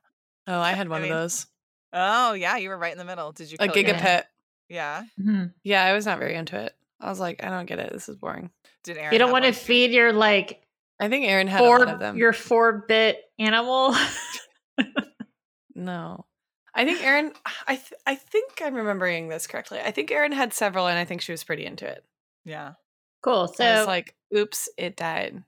Oh, 0.48 0.60
I 0.60 0.74
had 0.74 0.90
one 0.90 1.02
mean, 1.04 1.12
of 1.12 1.18
those. 1.18 1.48
Oh, 1.94 2.34
yeah, 2.34 2.58
you 2.58 2.70
were 2.70 2.78
right 2.78 2.92
in 2.92 2.98
the 2.98 3.06
middle. 3.06 3.32
Did 3.32 3.52
you? 3.52 3.58
A 3.60 3.68
kill 3.68 3.84
gigapet. 3.84 4.24
Yeah. 4.70 5.04
Mhm. 5.20 5.54
Yeah, 5.64 5.84
I 5.84 5.94
was 5.94 6.06
not 6.06 6.20
very 6.20 6.36
into 6.36 6.60
it. 6.60 6.74
I 7.00 7.10
was 7.10 7.20
like, 7.20 7.44
I 7.44 7.50
don't 7.50 7.66
get 7.66 7.80
it. 7.80 7.92
This 7.94 8.10
is 8.10 8.16
boring. 8.18 8.50
Did 8.84 8.98
Erin? 8.98 9.14
You 9.14 9.20
don't 9.20 9.32
want 9.32 9.46
to 9.46 9.54
feed 9.54 9.92
your 9.92 10.12
like 10.14 10.62
I 11.00 11.10
think 11.10 11.26
Erin 11.26 11.48
had 11.48 11.62
a 11.62 11.64
lot 11.64 11.90
of 11.90 12.00
them. 12.00 12.18
your 12.18 12.34
four 12.34 12.86
bit 12.88 13.20
animal. 13.40 13.96
No. 15.76 16.26
I 16.76 16.86
think 16.86 17.04
Erin 17.04 17.34
I 17.68 17.76
th- 17.76 18.00
I 18.06 18.16
think 18.16 18.62
I'm 18.64 18.76
remembering 18.76 19.30
this 19.30 19.48
correctly. 19.48 19.80
I 19.80 19.92
think 19.92 20.12
Erin 20.12 20.32
had 20.32 20.54
several 20.54 20.88
and 20.88 20.98
I 20.98 21.06
think 21.06 21.22
she 21.22 21.32
was 21.32 21.44
pretty 21.44 21.66
into 21.66 21.86
it. 21.88 22.04
Yeah. 22.46 22.74
cool. 23.22 23.48
So 23.48 23.64
I 23.64 23.78
was 23.78 23.88
like, 23.88 24.16
oops, 24.36 24.70
it 24.78 24.96
died. 24.96 25.44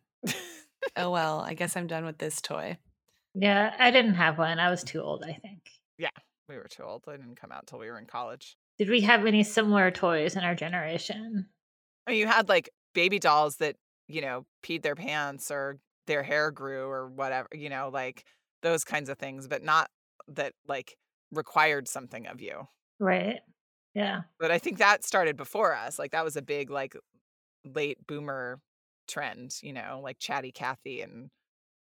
oh 0.96 1.10
well, 1.12 1.42
I 1.42 1.54
guess 1.54 1.76
I'm 1.76 1.88
done 1.88 2.06
with 2.06 2.18
this 2.18 2.42
toy. 2.42 2.78
yeah, 3.34 3.74
I 3.80 3.92
didn't 3.92 4.16
have 4.16 4.38
one. 4.38 4.60
I 4.60 4.70
was 4.70 4.84
too 4.84 5.02
old. 5.02 5.24
I 5.24 5.34
think. 5.34 5.70
Yeah, 5.98 6.10
we 6.50 6.56
were 6.58 6.68
too 6.70 6.84
old. 6.84 7.04
They 7.06 7.14
didn't 7.18 7.40
come 7.40 7.52
out 7.52 7.64
until 7.64 7.80
we 7.80 7.90
were 7.90 8.00
in 8.00 8.06
college. 8.06 8.58
Did 8.78 8.90
we 8.90 9.02
have 9.02 9.26
any 9.26 9.44
similar 9.44 9.92
toys 9.92 10.36
in 10.36 10.44
our 10.44 10.56
generation? 10.56 11.48
I 12.08 12.12
mean, 12.12 12.20
you 12.20 12.28
had 12.28 12.50
like 12.50 12.70
baby 12.94 13.20
dolls 13.20 13.58
that, 13.58 13.78
you 14.08 14.22
know, 14.22 14.46
peed 14.64 14.84
their 14.84 14.96
pants 14.96 15.50
or 15.50 15.78
their 16.08 16.24
hair 16.24 16.52
grew 16.52 16.88
or 16.88 17.08
whatever, 17.08 17.48
you 17.54 17.70
know, 17.70 17.90
like 17.92 18.26
those 18.62 18.84
kinds 18.84 19.10
of 19.10 19.18
things, 19.18 19.48
but 19.48 19.64
not 19.64 19.90
that 20.28 20.54
like 20.68 20.98
required 21.36 21.88
something 21.88 22.28
of 22.28 22.42
you. 22.42 22.68
Right. 23.00 23.40
Yeah. 23.94 24.22
But 24.40 24.52
I 24.52 24.60
think 24.60 24.80
that 24.80 25.04
started 25.04 25.38
before 25.38 25.76
us. 25.76 25.98
Like 26.00 26.12
that 26.12 26.26
was 26.26 26.36
a 26.36 26.42
big, 26.42 26.70
like 26.70 26.96
late 27.64 27.98
boomer 28.08 28.60
trend, 29.08 29.56
you 29.62 29.74
know, 29.74 30.02
like 30.04 30.20
Chatty 30.20 30.52
Cathy 30.52 31.02
and 31.02 31.30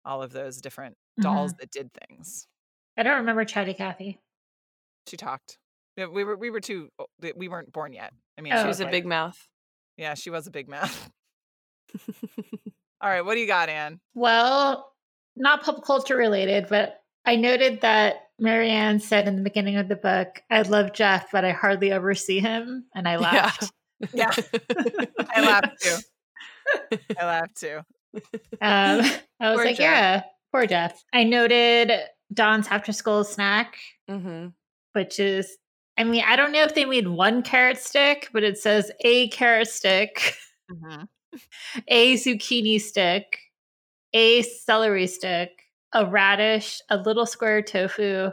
all 0.05 0.21
of 0.23 0.31
those 0.31 0.61
different 0.61 0.95
dolls 1.19 1.51
mm-hmm. 1.51 1.59
that 1.59 1.71
did 1.71 1.89
things. 1.93 2.47
I 2.97 3.03
don't 3.03 3.17
remember 3.17 3.45
Chatty 3.45 3.73
Cathy. 3.73 4.19
She 5.07 5.17
talked. 5.17 5.57
Yeah, 5.95 6.07
We 6.07 6.23
were 6.23 6.37
we 6.37 6.49
were 6.49 6.59
too 6.59 6.89
we 7.35 7.47
weren't 7.47 7.71
born 7.71 7.93
yet. 7.93 8.13
I 8.37 8.41
mean, 8.41 8.53
Oh, 8.53 8.61
she 8.61 8.67
was 8.67 8.79
was 8.79 8.87
a 8.87 8.91
big 8.91 9.05
mouth. 9.05 9.47
yeah, 9.97 10.13
she 10.13 10.29
was 10.29 10.47
a 10.47 10.51
big 10.51 10.69
mouth. 10.69 11.09
All 13.01 13.09
right, 13.09 13.23
what 13.23 13.35
do 13.35 13.39
you 13.39 13.47
got, 13.47 13.69
Anne? 13.69 13.99
Well, 14.13 14.91
not 15.35 15.63
pop 15.63 15.83
culture 15.85 16.17
related, 16.17 16.67
but 16.69 17.01
I 17.25 17.35
noted 17.35 17.81
that 17.81 18.28
Mary 18.39 18.69
Anne 18.69 18.99
said 18.99 19.27
in 19.27 19.35
the 19.35 19.41
beginning 19.41 19.75
of 19.77 19.87
the 19.87 19.95
book, 19.95 20.41
I 20.49 20.61
love 20.63 20.93
Jeff, 20.93 21.31
but 21.31 21.43
I 21.45 21.51
hardly 21.51 21.91
ever 21.91 22.15
see 22.15 22.39
him. 22.39 22.85
And 22.95 23.07
I 23.07 23.17
laughed. 23.17 23.71
Yeah. 24.13 24.31
I 25.35 25.41
laughed 25.41 25.81
too. 25.81 25.97
I 27.19 27.25
laughed 27.25 27.57
too. 27.59 27.79
Um, 28.15 28.21
I 28.61 29.49
was 29.49 29.55
Poor 29.57 29.65
like, 29.65 29.75
Jeff. 29.77 29.79
yeah, 29.79 30.23
poor 30.51 30.65
Jeff. 30.65 31.03
I 31.13 31.23
noted 31.23 31.91
Dawn's 32.33 32.67
after 32.69 32.91
school 32.91 33.23
snack, 33.23 33.77
hmm 34.09 34.47
which 34.93 35.19
is, 35.19 35.55
I 35.97 36.03
mean, 36.03 36.23
I 36.25 36.35
don't 36.35 36.51
know 36.51 36.63
if 36.63 36.73
they 36.73 36.85
mean 36.85 37.13
one 37.13 37.43
carrot 37.43 37.77
stick, 37.77 38.29
but 38.33 38.43
it 38.43 38.57
says 38.57 38.91
a 39.01 39.27
carrot 39.29 39.67
stick, 39.67 40.33
Mhm. 40.71 41.07
a 41.87 42.15
zucchini 42.15 42.81
stick, 42.81 43.37
a 44.13 44.41
celery 44.41 45.05
stick, 45.05 45.51
a 45.93 46.05
radish, 46.05 46.81
a 46.89 46.97
little 46.97 47.25
square 47.25 47.61
tofu, 47.61 48.29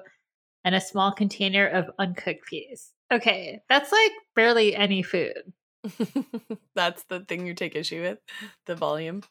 and 0.64 0.74
a 0.74 0.80
small 0.80 1.12
container 1.12 1.66
of 1.66 1.90
uncooked 1.98 2.46
peas. 2.46 2.92
Okay, 3.12 3.60
that's 3.68 3.92
like 3.92 4.12
barely 4.34 4.74
any 4.74 5.02
food. 5.02 5.52
That's 6.74 7.04
the 7.04 7.20
thing 7.20 7.46
you 7.46 7.54
take 7.54 7.76
issue 7.76 8.02
with, 8.02 8.18
the 8.66 8.74
volume. 8.74 9.22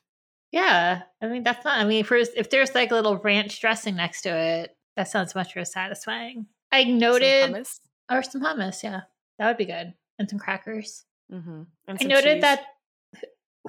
Yeah, 0.52 1.02
I 1.22 1.28
mean 1.28 1.44
that's 1.44 1.66
not. 1.66 1.78
I 1.78 1.84
mean, 1.84 2.00
if 2.00 2.08
there's, 2.10 2.30
if 2.30 2.50
there's 2.50 2.74
like 2.74 2.92
a 2.92 2.96
little 2.96 3.18
ranch 3.18 3.60
dressing 3.60 3.98
next 3.98 4.22
to 4.22 4.30
it, 4.30 4.76
that 4.96 5.10
sounds 5.10 5.36
much 5.36 5.54
more 5.56 5.66
satisfying. 5.66 6.46
I 6.72 6.84
Some 6.86 6.98
noted, 7.00 7.52
hummus. 7.52 7.80
or 8.10 8.24
some 8.24 8.42
hummus. 8.42 8.82
Yeah, 8.84 9.02
that 9.38 9.48
would 9.48 9.58
be 9.58 9.66
good, 9.66 9.94
and 10.18 10.30
some 10.30 10.40
crackers. 10.40 11.04
Mhm. 11.30 11.66
And 11.88 11.98
I 12.00 12.04
noted 12.06 12.36
cheese. 12.36 12.42
that 12.44 12.62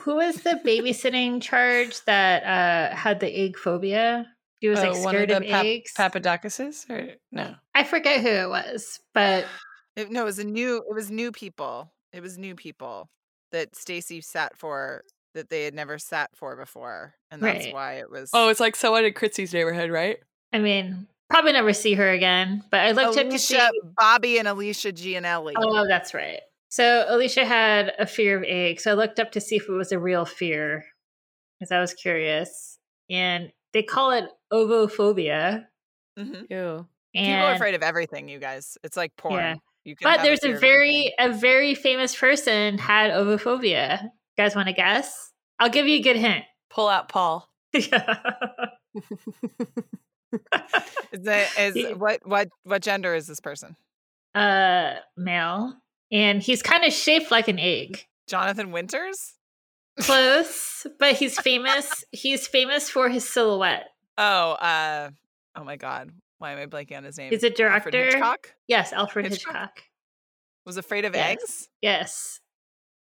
who 0.02 0.14
was 0.16 0.36
the 0.36 0.60
babysitting 0.64 1.42
charge 1.42 2.04
that 2.04 2.44
uh 2.44 2.94
had 2.94 3.18
the 3.18 3.36
egg 3.36 3.56
phobia? 3.58 4.26
He 4.60 4.68
was 4.68 4.80
like 4.80 4.92
Oh, 4.94 5.02
one 5.02 5.12
scared 5.14 5.30
of 5.30 5.38
of, 5.38 5.42
the 5.42 5.50
pap- 5.50 5.66
eggs. 5.66 5.92
Papadakises 5.96 6.88
or 6.90 7.14
no? 7.30 7.54
I 7.74 7.84
forget 7.84 8.20
who 8.20 8.28
it 8.28 8.48
was, 8.48 9.00
but 9.14 9.44
It, 9.96 10.10
no, 10.10 10.22
it 10.22 10.24
was 10.26 10.38
a 10.38 10.44
new. 10.44 10.76
It 10.88 10.94
was 10.94 11.10
new 11.10 11.32
people. 11.32 11.90
It 12.12 12.20
was 12.22 12.36
new 12.36 12.54
people 12.54 13.08
that 13.52 13.74
Stacey 13.74 14.20
sat 14.20 14.54
for 14.58 15.02
that 15.34 15.48
they 15.48 15.64
had 15.64 15.72
never 15.74 15.98
sat 15.98 16.28
for 16.34 16.54
before, 16.54 17.14
and 17.30 17.42
that's 17.42 17.64
Right. 17.66 17.72
why 17.74 17.92
it 17.94 18.10
was. 18.10 18.28
Oh, 18.34 18.50
it's 18.50 18.60
like 18.60 18.76
someone 18.76 19.06
in 19.06 19.14
Kristy's 19.14 19.54
neighborhood, 19.54 19.90
right? 19.90 20.18
I 20.52 20.58
mean, 20.58 21.06
probably 21.30 21.52
never 21.52 21.72
see 21.72 21.94
her 21.94 22.10
again. 22.10 22.62
But 22.70 22.80
I 22.80 22.92
looked 22.92 23.16
up 23.18 23.30
to 23.30 23.38
see. 23.38 23.58
Bobby, 23.96 24.38
and 24.38 24.46
Alicia 24.46 24.92
Gianelli. 24.92 25.54
Oh, 25.56 25.86
that's 25.88 26.12
right. 26.12 26.40
So 26.68 27.06
Alicia 27.08 27.46
had 27.46 27.92
a 27.98 28.06
fear 28.06 28.36
of 28.36 28.44
eggs. 28.46 28.82
So 28.84 28.90
I 28.90 28.94
looked 28.94 29.18
up 29.18 29.32
to 29.32 29.40
see 29.40 29.56
if 29.56 29.66
it 29.66 29.72
was 29.72 29.92
a 29.92 29.98
real 29.98 30.26
fear. 30.26 30.84
because 31.58 31.72
I 31.72 31.80
was 31.80 31.94
curious. 31.94 32.78
And 33.08 33.50
they 33.72 33.82
call 33.82 34.10
it 34.10 34.24
ovophobia. 34.52 35.66
Mhm. 36.18 36.46
Ew. 36.50 36.88
And, 37.14 37.26
People 37.26 37.44
are 37.46 37.52
afraid 37.54 37.74
of 37.74 37.82
everything, 37.82 38.28
you 38.28 38.38
guys. 38.38 38.76
It's 38.84 38.96
like 38.96 39.16
porn. 39.16 39.34
Yeah. 39.36 39.54
You 39.84 39.96
can 39.96 40.12
But 40.12 40.22
there's 40.22 40.40
fear 40.40 40.56
a 40.56 40.58
very 40.58 41.14
a 41.18 41.32
very 41.32 41.74
famous 41.74 42.14
person 42.14 42.76
had 42.78 43.10
ovophobia. 43.12 44.02
You 44.02 44.10
guys 44.36 44.54
want 44.56 44.68
to 44.68 44.74
guess? 44.74 45.32
I'll 45.58 45.70
give 45.70 45.86
you 45.86 45.96
a 45.98 46.02
good 46.02 46.16
hint. 46.16 46.44
Pull 46.70 46.88
out 46.88 47.08
Paul. 47.08 47.48
Is, 51.12 51.22
that, 51.22 51.48
is 51.58 51.76
Yeah. 51.76 51.92
what 51.92 52.20
what 52.24 52.48
what 52.64 52.82
gender 52.82 53.14
is 53.14 53.26
this 53.26 53.40
person? 53.40 53.76
uh 54.34 54.94
male. 55.16 55.74
And 56.12 56.42
he's 56.42 56.62
kind 56.62 56.84
of 56.84 56.92
shaped 56.92 57.30
like 57.30 57.48
an 57.48 57.58
egg. 57.58 58.04
Jonathan 58.28 58.70
Winters? 58.72 59.34
Close, 60.00 60.86
but 60.98 61.14
he's 61.14 61.38
famous. 61.40 62.04
he's 62.12 62.46
famous 62.46 62.90
for 62.90 63.08
his 63.08 63.26
silhouette. 63.28 63.86
Oh, 64.18 64.52
uh, 64.52 65.10
oh 65.56 65.64
my 65.64 65.76
God! 65.76 66.10
Why 66.38 66.52
am 66.52 66.58
I 66.58 66.66
blanking 66.66 66.96
on 66.96 67.04
his 67.04 67.18
name? 67.18 67.30
He's 67.32 67.42
a 67.44 67.46
Alfred 67.48 67.92
director. 67.92 68.04
Hitchcock 68.04 68.54
Yes, 68.68 68.92
Alfred 68.92 69.26
Hitchcock? 69.26 69.52
Hitchcock. 69.54 69.82
was 70.64 70.76
afraid 70.76 71.04
of 71.04 71.14
Yes. 71.14 71.30
eggs, 71.32 71.68
Yes. 71.82 72.40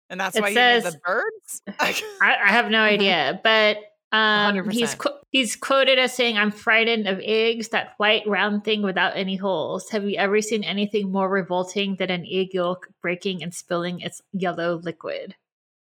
and 0.10 0.20
that's 0.20 0.36
It 0.36 0.42
why 0.42 0.50
he 0.50 0.56
made 0.56 0.84
the 0.84 1.00
birds. 1.04 1.62
I, 2.22 2.38
I 2.46 2.52
have 2.52 2.70
no 2.70 2.80
Mm-hmm. 2.80 2.94
idea, 2.94 3.40
but 3.44 3.78
um, 4.12 4.70
he's 4.70 4.96
100%. 4.96 4.98
qu- 5.00 5.18
he's 5.32 5.56
quoted 5.56 6.00
as 6.00 6.14
saying, 6.14 6.38
"I'm 6.38 6.52
frightened 6.52 7.08
of 7.08 7.20
eggs, 7.24 7.70
that 7.70 7.94
white 7.98 8.26
round 8.28 8.64
thing 8.64 8.82
without 8.82 9.18
any 9.18 9.36
holes. 9.36 9.90
Have 9.90 10.06
you 10.06 10.16
ever 10.18 10.42
seen 10.42 10.64
anything 10.64 11.12
more 11.12 11.28
revolting 11.30 11.96
than 11.98 12.10
an 12.12 12.26
egg 12.30 12.54
yolk 12.54 12.88
breaking 13.02 13.42
and 13.44 13.54
spilling 13.54 14.00
its 14.02 14.22
yellow 14.32 14.78
liquid?" 14.84 15.36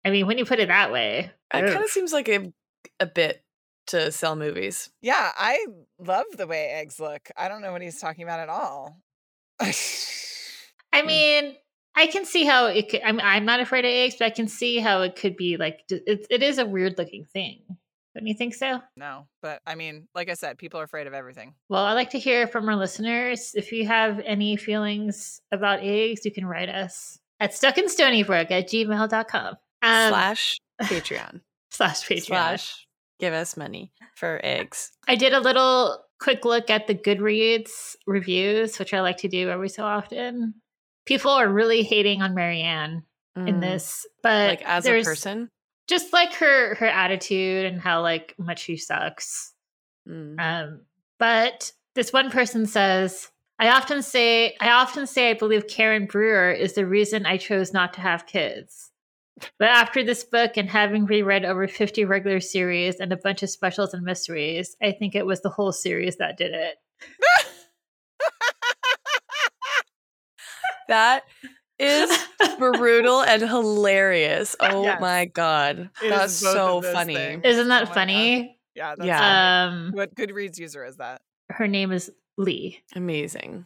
I 0.06 0.12
mean, 0.12 0.28
when 0.28 0.38
you 0.38 0.46
put 0.46 0.60
it 0.60 0.68
that 0.68 0.92
way, 0.92 1.32
It 1.54 1.72
kind 1.72 1.84
of 1.84 1.90
seems 1.90 2.14
like 2.14 2.30
a 2.30 2.52
a 3.00 3.06
bit 3.06 3.44
to 3.90 4.12
sell 4.12 4.36
movies. 4.36 4.90
yeah, 5.02 5.32
I 5.36 5.66
love 6.00 6.26
the 6.38 6.48
way 6.48 6.70
eggs 6.70 7.00
look. 7.00 7.30
I 7.38 7.48
don't 7.48 7.62
know 7.62 7.72
what 7.72 7.82
he's 7.82 8.00
talking 8.00 8.24
about 8.24 8.40
at 8.40 8.50
all. 8.50 9.02
I 9.62 11.02
mean, 11.04 11.56
I 11.96 12.08
can 12.08 12.26
see 12.26 12.46
how 12.46 12.68
it 12.68 12.90
could. 12.90 13.02
I'm 13.04 13.20
I'm 13.20 13.46
not 13.46 13.60
afraid 13.60 13.86
of 13.86 13.90
eggs, 13.90 14.16
but 14.18 14.26
I 14.26 14.30
can 14.30 14.48
see 14.48 14.80
how 14.80 15.02
it 15.02 15.16
could 15.16 15.36
be 15.36 15.58
like 15.58 15.82
it, 15.90 16.26
it 16.30 16.42
is 16.44 16.58
a 16.58 16.66
weird 16.66 16.98
looking 16.98 17.26
thing. 17.26 17.62
Don't 18.16 18.26
you 18.26 18.34
think 18.34 18.56
so? 18.56 18.82
no, 18.96 19.28
but 19.42 19.62
I 19.68 19.76
mean, 19.76 20.08
like 20.16 20.30
I 20.30 20.34
said, 20.34 20.58
people 20.58 20.80
are 20.80 20.84
afraid 20.84 21.08
of 21.08 21.14
everything. 21.14 21.54
Well, 21.70 21.86
I'd 21.86 21.94
like 21.94 22.10
to 22.12 22.20
hear 22.20 22.48
from 22.48 22.68
our 22.68 22.76
listeners. 22.76 23.52
If 23.56 23.72
you 23.72 23.86
have 23.86 24.20
any 24.26 24.56
feelings 24.56 25.42
about 25.52 25.80
eggs, 25.82 26.26
you 26.26 26.32
can 26.32 26.46
write 26.46 26.70
us 26.70 27.20
at 27.40 27.52
stuckinstonybrook 27.52 28.52
at 28.52 28.68
gmail.com. 28.68 29.48
Um, 29.82 30.10
slash 30.10 30.60
Patreon. 30.82 31.42
slash 31.72 32.08
Patreon. 32.08 32.26
slash 32.26 32.88
give 33.20 33.34
us 33.34 33.58
money 33.58 33.92
for 34.16 34.40
eggs. 34.44 34.92
I 35.08 35.16
did 35.16 35.34
a 35.34 35.40
little 35.40 36.04
quick 36.20 36.46
look 36.46 36.70
at 36.70 36.88
the 36.88 36.96
Goodreads 36.96 37.96
reviews, 38.08 38.78
which 38.80 38.94
I 38.94 39.02
like 39.02 39.18
to 39.18 39.28
do 39.28 39.50
every 39.50 39.70
so 39.70 39.84
often. 39.84 40.56
People 41.06 41.32
are 41.32 41.48
really 41.48 41.84
hating 41.84 42.22
on 42.22 42.36
Mary 42.36 42.62
Anne 42.62 43.04
in 43.36 43.56
Mm. 43.56 43.62
this, 43.62 44.06
but 44.22 44.50
like 44.50 44.62
as 44.66 44.86
a 44.86 45.04
person. 45.04 45.50
just 45.88 46.12
like 46.14 46.34
her 46.36 46.76
her 46.76 46.86
attitude 46.88 47.66
and 47.66 47.80
how 47.80 48.02
like 48.02 48.36
much 48.38 48.60
she 48.64 48.76
sucks. 48.78 49.54
Mm. 50.08 50.40
Um, 50.40 50.82
but 51.18 51.72
this 51.96 52.12
one 52.14 52.30
person 52.32 52.66
says, 52.66 53.30
I 53.60 53.70
often 53.70 54.02
say, 54.02 54.56
I 54.62 54.70
often 54.72 55.06
say, 55.08 55.30
I 55.32 55.34
believe 55.34 55.68
Karen 55.68 56.06
Brewer 56.06 56.52
is 56.52 56.74
the 56.74 56.86
reason 56.86 57.26
I 57.26 57.38
chose 57.38 57.74
not 57.74 57.94
to 57.94 58.02
have 58.02 58.26
kids. 58.26 58.89
But 59.58 59.70
after 59.70 60.04
this 60.04 60.24
book 60.24 60.58
and 60.58 60.70
having 60.70 61.06
reread 61.06 61.46
over 61.46 61.68
50 61.68 62.06
regular 62.06 62.40
series 62.40 63.00
and 63.00 63.12
a 63.14 63.18
bunch 63.18 63.44
of 63.44 63.50
specials 63.50 63.94
and 63.94 64.04
mysteries, 64.04 64.76
I 64.82 64.92
think 64.92 65.16
it 65.16 65.26
was 65.26 65.42
the 65.42 65.50
whole 65.50 65.72
series 65.72 66.18
that 66.18 66.38
did 66.38 66.54
it. 66.54 66.76
That 70.88 71.24
is 71.78 72.10
brutal 72.58 73.22
and 73.22 73.42
hilarious. 73.44 74.56
Oh 74.62 74.84
Yes. 74.84 75.00
my 75.00 75.26
god. 75.26 75.90
It 76.02 76.10
That's 76.10 76.34
so 76.34 76.82
funny. 76.82 77.14
things. 77.14 77.42
Isn't 77.46 77.68
Oh 77.68 77.70
that 77.70 77.86
God. 77.86 77.94
funny? 77.94 78.58
Yeah, 78.76 78.96
that's 78.98 79.08
Yeah. 79.08 79.68
Um, 79.68 79.92
what 79.94 80.16
Goodreads 80.16 80.58
user 80.58 80.84
is 80.84 80.98
that? 80.98 81.22
her 81.52 81.68
name 81.68 81.92
is 81.92 82.12
Lee. 82.38 82.80
Amazing. 82.96 83.66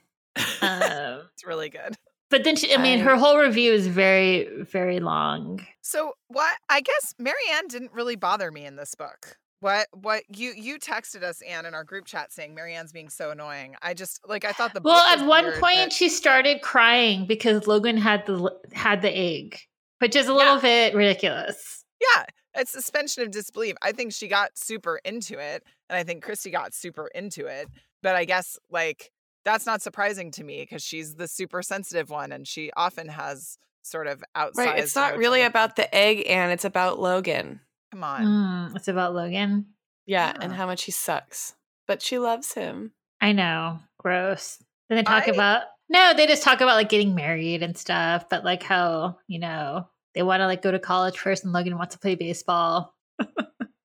Um, 0.61 1.21
it's 1.33 1.45
really 1.45 1.69
good. 1.69 1.95
But 2.33 2.43
then 2.45 2.55
she, 2.55 2.73
I 2.73 2.77
mean, 2.81 2.99
I- 2.99 3.03
her 3.03 3.15
whole 3.15 3.37
review 3.37 3.71
is 3.73 3.85
very, 3.85 4.49
very 4.63 4.99
long. 4.99 5.63
So 5.81 6.13
what? 6.29 6.57
I 6.67 6.81
guess 6.81 7.13
Mary 7.19 7.35
Anne 7.53 7.67
didn't 7.67 7.93
really 7.93 8.15
bother 8.15 8.49
me 8.51 8.65
in 8.65 8.75
this 8.75 8.95
book. 8.95 9.37
What? 9.59 9.85
What 9.93 10.23
you 10.35 10.51
you 10.57 10.79
texted 10.79 11.21
us, 11.21 11.41
Anne, 11.43 11.67
in 11.67 11.75
our 11.75 11.83
group 11.83 12.05
chat 12.05 12.33
saying 12.33 12.55
Mary 12.55 12.73
Anne's 12.73 12.91
being 12.91 13.09
so 13.09 13.29
annoying. 13.29 13.75
I 13.83 13.93
just 13.93 14.19
like 14.27 14.45
I 14.45 14.51
thought 14.51 14.73
the 14.73 14.81
Well, 14.83 14.97
at 15.15 15.23
one 15.27 15.45
weird, 15.45 15.59
point 15.59 15.75
but- 15.85 15.93
she 15.93 16.09
started 16.09 16.61
crying 16.63 17.27
because 17.27 17.67
Logan 17.67 17.97
had 17.97 18.25
the 18.25 18.51
had 18.73 19.03
the 19.03 19.15
egg, 19.15 19.59
which 19.99 20.15
is 20.15 20.27
a 20.27 20.33
little 20.33 20.59
bit 20.59 20.95
ridiculous. 20.95 21.85
yeah, 22.01 22.23
it's 22.55 22.71
suspension 22.71 23.21
of 23.21 23.29
disbelief. 23.29 23.75
I 23.83 23.91
think 23.91 24.11
she 24.11 24.27
got 24.27 24.57
super 24.57 24.99
into 25.05 25.37
it, 25.37 25.63
and 25.87 25.95
I 25.97 26.03
think 26.03 26.25
Kristy 26.25 26.51
got 26.51 26.73
super 26.73 27.07
into 27.13 27.45
it. 27.45 27.69
But 28.01 28.15
I 28.15 28.25
guess 28.25 28.57
like 28.71 29.11
that's 29.45 29.65
not 29.65 29.81
surprising 29.81 30.31
to 30.31 30.43
me 30.43 30.61
because 30.61 30.83
she's 30.83 31.15
the 31.15 31.27
super 31.27 31.61
sensitive 31.61 32.09
one, 32.09 32.31
and 32.31 32.47
she 32.47 32.71
often 32.77 33.07
has 33.09 33.57
sort 33.83 34.07
of 34.07 34.23
outside. 34.35 34.65
Right. 34.65 34.79
It's 34.79 34.95
not 34.95 35.17
really 35.17 35.41
about 35.41 35.75
the 35.75 35.93
egg 35.93 36.23
and 36.27 36.51
it's 36.51 36.63
about 36.65 36.99
Logan. 36.99 37.59
Come 37.91 38.03
on. 38.03 38.23
Mm, 38.25 38.75
it's 38.75 38.87
about 38.87 39.13
Logan. 39.13 39.67
Yeah, 40.05 40.33
and 40.39 40.51
how 40.53 40.65
much 40.65 40.83
he 40.83 40.91
sucks. 40.91 41.53
But 41.87 42.01
she 42.01 42.17
loves 42.19 42.53
him. 42.53 42.91
I 43.21 43.31
know, 43.33 43.79
gross. 43.99 44.61
Then 44.89 44.97
they 44.97 45.03
talk 45.03 45.27
I- 45.27 45.31
about 45.31 45.63
no, 45.89 46.13
they 46.15 46.25
just 46.27 46.43
talk 46.43 46.61
about 46.61 46.75
like 46.75 46.89
getting 46.89 47.13
married 47.13 47.61
and 47.61 47.77
stuff, 47.77 48.29
but 48.29 48.43
like 48.43 48.63
how 48.63 49.17
you 49.27 49.39
know 49.39 49.87
they 50.15 50.23
want 50.23 50.39
to 50.41 50.47
like 50.47 50.61
go 50.61 50.71
to 50.71 50.79
college 50.79 51.17
first, 51.19 51.43
and 51.43 51.51
Logan 51.53 51.77
wants 51.77 51.95
to 51.95 51.99
play 51.99 52.15
baseball. 52.15 52.95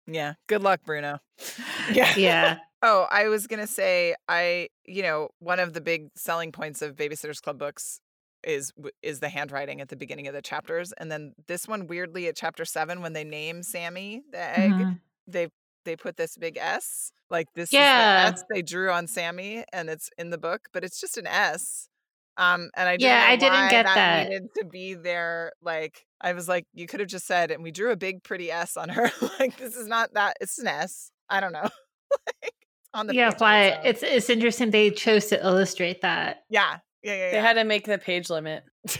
Yeah. 0.07 0.35
Good 0.47 0.63
luck, 0.63 0.81
Bruno. 0.85 1.21
Yeah. 1.93 2.15
Yeah, 2.17 2.59
Oh, 2.83 3.07
I 3.11 3.29
was 3.29 3.47
gonna 3.47 3.67
say, 3.67 4.15
I 4.29 4.69
you 4.87 5.03
know 5.03 5.31
one 5.41 5.59
of 5.59 5.73
the 5.73 5.81
big 5.81 6.09
selling 6.17 6.53
points 6.53 6.81
of 6.83 6.95
Babysitters 6.97 7.43
Club 7.43 7.59
books 7.59 8.01
is 8.45 8.73
is 9.03 9.19
the 9.21 9.29
handwriting 9.29 9.81
at 9.81 9.89
the 9.89 9.97
beginning 9.97 10.29
of 10.29 10.35
the 10.35 10.43
chapters, 10.43 10.93
and 10.93 11.11
then 11.11 11.33
this 11.49 11.67
one 11.67 11.89
weirdly 11.89 12.29
at 12.29 12.37
chapter 12.37 12.65
seven 12.65 13.01
when 13.03 13.13
they 13.15 13.25
name 13.25 13.63
Sammy 13.65 14.23
the 14.31 14.39
egg, 14.41 14.87
Mhm. 14.87 15.01
they 15.27 15.49
they 15.85 15.97
put 15.97 16.17
this 16.17 16.37
big 16.37 16.57
S, 16.57 17.11
like 17.31 17.49
this 17.55 17.77
Yeah. 17.77 17.81
is 17.81 17.87
the 17.95 18.05
S 18.17 18.45
they 18.53 18.63
drew 18.63 18.91
on 18.93 19.09
Sammy, 19.09 19.65
and 19.73 19.91
it's 19.91 20.09
in 20.17 20.31
the 20.31 20.39
book, 20.39 20.69
but 20.73 20.85
it's 20.85 21.01
just 21.01 21.17
an 21.19 21.27
S. 21.27 21.89
Um, 22.37 22.71
and 22.77 22.89
I 22.89 22.97
didn't 22.99 23.05
Yeah, 23.05 23.25
I 23.27 23.37
didn't 23.37 23.69
get 23.69 23.95
that, 23.95 23.95
that. 23.95 24.31
needed 24.31 24.55
to 24.57 24.65
be 24.65 24.95
there. 24.95 25.53
Like 25.61 26.07
I 26.21 26.33
was 26.33 26.49
like, 26.49 26.67
you 26.73 26.87
could 26.87 27.01
have 27.01 27.09
just 27.09 27.27
said, 27.27 27.51
and 27.51 27.63
we 27.65 27.73
drew 27.73 27.91
a 27.91 27.97
big 27.97 28.23
pretty 28.23 28.51
S 28.53 28.77
on 28.77 28.89
her. 28.91 29.11
like 29.41 29.57
this 29.57 29.75
is 29.77 29.89
not 29.89 30.15
that. 30.15 30.37
It's 30.41 30.59
an 30.61 30.69
S. 30.69 31.11
I 31.29 31.41
don't 31.41 31.53
know. 31.53 31.63
like 32.43 32.55
on 32.95 33.07
the 33.07 33.15
yeah. 33.15 33.31
page 33.31 33.35
on 33.35 33.39
Why 33.41 33.71
own. 33.73 33.81
it's 33.85 34.03
it's 34.03 34.31
interesting 34.31 34.71
they 34.71 34.91
chose 34.91 35.27
to 35.27 35.45
illustrate 35.45 36.01
that. 36.03 36.45
Yeah. 36.49 36.79
Yeah. 37.03 37.15
Yeah. 37.15 37.31
They 37.33 37.39
had 37.41 37.55
to 37.55 37.65
make 37.65 37.87
the 37.87 37.99
page 37.99 38.31
limit. 38.31 38.65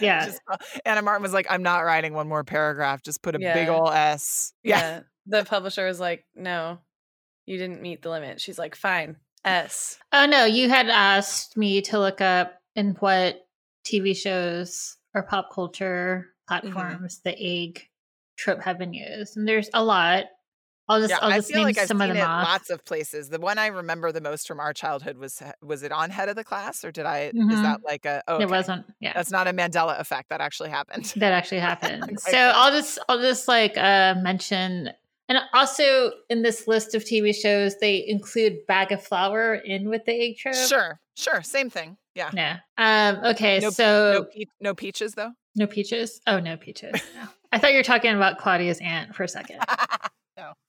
Yeah, 0.00 0.24
Just, 0.24 0.40
uh, 0.50 0.56
Ann 0.86 0.96
M. 0.96 1.04
Martin 1.04 1.22
was 1.22 1.34
like, 1.34 1.46
I'm 1.50 1.62
not 1.62 1.80
writing 1.80 2.14
one 2.14 2.26
more 2.26 2.42
paragraph. 2.42 3.02
Just 3.02 3.22
put 3.22 3.34
a 3.34 3.38
big 3.38 3.66
Yeah. 3.66 3.68
ol' 3.70 3.90
S. 3.90 4.54
Yeah. 4.64 5.00
The 5.26 5.44
publisher 5.44 5.84
was 5.86 6.00
like, 6.00 6.24
no, 6.34 6.78
you 7.44 7.58
didn't 7.58 7.82
meet 7.82 8.00
the 8.00 8.08
limit. 8.08 8.40
She's 8.40 8.58
like, 8.58 8.74
fine. 8.74 9.16
S. 9.44 9.98
Oh 10.12 10.24
no, 10.24 10.46
you 10.46 10.70
had 10.70 10.88
asked 10.88 11.58
me 11.58 11.82
to 11.82 11.98
look 11.98 12.22
up 12.22 12.54
in 12.74 12.92
what 13.00 13.36
TV 13.86 14.16
shows 14.16 14.96
or 15.14 15.22
pop 15.22 15.52
culture 15.54 16.26
Mm-hmm. 16.50 16.72
platforms 16.72 17.20
the 17.22 17.36
egg 17.38 17.82
trope 18.38 18.62
have 18.62 18.78
been 18.78 18.92
used, 18.94 19.36
and 19.36 19.46
there's 19.46 19.68
a 19.74 19.84
lot. 19.84 20.24
I'll 20.90 20.98
just 21.00 21.10
Yeah, 21.10 21.18
I'll 21.22 21.32
I 21.32 21.40
feel 21.40 21.62
like 21.62 21.78
I've 21.78 21.86
some 21.88 22.00
seen 22.00 22.10
of 22.10 22.16
it 22.16 22.20
off. 22.20 22.44
lots 22.44 22.68
of 22.70 22.84
places. 22.84 23.28
The 23.30 23.38
one 23.40 23.58
I 23.58 23.68
remember 23.68 24.12
the 24.12 24.20
most 24.20 24.46
from 24.48 24.60
our 24.60 24.72
childhood 24.72 25.16
was 25.16 25.42
was 25.62 25.82
it 25.82 25.92
on 25.92 26.10
Head 26.10 26.28
of 26.28 26.36
the 26.36 26.44
Class 26.44 26.84
or 26.84 26.90
did 26.92 27.06
I? 27.06 27.26
Is 27.26 27.32
Mhm. 27.34 27.62
that 27.62 27.80
like 27.84 28.04
a? 28.04 28.22
Oh, 28.28 28.38
It 28.40 28.48
wasn't. 28.50 28.84
Yeah, 29.00 29.12
That's 29.14 29.30
not 29.30 29.46
a 29.48 29.52
Mandela 29.52 29.98
effect. 30.00 30.28
That 30.30 30.40
actually 30.40 30.70
happened. 30.70 31.04
that 31.16 31.32
actually 31.32 31.60
happened. 31.70 32.18
So. 32.20 32.36
I'll 32.38 32.72
just 32.72 32.98
I'll 33.08 33.20
just 33.20 33.48
like 33.48 33.76
uh 33.78 34.14
mention. 34.20 34.90
And 35.28 35.38
also 35.54 36.10
in 36.28 36.42
this 36.42 36.66
list 36.66 36.94
of 36.96 37.04
TV 37.04 37.32
shows, 37.32 37.78
they 37.78 38.04
include 38.06 38.66
Bag 38.66 38.90
of 38.90 39.00
Flour 39.00 39.54
in 39.54 39.88
with 39.88 40.04
the 40.04 40.12
egg 40.12 40.36
trope. 40.38 40.56
Sure, 40.56 40.98
sure, 41.16 41.40
same 41.42 41.70
thing. 41.70 41.96
Yeah. 42.16 42.30
No. 42.34 42.54
Um. 42.78 43.24
Okay. 43.32 43.60
No- 43.60 43.70
so 43.70 44.26
No, 44.34 44.44
no 44.60 44.74
peaches 44.74 45.14
though. 45.14 45.30
no 45.54 45.68
peaches. 45.68 46.20
Oh, 46.26 46.40
no 46.40 46.56
peaches. 46.56 47.00
I 47.52 47.58
thought 47.58 47.70
you 47.70 47.78
were 47.78 47.84
talking 47.84 48.12
about 48.14 48.38
Claudia's 48.38 48.78
aunt 48.80 49.14
for 49.14 49.22
a 49.22 49.28
second. 49.28 49.60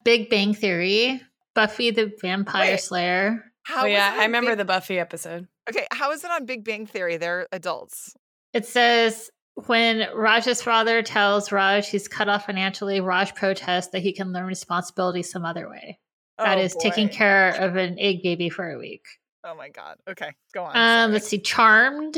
Big 0.04 0.30
Bang 0.30 0.54
Theory, 0.54 1.22
Buffy 1.56 1.92
the 1.92 2.12
Vampire 2.22 2.72
Wait. 2.72 2.82
Slayer. 2.82 3.44
How 3.64 3.84
oh, 3.84 3.86
yeah. 3.86 4.16
I 4.18 4.24
remember 4.26 4.52
Big- 4.52 4.60
the 4.60 4.66
Buffy 4.66 5.00
episode. 5.00 5.48
Okay, 5.70 5.86
how 5.92 6.12
is 6.12 6.24
it 6.24 6.32
on 6.32 6.46
Big 6.46 6.64
Bang 6.64 6.86
Theory? 6.88 7.18
They're 7.18 7.48
adults. 7.52 8.16
It 8.54 8.66
says 8.66 9.30
when 9.68 10.08
Raj's 10.16 10.62
father 10.62 11.02
tells 11.04 11.52
Raj 11.52 11.88
he's 11.90 12.08
cut 12.08 12.28
off 12.30 12.46
financially, 12.48 13.00
Raj 13.00 13.36
protests 13.36 13.88
that 13.90 14.00
he 14.02 14.12
can 14.14 14.34
learn 14.34 14.46
responsibility 14.46 15.22
some 15.24 15.46
other 15.46 15.70
way. 15.70 16.00
That 16.40 16.58
Oh, 16.58 16.62
is 16.62 16.76
taking 16.76 17.08
care 17.10 17.50
of 17.50 17.76
an 17.76 17.98
egg 18.00 18.24
baby 18.24 18.50
for 18.50 18.72
a 18.72 18.80
week. 18.80 19.06
Oh 19.44 19.54
my 19.56 19.70
god. 19.70 19.98
Okay, 20.10 20.32
go 20.54 20.64
on. 20.64 20.76
Um, 20.76 21.12
let's 21.12 21.28
see, 21.28 21.38
Charmed. 21.40 22.18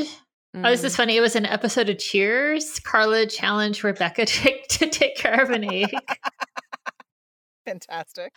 Oh, 0.56 0.62
this 0.70 0.82
Mm. 0.82 0.84
is 0.84 0.96
funny. 0.96 1.16
It 1.16 1.20
was 1.20 1.36
an 1.36 1.46
episode 1.46 1.88
of 1.88 1.98
Cheers. 1.98 2.78
Carla 2.80 3.26
challenged 3.26 3.82
Rebecca 3.84 4.24
to, 4.26 4.52
to 4.68 4.86
take 4.88 5.16
care 5.16 5.42
of 5.42 5.50
an 5.50 5.64
egg. 5.64 5.90
Fantastic. 7.64 8.32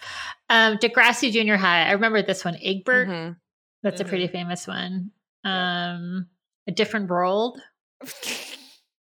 Um, 0.50 0.78
Degrassi 0.78 1.32
Junior 1.32 1.58
High. 1.58 1.84
I 1.88 1.92
remember 1.92 2.22
this 2.22 2.46
one. 2.46 2.58
Egbert. 2.62 3.08
Mhm. 3.08 3.36
That's 3.84 4.02
a 4.02 4.06
Mhm. 4.06 4.08
pretty 4.10 4.28
famous 4.28 4.68
one. 4.68 5.12
Um, 5.44 6.28
A 6.68 6.72
Different 6.72 7.10
World. 7.10 7.62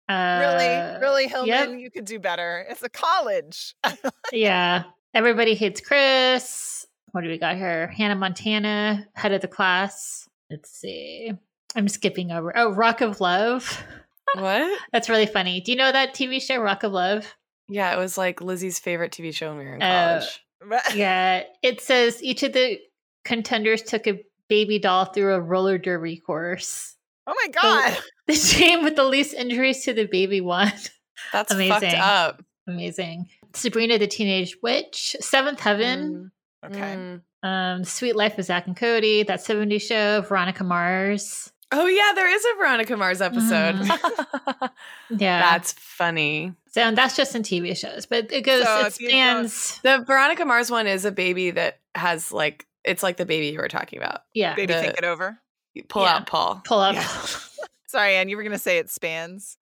Uh, 0.10 0.40
really, 0.42 1.00
really, 1.00 1.28
Hillman, 1.28 1.48
yep. 1.48 1.70
you 1.80 1.90
could 1.90 2.04
do 2.04 2.20
better. 2.20 2.66
It's 2.70 2.84
a 2.84 2.90
college. 2.90 3.76
Yeah. 4.34 4.84
Everybody 5.14 5.56
hates 5.56 5.80
Chris. 5.80 6.86
What 7.14 7.22
do 7.22 7.30
we 7.30 7.38
got 7.38 7.56
here? 7.56 7.88
Hannah 7.88 8.16
Montana, 8.16 9.08
head 9.16 9.32
of 9.32 9.40
the 9.42 9.48
class. 9.48 10.28
Let's 10.50 10.70
see. 10.70 11.32
I'm 11.76 11.88
skipping 11.88 12.32
over. 12.32 12.52
Oh, 12.58 12.72
Rock 12.74 13.00
of 13.02 13.22
Love. 13.22 13.84
What? 14.36 14.80
That's 14.94 15.08
really 15.10 15.26
funny. 15.26 15.60
Do 15.62 15.72
you 15.72 15.78
know 15.78 15.92
that 15.92 16.14
TV 16.14 16.42
show, 16.42 16.58
Rock 16.58 16.84
of 16.84 16.92
Love? 16.94 17.34
Yeah, 17.72 17.94
it 17.94 17.98
was 17.98 18.18
like 18.18 18.42
Lizzie's 18.42 18.80
favorite 18.80 19.12
TV 19.12 19.34
show 19.34 19.50
when 19.50 19.58
we 19.60 19.66
were 19.66 19.76
in 19.76 19.82
Uh, 19.82 20.20
college. 20.20 20.46
Yeah. 20.96 21.44
It 21.64 21.82
says 21.82 22.22
each 22.22 22.44
of 22.44 22.54
the 22.54 22.80
contenders 23.26 23.82
took 23.82 24.08
a 24.08 24.22
baby 24.48 24.78
doll 24.80 25.06
through 25.06 25.34
a 25.36 25.40
roller 25.42 25.78
derby 25.78 26.18
course. 26.18 26.96
oh 27.28 27.34
my 27.46 27.48
god. 27.52 27.98
The 28.28 28.34
team 28.36 28.84
with 28.84 28.96
the 28.96 29.04
least 29.04 29.34
injuries 29.34 29.84
to 29.86 29.94
the 29.94 30.06
baby 30.06 30.40
won. 30.42 30.72
That's 31.34 31.52
amazing. 31.52 31.80
fucked 31.92 31.96
up. 31.96 32.44
Amazing. 32.68 33.28
Sabrina 33.54 33.98
the 33.98 34.08
Teenage 34.08 34.56
Witch, 34.64 35.16
Seventh 35.20 35.60
Heaven, 35.60 36.32
Okay. 36.66 36.80
Mm. 36.80 37.22
um, 37.44 37.84
Suite 37.84 38.16
Life 38.16 38.38
of 38.38 38.46
Zach 38.46 38.68
and 38.68 38.78
Cody, 38.78 39.24
That 39.24 39.40
70s 39.40 39.82
Show, 39.82 40.22
Veronica 40.22 40.64
Mars. 40.64 41.52
Oh 41.74 41.86
yeah, 41.88 42.12
there 42.16 42.30
is 42.34 42.44
a 42.46 42.58
Veronica 42.58 42.98
Mars 42.98 43.22
episode. 43.22 43.76
Mm-hmm. 43.76 44.66
Yeah. 45.18 45.42
That's 45.42 45.74
funny. 45.74 46.54
so 46.72 46.82
and 46.82 46.98
that's 46.98 47.16
just 47.18 47.36
in 47.36 47.44
TV 47.44 47.76
shows, 47.78 48.06
but 48.06 48.32
it 48.32 48.42
goes, 48.42 48.64
So 48.64 48.80
it 48.82 48.88
if 48.88 49.02
you 49.02 49.10
spans. 49.10 49.80
The 49.82 50.04
Veronica 50.08 50.46
Mars 50.46 50.72
one 50.72 50.88
is 50.88 51.04
a 51.06 51.12
baby 51.12 51.52
that 51.52 51.80
has 51.96 52.32
like 52.32 52.66
it's 52.86 53.04
like 53.04 53.18
the 53.18 53.26
baby 53.26 53.48
you 53.50 53.58
were 53.60 53.68
talking 53.68 54.00
about. 54.00 54.22
Yeah. 54.34 54.56
Baby, 54.56 54.74
the- 54.74 54.80
think 54.82 54.98
it 54.98 55.04
over. 55.04 55.38
You 55.74 55.84
pull 55.84 56.04
Yeah. 56.04 56.16
out 56.16 56.28
Paul. 56.28 56.62
Pull 56.66 56.80
up. 56.80 56.96
Yeah. 56.96 57.08
Sorry, 57.88 58.16
Anne, 58.16 58.30
you 58.30 58.38
were 58.38 58.44
gonna 58.44 58.58
say 58.58 58.78
it 58.78 58.90
spans. 58.90 59.58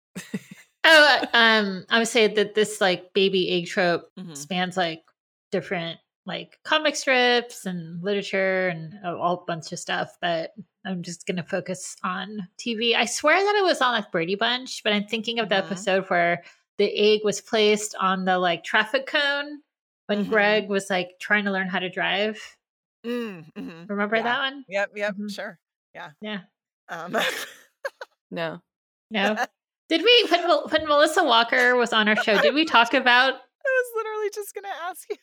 oh, 0.84 1.24
um, 1.34 1.86
I 1.90 1.98
would 2.00 2.08
say 2.08 2.28
that 2.28 2.54
this 2.56 2.80
like 2.80 3.14
baby 3.14 3.50
egg 3.52 3.68
trope 3.68 4.10
Mhm. 4.20 4.38
spans 4.38 4.78
like 4.78 5.04
different 5.52 6.00
like 6.26 6.60
comic 6.64 6.96
strips 6.96 7.66
and 7.66 8.04
literature 8.04 8.68
and 8.68 8.94
a 9.04 9.16
all 9.16 9.44
bunch 9.48 9.72
of 9.72 9.80
stuff 9.80 10.18
but 10.22 10.52
i'm 10.86 11.02
just 11.02 11.26
gonna 11.26 11.44
focus 11.44 11.96
on 12.04 12.48
tv 12.60 12.94
i 12.96 13.06
swear 13.06 13.38
that 13.44 13.56
it 13.56 13.64
was 13.64 13.82
on 13.82 13.94
like 13.94 14.12
brady 14.12 14.36
bunch 14.36 14.84
but 14.84 14.94
i'm 14.94 15.06
thinking 15.06 15.40
of 15.40 15.50
the 15.50 15.56
Mhm. 15.56 15.60
episode 15.66 16.06
where 16.10 16.44
the 16.78 16.86
egg 16.94 17.22
was 17.24 17.42
placed 17.42 17.96
on 18.00 18.26
the 18.26 18.38
like 18.38 18.64
traffic 18.64 19.06
cone 19.08 19.62
when 20.08 20.26
Mhm. 20.26 20.30
greg 20.30 20.70
was 20.70 20.90
like 20.90 21.12
trying 21.20 21.46
to 21.46 21.52
learn 21.52 21.68
how 21.68 21.80
to 21.80 21.90
drive 21.90 22.40
Mm, 23.06 23.52
mhm. 23.54 23.90
remember 23.90 24.18
Yeah. 24.18 24.24
that 24.24 24.40
one 24.40 24.66
Yep, 24.68 24.92
yep, 24.96 25.16
Mhm. 25.16 25.34
sure. 25.34 25.58
Yeah. 25.96 26.12
yeah 26.22 26.42
Um, 26.90 27.16
No. 28.32 28.62
no 29.10 29.36
did 29.88 30.04
we 30.04 30.28
when, 30.30 30.42
Mel- 30.48 30.68
when 30.68 30.86
melissa 30.88 31.24
walker 31.24 31.76
was 31.76 31.94
on 31.94 32.08
our 32.08 32.16
show 32.18 32.40
did 32.42 32.54
we 32.54 32.66
talk 32.66 32.94
about 32.94 33.34
I 33.34 33.38
was 33.84 33.92
literally 33.96 34.30
just 34.34 34.54
gonna 34.56 34.74
ask 34.84 35.10
you. 35.10 35.16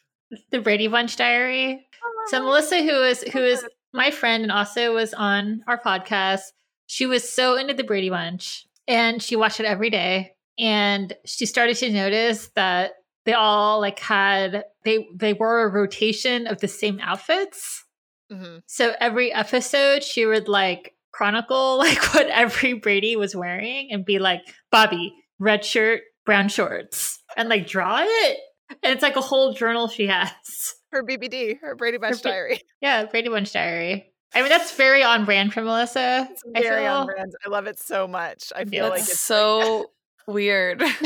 The 0.51 0.61
brady 0.61 0.89
bunch 0.89 1.17
diary 1.17 1.87
So 2.29 2.43
Melissa, 2.43 2.83
who 2.83 3.03
is 3.03 3.23
who 3.33 3.41
is 3.41 3.65
my 3.93 4.11
friend 4.11 4.43
and 4.43 4.53
also 4.53 4.95
was 4.95 5.15
on 5.15 5.63
our 5.67 5.81
podcast, 5.81 6.41
she 6.87 7.07
was 7.07 7.29
so 7.29 7.57
into 7.57 7.73
the 7.75 7.85
Brady 7.85 8.11
Bunch 8.11 8.67
and 8.87 9.23
she 9.23 9.37
watched 9.37 9.61
it 9.61 9.67
every 9.67 9.91
day. 9.91 10.33
And 10.59 11.13
she 11.25 11.47
started 11.47 11.77
to 11.79 11.91
notice 11.91 12.49
that 12.57 12.93
they 13.25 13.33
all 13.33 13.81
like 13.81 13.99
had 13.99 14.65
they 14.85 15.07
they 15.15 15.33
wore 15.35 15.63
a 15.63 15.69
rotation 15.69 16.47
of 16.47 16.61
the 16.61 16.69
same 16.69 16.99
outfits. 17.01 17.85
Mhm. 18.33 18.63
So 18.67 18.95
every 19.01 19.33
episode 19.33 20.03
she 20.03 20.27
would 20.27 20.49
like 20.49 20.95
chronicle 21.13 21.79
like 21.87 22.03
what 22.15 22.27
every 22.27 22.73
Brady 22.75 23.17
was 23.17 23.37
wearing 23.37 23.89
and 23.93 24.05
be 24.05 24.19
like, 24.19 24.43
Bobby, 24.71 25.13
red 25.39 25.65
shirt, 25.65 26.03
brown 26.25 26.49
shorts, 26.49 27.23
and 27.37 27.49
like 27.49 27.67
draw 27.69 28.01
it. 28.03 28.39
And 28.83 28.93
it's 28.93 29.03
like 29.03 29.17
a 29.17 29.21
whole 29.21 29.53
journal 29.53 29.89
she 29.89 30.07
has. 30.09 30.31
Her 30.93 31.03
BBD, 31.03 31.59
her 31.61 31.75
Brady 31.75 31.99
Bunch 31.99 32.23
Ba- 32.23 32.29
diary. 32.31 32.61
Yeah, 32.81 33.05
Brady 33.05 33.29
Bunch 33.29 33.53
Diary. 33.53 34.13
I 34.35 34.41
mean, 34.41 34.49
that's 34.49 34.75
very 34.77 35.03
on 35.03 35.25
brand 35.25 35.53
for 35.53 35.61
Melissa. 35.63 36.27
It's 36.31 36.43
I 36.55 36.63
very 36.63 36.87
on 36.87 37.07
brand. 37.07 37.33
I 37.45 37.49
love 37.51 37.67
it 37.67 37.79
so 37.79 38.07
much. 38.09 38.53
I 38.55 38.65
feel 38.65 38.85
Yeah, 38.85 38.91
like 38.91 39.01
it's 39.01 39.21
so 39.21 39.91
weird. 40.27 40.81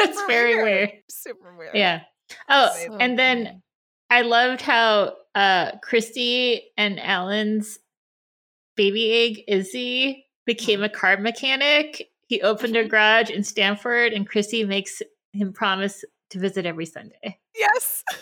it's 0.00 0.22
very 0.26 0.56
weird. 0.56 0.64
weird. 0.64 0.90
super 1.08 1.56
weird. 1.56 1.74
Yeah. 1.74 2.02
Oh, 2.48 2.70
Amazing. 2.72 2.96
and 3.00 3.18
then 3.18 3.62
I 4.10 4.22
loved 4.22 4.60
how 4.60 5.14
uh 5.34 5.72
Kristy 5.78 6.60
and 6.76 7.00
Alan's 7.00 7.78
baby 8.76 9.12
egg 9.12 9.44
Izzy 9.48 10.26
became 10.46 10.82
a 10.82 10.88
car 10.88 11.16
mechanic. 11.16 12.08
He 12.26 12.42
opened 12.42 12.76
a 12.76 12.84
garage 12.86 13.30
in 13.30 13.44
Stamford, 13.44 14.12
and 14.12 14.28
Kristy 14.28 14.66
makes 14.66 15.00
him 15.32 15.52
promise 15.52 16.04
to 16.32 16.38
visit 16.38 16.66
every 16.66 16.86
Sunday. 16.86 17.38
Yes. 17.56 18.04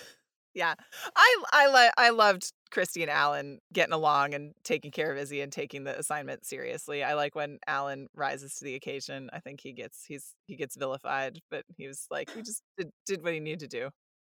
Yeah. 0.52 0.74
I 1.14 1.42
I 1.52 1.66
li- 1.68 1.92
I 1.96 2.10
loved 2.10 2.50
Kristy 2.72 3.02
and 3.02 3.10
Alan 3.10 3.60
getting 3.72 3.92
along 3.92 4.34
and 4.34 4.52
taking 4.64 4.90
care 4.90 5.12
of 5.12 5.16
Izzy 5.16 5.42
and 5.42 5.52
taking 5.52 5.84
the 5.84 5.96
assignment 5.96 6.44
seriously. 6.44 7.04
I 7.04 7.14
like 7.14 7.36
when 7.36 7.60
Alan 7.68 8.08
rises 8.16 8.56
to 8.56 8.64
the 8.64 8.74
occasion. 8.74 9.30
I 9.32 9.38
think 9.38 9.60
he 9.60 9.72
gets 9.72 10.04
he's 10.08 10.34
he 10.46 10.56
gets 10.56 10.76
vilified, 10.76 11.38
but 11.52 11.64
he 11.76 11.86
was 11.86 12.06
like 12.10 12.30
he 12.30 12.42
just 12.42 12.62
did, 12.76 12.90
did 13.06 13.22
what 13.22 13.32
he 13.32 13.38
needed 13.38 13.60
to 13.60 13.68
do. 13.68 13.90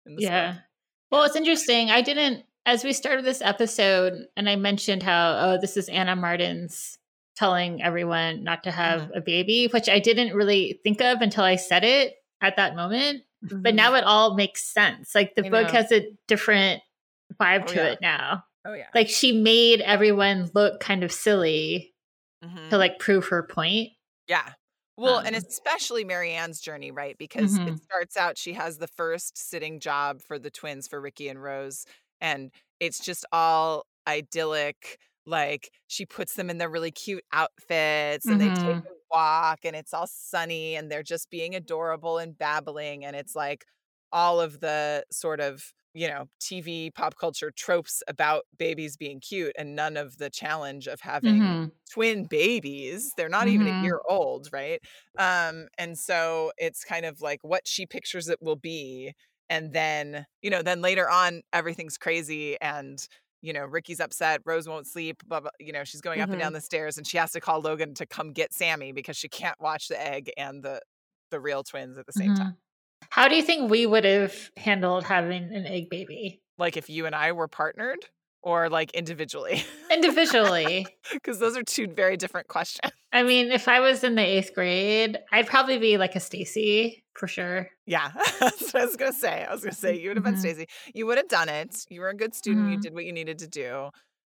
In 0.04 0.16
the 0.16 0.22
Yeah. 0.22 0.56
Well, 1.10 1.24
it's 1.24 1.36
interesting. 1.36 1.90
I 1.90 2.02
didn't, 2.02 2.44
as 2.64 2.84
we 2.84 2.92
started 2.92 3.24
this 3.24 3.42
episode, 3.42 4.26
and 4.36 4.48
I 4.48 4.56
mentioned 4.56 5.02
how, 5.02 5.36
oh, 5.40 5.58
this 5.60 5.76
is 5.76 5.88
Ann 5.88 6.08
M. 6.08 6.20
Martin's 6.20 6.98
telling 7.36 7.82
everyone 7.82 8.44
not 8.44 8.64
to 8.64 8.70
have 8.70 9.02
mm-hmm. 9.02 9.18
a 9.18 9.20
baby, 9.20 9.68
which 9.72 9.88
I 9.88 9.98
didn't 9.98 10.34
really 10.34 10.80
think 10.82 11.00
of 11.00 11.20
until 11.20 11.44
I 11.44 11.56
said 11.56 11.84
it 11.84 12.14
at 12.40 12.56
that 12.56 12.76
moment. 12.76 13.22
But 13.42 13.74
now 13.74 13.94
it 13.94 14.04
all 14.04 14.34
makes 14.36 14.64
sense. 14.64 15.14
Like 15.14 15.34
the 15.34 15.42
I 15.42 15.48
book 15.48 15.70
know. 15.70 15.72
has 15.72 15.90
a 15.92 16.16
different 16.28 16.82
vibe 17.40 17.66
Oh, 17.66 17.70
to 17.72 17.78
yeah. 17.78 17.92
it 17.92 18.00
now. 18.00 18.44
Oh 18.64 18.74
yeah. 18.74 18.92
Like 18.94 19.08
she 19.08 19.32
made 19.32 19.80
everyone 19.80 20.50
look 20.54 20.80
kind 20.80 21.04
of 21.04 21.12
silly 21.12 21.94
Mhm. 22.42 22.72
to 22.72 22.78
like 22.78 22.98
prove 22.98 23.28
her 23.28 23.44
point. 23.46 23.90
Yeah. 24.28 24.52
Well, 24.96 25.18
and 25.24 25.34
Um, 25.34 25.36
especially 25.36 26.04
Mary 26.04 26.32
Anne's 26.32 26.60
journey, 26.60 26.90
right? 26.90 27.16
Because 27.18 27.58
it 27.64 27.74
Mhm. 27.74 27.80
starts 27.82 28.16
out 28.16 28.38
she 28.38 28.52
has 28.54 28.78
the 28.78 28.86
first 28.88 29.36
sitting 29.38 29.80
job 29.80 30.20
for 30.22 30.38
the 30.38 30.50
twins 30.50 30.86
for 30.86 31.00
Ricky 31.00 31.28
and 31.28 31.42
Rose, 31.42 31.86
and 32.20 32.52
it's 32.78 33.00
just 33.00 33.24
all 33.32 33.86
idyllic. 34.06 34.98
Like 35.26 35.70
she 35.86 36.04
puts 36.06 36.34
them 36.34 36.50
in 36.50 36.58
their 36.58 36.68
really 36.68 36.90
cute 36.90 37.24
outfits 37.32 38.28
and 38.30 38.40
they 38.40 38.50
take 38.50 38.78
Mhm. 38.78 38.86
Walk 39.12 39.60
and 39.64 39.76
it's 39.76 39.94
all 39.94 40.06
sunny 40.06 40.76
and 40.76 40.90
they're 40.90 41.02
just 41.02 41.30
being 41.30 41.54
adorable 41.54 42.18
and 42.18 42.36
babbling. 42.38 43.04
And 43.04 43.16
it's 43.16 43.34
like 43.36 43.64
all 44.12 44.40
of 44.40 44.60
the 44.60 45.04
sort 45.10 45.40
of, 45.40 45.72
you 45.94 46.08
know, 46.08 46.26
TV 46.40 46.90
pop 46.90 47.16
culture 47.16 47.50
tropes 47.50 48.02
about 48.08 48.44
babies 48.58 48.96
being 48.96 49.20
cute 49.20 49.54
and 49.58 49.74
none 49.76 49.96
of 49.96 50.18
the 50.18 50.30
challenge 50.30 50.86
of 50.88 51.00
having 51.00 51.42
Mhm. 51.42 51.72
twin 51.92 52.24
babies 52.24 53.12
they're 53.16 53.28
not 53.28 53.48
even 53.48 53.66
a 53.66 53.72
Mhm. 53.72 53.76
year 53.80 54.00
old 54.08 54.48
right 54.52 54.80
um 55.18 55.68
and 55.76 55.98
so 55.98 56.50
it's 56.56 56.84
kind 56.84 57.04
of 57.04 57.20
like 57.20 57.40
what 57.42 57.66
she 57.68 57.84
pictures 57.86 58.28
it 58.30 58.40
will 58.40 58.56
be 58.56 59.12
and 59.50 59.72
then 59.74 60.24
you 60.40 60.48
know 60.48 60.62
then 60.62 60.80
later 60.80 61.10
on 61.10 61.42
everything's 61.52 61.98
crazy 61.98 62.58
and 62.62 63.08
you 63.42 63.52
know 63.52 63.64
ricky's 63.64 64.00
upset 64.00 64.40
rose 64.46 64.68
won't 64.68 64.86
sleep 64.86 65.22
blah, 65.26 65.40
blah 65.40 65.50
you 65.58 65.72
know 65.72 65.84
she's 65.84 66.00
going 66.00 66.20
up 66.20 66.30
and 66.30 66.40
down 66.40 66.52
the 66.52 66.60
stairs 66.60 66.96
and 66.96 67.06
she 67.06 67.18
has 67.18 67.32
to 67.32 67.40
call 67.40 67.60
logan 67.60 67.92
to 67.94 68.06
come 68.06 68.32
get 68.32 68.52
sammy 68.54 68.92
because 68.92 69.16
she 69.16 69.28
can't 69.28 69.60
watch 69.60 69.88
the 69.88 70.00
egg 70.00 70.30
and 70.36 70.62
the 70.62 70.80
the 71.30 71.40
real 71.40 71.62
twins 71.64 71.98
at 71.98 72.06
the 72.06 72.12
same 72.12 72.34
time. 72.34 72.52
Mhm. 72.52 72.56
How 73.10 73.28
do 73.28 73.36
you 73.36 73.42
think 73.42 73.70
we 73.70 73.86
would 73.86 74.04
have 74.04 74.50
handled 74.56 75.04
having 75.04 75.54
an 75.54 75.66
egg 75.66 75.90
baby? 75.90 76.42
Like 76.58 76.76
if 76.76 76.88
you 76.88 77.06
and 77.06 77.14
i 77.14 77.32
were 77.32 77.48
partnered 77.48 77.98
or 78.42 78.68
like 78.68 78.90
individually 78.92 79.64
individually? 79.90 80.86
because 81.12 81.38
those 81.38 81.56
are 81.56 81.62
two 81.62 81.86
very 81.88 82.16
different 82.16 82.48
questions 82.48 82.92
I 83.14 83.22
mean, 83.24 83.52
if 83.52 83.68
I 83.68 83.80
was 83.80 84.04
in 84.04 84.14
the 84.14 84.22
eighth 84.22 84.54
grade, 84.54 85.18
I'd 85.30 85.46
probably 85.46 85.76
be 85.78 85.98
like 85.98 86.16
a 86.16 86.20
Stacey 86.20 87.04
for 87.14 87.26
sure. 87.28 87.68
Yeah, 87.86 88.10
that's 88.40 88.72
what 88.72 88.82
I 88.82 88.86
was 88.86 88.96
gonna 88.96 89.12
say. 89.12 89.44
I 89.44 89.52
was 89.52 89.62
gonna 89.62 89.74
say 89.74 89.98
you 90.00 90.08
would 90.08 90.16
have 90.16 90.24
been 90.24 90.34
Mhm. 90.36 90.38
Stacey. 90.38 90.66
You 90.94 91.06
would 91.06 91.18
have 91.18 91.28
done 91.28 91.50
it. 91.50 91.84
You 91.90 92.00
were 92.00 92.08
a 92.08 92.14
good 92.16 92.34
student. 92.34 92.70
You 92.70 92.78
Mhm. 92.78 92.80
did 92.80 92.94
what 92.94 93.04
you 93.04 93.12
needed 93.12 93.38
to 93.40 93.48
do. 93.48 93.90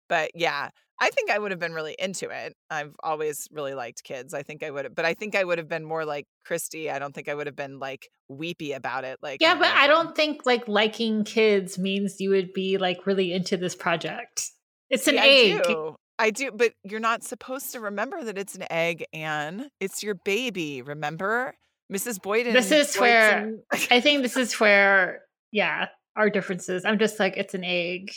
but 0.10 0.30
yeah, 0.36 0.70
I 1.00 1.10
think 1.10 1.30
I 1.30 1.38
would 1.38 1.52
have 1.52 1.60
been 1.60 1.74
really 1.74 1.96
into 2.00 2.30
it. 2.30 2.56
I've 2.70 2.96
always 3.04 3.48
really 3.52 3.74
liked 3.74 4.04
kids. 4.04 4.34
I 4.34 4.44
think 4.44 4.64
I 4.64 4.72
would 4.72 4.86
have, 4.86 4.96
but 4.96 5.06
I 5.06 5.14
think 5.14 5.36
I 5.36 5.44
would 5.44 5.58
have 5.58 5.68
been 5.68 5.84
more 5.84 6.06
like 6.06 6.26
Kristy. 6.48 6.90
I 6.92 7.00
don't 7.00 7.14
think 7.14 7.28
I 7.28 7.36
would 7.36 7.48
have 7.48 7.56
been 7.56 7.80
like 7.80 8.08
weepy 8.30 8.72
about 8.72 9.04
it. 9.04 9.18
Like, 9.22 9.42
Yeah, 9.42 9.56
but 9.56 9.68
I 9.68 9.88
don't 9.88 10.16
think 10.16 10.46
like 10.46 10.68
liking 10.68 11.24
kids 11.26 11.78
means 11.78 12.22
you 12.22 12.30
would 12.30 12.54
be 12.54 12.78
like 12.78 13.06
really 13.06 13.34
into 13.34 13.58
this 13.58 13.76
project. 13.76 14.52
It's 14.90 15.08
an 15.08 15.18
I 15.18 15.28
egg. 15.28 15.64
do. 15.64 15.96
I 16.18 16.30
do, 16.30 16.52
but 16.54 16.72
you're 16.84 17.02
not 17.02 17.24
supposed 17.24 17.74
to 17.74 17.82
remember 17.82 18.24
that 18.24 18.38
it's 18.38 18.56
an 18.56 18.66
egg, 18.72 19.04
Anne. 19.12 19.70
It's 19.82 20.02
your 20.02 20.16
baby. 20.16 20.82
Remember, 20.82 21.56
Mrs. 21.92 22.22
Boyden. 22.22 22.54
This 22.54 22.72
is 22.72 22.96
where 22.96 23.52
I 23.92 24.00
think 24.00 24.22
this 24.22 24.38
is 24.38 24.58
where, 24.60 25.24
yeah, 25.52 25.88
our 26.16 26.30
differences. 26.30 26.86
I'm 26.86 27.00
just 27.00 27.20
like, 27.20 27.36
it's 27.36 27.54
an 27.54 27.66
egg. 27.66 28.12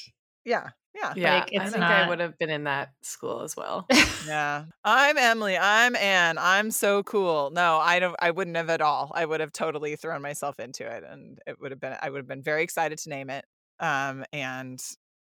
yeah, 0.44 0.68
yeah, 1.00 1.12
Yeah, 1.16 1.34
Like, 1.34 1.50
I 1.60 1.68
think 1.70 1.82
I 1.84 2.08
would 2.08 2.20
have 2.20 2.38
been 2.38 2.50
in 2.50 2.64
that 2.64 2.90
school 3.02 3.42
as 3.42 3.56
well. 3.56 3.86
yeah. 4.26 4.64
I'm 4.84 5.16
Emily. 5.16 5.56
I'm 5.58 5.94
Anne. 5.96 6.38
I'm 6.38 6.70
so 6.70 7.02
cool. 7.02 7.50
No, 7.50 7.78
I 7.78 7.98
don't. 7.98 8.16
I 8.20 8.30
wouldn't 8.30 8.56
have 8.56 8.70
at 8.70 8.80
all. 8.80 9.12
I 9.14 9.24
would 9.24 9.40
have 9.40 9.52
totally 9.52 9.96
thrown 9.96 10.22
myself 10.22 10.58
into 10.60 10.86
it, 10.86 11.04
and 11.08 11.38
it 11.46 11.60
would 11.60 11.70
have 11.70 11.80
been. 11.80 11.96
I 12.00 12.10
would 12.10 12.18
have 12.18 12.28
been 12.28 12.42
very 12.42 12.62
excited 12.62 12.98
to 12.98 13.10
name 13.10 13.30
it. 13.30 13.44
Um, 13.80 14.24
and 14.32 14.82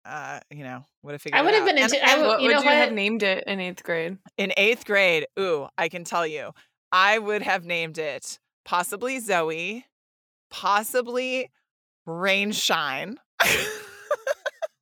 uh, 0.06 0.40
you 0.50 0.64
know, 0.64 0.84
would 1.04 1.14
have 1.14 1.22
figured. 1.22 1.40
I 1.40 1.44
would 1.44 1.54
have 1.54 1.66
been 1.66 1.78
out. 1.78 1.94
And- 1.94 2.04
I 2.04 2.18
would- 2.18 2.28
what 2.28 2.42
you 2.42 2.48
would 2.48 2.54
know 2.56 2.62
you 2.64 2.70
have 2.70 2.92
named 2.92 3.24
it 3.24 3.44
in 3.48 3.60
eighth 3.60 3.84
grade? 3.84 4.18
in 4.38 4.52
eighth 4.58 4.86
grade. 4.86 5.26
Ooh, 5.40 5.68
I 5.78 5.90
can 5.90 6.04
tell 6.04 6.26
you, 6.28 6.52
I 6.92 7.18
would 7.20 7.42
have 7.44 7.64
named 7.66 7.98
it 7.98 8.40
possibly 8.66 9.20
Zoe, 9.20 9.86
possibly 10.50 11.50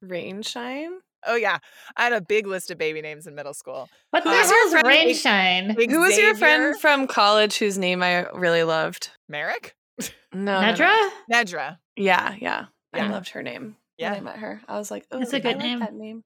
Rainshine. 0.04 0.39
Rainshine? 0.43 0.97
oh 1.28 1.36
yeah, 1.36 1.58
I 1.97 2.04
had 2.06 2.14
a 2.14 2.22
big 2.22 2.47
list 2.47 2.72
of 2.72 2.78
baby 2.78 3.02
names 3.02 3.28
in 3.28 3.36
middle 3.36 3.54
school. 3.54 3.89
What 4.12 4.24
the 4.24 4.30
Uh, 4.30 4.34
hell 4.34 4.54
is 4.68 4.72
friend- 4.72 4.88
Rainshine? 4.88 5.89
Who 5.91 6.00
was 6.00 6.18
your 6.18 6.34
friend 6.36 6.80
from 6.80 7.08
college 7.08 7.58
whose 7.58 7.78
name 7.78 8.02
I 8.02 8.22
really 8.30 8.64
loved? 8.64 9.10
Merrick? 9.28 9.76
No. 10.32 10.62
no, 10.62 10.62
no. 10.62 10.74
Nedra? 10.74 11.10
Nedra. 11.34 11.78
Yeah, 11.95 12.36
yeah. 12.39 12.66
I 12.93 13.08
loved 13.08 13.30
her 13.30 13.41
name. 13.41 13.76
Yeah. 13.97 14.12
When 14.12 14.20
I 14.20 14.24
met 14.24 14.38
her. 14.38 14.62
I 14.68 14.78
was 14.78 14.91
like, 14.91 15.06
oh, 15.12 15.18
That's 15.20 15.34
a 15.34 15.39
good 15.39 15.56
like 15.56 15.58
name. 15.58 15.80
that 15.80 15.93
name. 15.93 16.24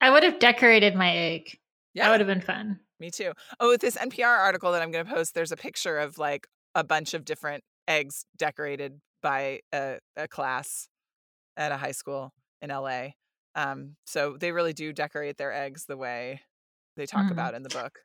I 0.00 0.10
would 0.10 0.22
have 0.22 0.38
decorated 0.38 0.94
my 0.94 1.10
egg. 1.14 1.58
Yeah. 1.92 2.04
That 2.04 2.10
would 2.12 2.20
have 2.20 2.26
been 2.26 2.40
fun. 2.40 2.80
Me 3.00 3.10
too. 3.10 3.32
Oh, 3.60 3.68
with 3.68 3.80
this 3.82 3.96
NPR 3.96 4.26
article 4.38 4.72
that 4.72 4.80
I'm 4.80 4.90
going 4.92 5.04
to 5.04 5.12
post, 5.12 5.34
there's 5.34 5.52
a 5.52 5.56
picture 5.56 5.98
of 5.98 6.16
like 6.18 6.46
a 6.74 6.82
bunch 6.84 7.12
of 7.14 7.24
different 7.24 7.64
eggs 7.86 8.24
decorated 8.36 9.00
by 9.22 9.60
a, 9.74 9.98
a 10.16 10.26
class 10.28 10.88
at 11.56 11.70
a 11.72 11.76
high 11.76 11.90
school 11.92 12.32
in 12.62 12.70
LA. 12.70 13.08
Um, 13.54 13.96
so 14.06 14.36
they 14.38 14.52
really 14.52 14.72
do 14.72 14.92
decorate 14.92 15.36
their 15.36 15.52
eggs 15.52 15.84
the 15.86 15.96
way 15.96 16.42
they 16.96 17.06
talk 17.06 17.26
Mhm. 17.26 17.32
about 17.32 17.54
in 17.54 17.62
the 17.62 17.68
book. 17.70 18.00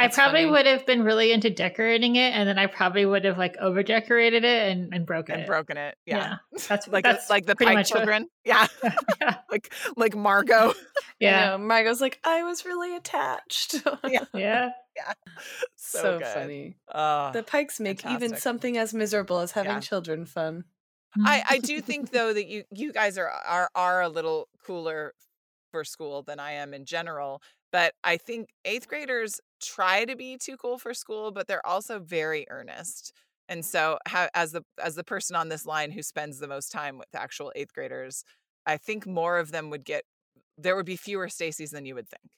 I 0.00 0.06
probably 0.06 0.42
funny. 0.42 0.50
would 0.52 0.66
have 0.66 0.86
been 0.86 1.02
really 1.02 1.32
into 1.32 1.50
decorating 1.50 2.14
it, 2.14 2.32
and 2.32 2.48
then 2.48 2.56
I 2.56 2.66
probably 2.66 3.04
would 3.04 3.24
have 3.24 3.36
like 3.36 3.56
over 3.56 3.82
decorated 3.82 4.44
it 4.44 4.70
and, 4.70 4.94
and 4.94 5.04
broken 5.04 5.34
And 5.34 5.42
it. 5.42 5.46
broken 5.48 5.76
it. 5.76 5.96
Yeah. 6.06 6.36
That's 6.68 6.86
like 6.88 7.02
that's 7.02 7.28
like 7.28 7.46
the 7.46 7.56
Pike 7.56 7.74
much 7.74 7.90
what- 7.90 7.96
children. 7.98 8.28
Yeah. 8.44 8.68
yeah. 9.20 9.38
like 9.50 9.74
like 9.96 10.14
Margo. 10.14 10.72
Yeah. 11.18 11.54
I 11.54 11.56
know. 11.56 11.58
Margo's 11.58 12.00
like, 12.00 12.20
I 12.22 12.44
was 12.44 12.64
really 12.64 12.94
attached. 12.94 13.82
Yeah. 14.06 14.24
Yeah. 14.34 14.70
so 15.76 16.20
funny. 16.20 16.76
Uh, 16.90 17.32
The 17.32 17.42
Pikes 17.42 17.80
make 17.80 18.04
even 18.06 18.36
something 18.36 18.78
as 18.78 18.94
miserable 18.94 19.40
as 19.40 19.52
having 19.52 19.72
Yeah. 19.72 19.80
children 19.80 20.26
fun. 20.26 20.64
I, 21.24 21.42
I 21.50 21.58
do 21.58 21.80
think 21.82 22.10
though 22.10 22.32
that 22.32 22.46
you 22.46 22.64
you 22.70 22.92
guys 22.92 23.18
are 23.18 23.28
are 23.28 23.70
are 23.74 24.02
a 24.02 24.08
little 24.08 24.48
cooler 24.64 25.14
for 25.72 25.84
school 25.84 26.22
than 26.22 26.40
I 26.40 26.52
am 26.52 26.74
in 26.74 26.84
general. 26.84 27.42
But 27.72 27.94
I 28.04 28.16
think 28.16 28.50
eighth 28.64 28.88
graders 28.88 29.40
try 29.62 30.04
to 30.06 30.16
be 30.16 30.38
too 30.38 30.56
cool 30.56 30.78
for 30.78 30.94
school, 30.94 31.32
but 31.32 31.46
they're 31.48 31.66
also 31.66 31.98
very 32.00 32.46
earnest. 32.50 33.12
And 33.48 33.64
so, 33.64 33.98
how, 34.06 34.28
as 34.34 34.52
the 34.52 34.62
as 34.82 34.94
the 34.96 35.04
person 35.04 35.36
on 35.36 35.48
this 35.48 35.66
line 35.66 35.92
who 35.92 36.02
spends 36.02 36.38
the 36.38 36.48
most 36.48 36.72
time 36.72 36.98
with 36.98 37.08
actual 37.14 37.52
eighth 37.56 37.72
graders, 37.74 38.24
I 38.66 38.76
think 38.78 39.06
more 39.06 39.38
of 39.38 39.52
them 39.52 39.70
would 39.70 39.84
get. 39.84 40.04
There 40.58 40.76
would 40.76 40.86
be 40.86 40.96
fewer 40.96 41.28
Staceys 41.28 41.70
than 41.72 41.86
you 41.86 41.94
would 41.96 42.08
think 42.08 42.30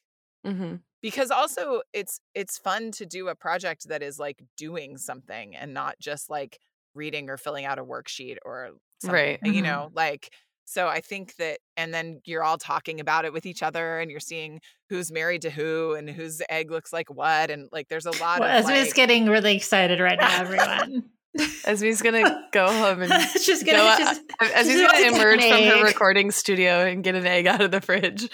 Mm-hmm. 0.45 0.77
because 1.03 1.31
also 1.31 1.83
it's 1.93 2.21
it's 2.35 2.59
fun 2.59 2.91
to 2.93 3.07
do 3.07 3.29
a 3.29 3.35
project 3.35 3.89
that 3.89 4.03
is 4.03 4.18
like 4.18 4.43
doing 4.57 4.97
something 4.99 5.57
and 5.57 5.73
not 5.75 5.99
just 6.01 6.29
like 6.31 6.59
reading 6.95 7.30
or 7.30 7.36
filling 7.36 7.64
out 7.64 7.78
a 7.78 7.84
worksheet 7.84 8.36
or 8.45 8.70
something, 9.01 9.14
Right. 9.14 9.38
Uh, 9.45 9.51
you 9.51 9.61
Mhm. 9.62 9.64
know 9.66 9.91
like 9.95 10.32
so 10.66 10.86
i 10.86 11.01
think 11.01 11.34
that 11.36 11.59
and 11.76 11.93
then 11.93 12.20
you're 12.26 12.45
all 12.45 12.57
talking 12.59 13.01
about 13.01 13.24
it 13.24 13.32
with 13.32 13.45
each 13.47 13.62
other 13.62 13.99
and 13.99 14.11
you're 14.11 14.20
seeing 14.20 14.61
who's 14.88 15.11
married 15.11 15.43
to 15.43 15.51
who 15.51 15.95
and 15.95 16.09
whose 16.09 16.41
egg 16.49 16.70
looks 16.70 16.93
like 16.93 17.11
what 17.12 17.51
and 17.51 17.68
like 17.72 17.88
there's 17.88 18.07
a 18.07 18.11
lot 18.20 18.41
Well, 18.41 18.49
of 18.59 18.64
Esme's 18.66 18.86
like, 18.88 18.95
getting 18.95 19.26
really 19.26 19.57
excited 19.57 19.99
right 20.01 20.18
now, 20.18 20.41
everyone. 20.41 21.05
Esme's 21.64 22.03
gonna 22.03 22.49
go 22.53 22.66
home 22.66 23.03
and 23.03 23.12
she's 23.41 23.62
go 23.62 23.72
gonna 23.72 23.82
out- 23.84 23.99
just 23.99 24.20
Esme's 24.41 24.66
she's 24.72 24.80
gonna 24.86 24.99
uh, 24.99 25.11
uh, 25.12 25.16
emerge 25.16 25.41
from 25.45 25.62
her 25.62 25.84
recording 25.84 26.30
studio 26.32 26.84
and 26.86 27.03
get 27.05 27.14
an 27.14 27.26
egg 27.26 27.47
out 27.47 27.61
of 27.61 27.70
the 27.70 27.80
fridge 27.80 28.28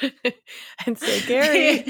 and 0.86 0.98
say, 0.98 1.20
Gary, 1.26 1.84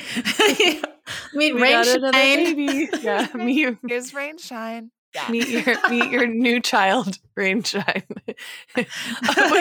meet 1.35 1.55
another 1.55 2.01
Rainshine. 2.01 2.13
baby. 2.13 2.89
Yeah, 3.03 3.27
meet, 3.35 3.79
is 3.89 4.13
rain 4.15 4.39
shine 4.39 4.91
yeah 5.17 5.29
meet 5.31 5.49
your 5.49 5.77
meet 5.91 6.11
your 6.11 6.27
new 6.27 6.61
child, 6.61 7.19
Rainshine. 7.39 8.03
Wait, 8.77 8.87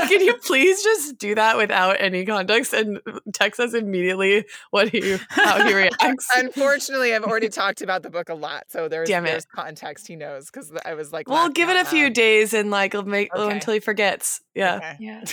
can 0.10 0.22
you 0.22 0.36
please 0.46 0.84
just 0.84 1.18
do 1.18 1.34
that 1.36 1.58
without 1.58 1.98
any 2.00 2.26
context 2.26 2.74
and 2.74 3.00
text 3.34 3.60
us 3.60 3.74
immediately 3.74 4.46
what 4.72 4.90
he 4.90 5.18
how 5.30 5.66
he 5.66 5.74
reacts? 5.74 6.28
unfortunately 6.36 7.14
i've 7.16 7.24
already 7.24 7.50
talked 7.50 7.82
about 7.82 8.04
the 8.04 8.10
book 8.10 8.30
a 8.30 8.34
lot 8.34 8.66
so 8.70 8.88
there's 8.88 9.08
Damn 9.10 9.26
it. 9.26 9.30
there's 9.30 9.46
context 9.46 10.08
he 10.08 10.16
knows 10.16 10.52
because 10.52 10.72
i 10.86 10.94
was 10.94 11.12
like 11.14 11.28
We'll 11.30 11.50
give 11.50 11.70
it 11.70 11.78
out 11.78 11.86
a 11.86 11.90
few 11.90 12.06
loud. 12.06 12.14
days 12.14 12.54
and 12.54 12.70
like 12.70 12.94
it'll 12.94 13.08
make 13.08 13.30
oh, 13.34 13.46
Okay. 13.46 13.54
until 13.56 13.74
he 13.74 13.80
forgets. 13.80 14.42
Yeah. 14.54 14.76
Okay. 14.78 14.96
Yeah. 15.00 15.24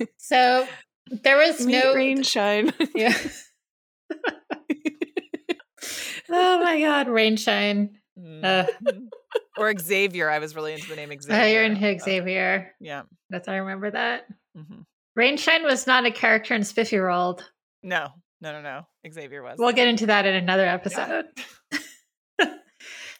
So 0.18 0.66
there 1.10 1.36
was 1.36 1.66
Meet 1.66 1.72
no 1.84 1.94
Rainshine. 1.94 2.72
Yeah. 2.94 3.16
oh 6.30 6.62
my 6.62 6.80
god, 6.80 7.06
Rainshine. 7.08 7.90
Uh. 8.18 8.66
Mhm. 8.84 9.08
or 9.56 9.72
Xavier. 9.78 10.28
I 10.28 10.38
was 10.40 10.54
really 10.56 10.72
into 10.72 10.88
the 10.88 10.96
name 10.96 11.10
Xavier. 11.20 11.40
Oh, 11.42 11.46
you're 11.46 11.62
into 11.64 11.98
Xavier. 11.98 12.74
Yeah. 12.80 13.02
That's 13.30 13.46
I 13.48 13.56
remember 13.56 13.90
that. 13.90 14.26
mhm. 14.56 14.84
Rainshine 15.18 15.64
was 15.64 15.86
not 15.86 16.04
a 16.06 16.10
character 16.10 16.54
in 16.54 16.62
Spiffy 16.64 16.98
World. 16.98 17.44
No, 17.82 18.08
no, 18.40 18.52
no, 18.52 18.62
no. 18.62 18.86
Xavier 19.12 19.42
was. 19.42 19.56
We'll 19.58 19.72
get 19.72 19.88
into 19.88 20.06
that 20.06 20.26
in 20.26 20.34
another 20.34 20.66
episode. 20.66 21.26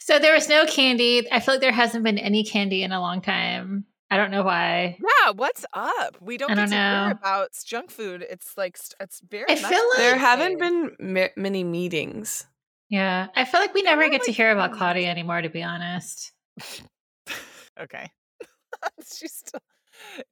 so 0.01 0.19
there 0.19 0.35
was 0.35 0.49
no 0.49 0.65
candy. 0.67 1.31
I 1.31 1.41
feel 1.41 1.55
like 1.55 1.61
there 1.61 1.73
hasn't 1.73 2.05
been 2.05 2.19
any 2.19 2.45
candy 2.45 2.83
in 2.83 2.93
a 2.93 3.01
long 3.01 3.21
time. 3.21 3.85
I 4.11 4.17
don't 4.17 4.31
know 4.31 4.43
why. 4.43 4.97
yeah. 5.25 5.33
What's 5.33 5.67
up? 5.75 6.17
We 6.21 6.39
don't 6.39 6.51
I 6.53 6.55
get 6.55 6.61
don't 6.61 6.71
to 6.71 6.77
hear 6.77 7.07
know. 7.09 7.11
about 7.11 7.49
junk 7.67 7.91
food. 7.91 8.25
It's 8.29 8.57
like 8.57 8.79
it's 9.01 9.21
very. 9.29 9.45
I 9.51 9.57
feel 9.57 9.69
like- 9.91 9.99
there 9.99 10.17
haven't 10.17 10.59
been 10.59 10.97
mi- 10.99 11.31
many 11.37 11.63
meetings. 11.65 12.47
Yeah, 12.91 13.29
I 13.37 13.45
feel 13.45 13.61
like 13.61 13.75
we 13.75 13.83
never 13.83 14.09
get 14.09 14.23
to 14.25 14.33
hear 14.33 14.51
about. 14.51 14.73
Claudia 14.73 15.09
anymore. 15.09 15.43
To 15.43 15.51
be 15.51 15.63
honest, 15.63 16.33
okay. 17.81 18.11
She's 19.17 19.33
still. 19.35 19.61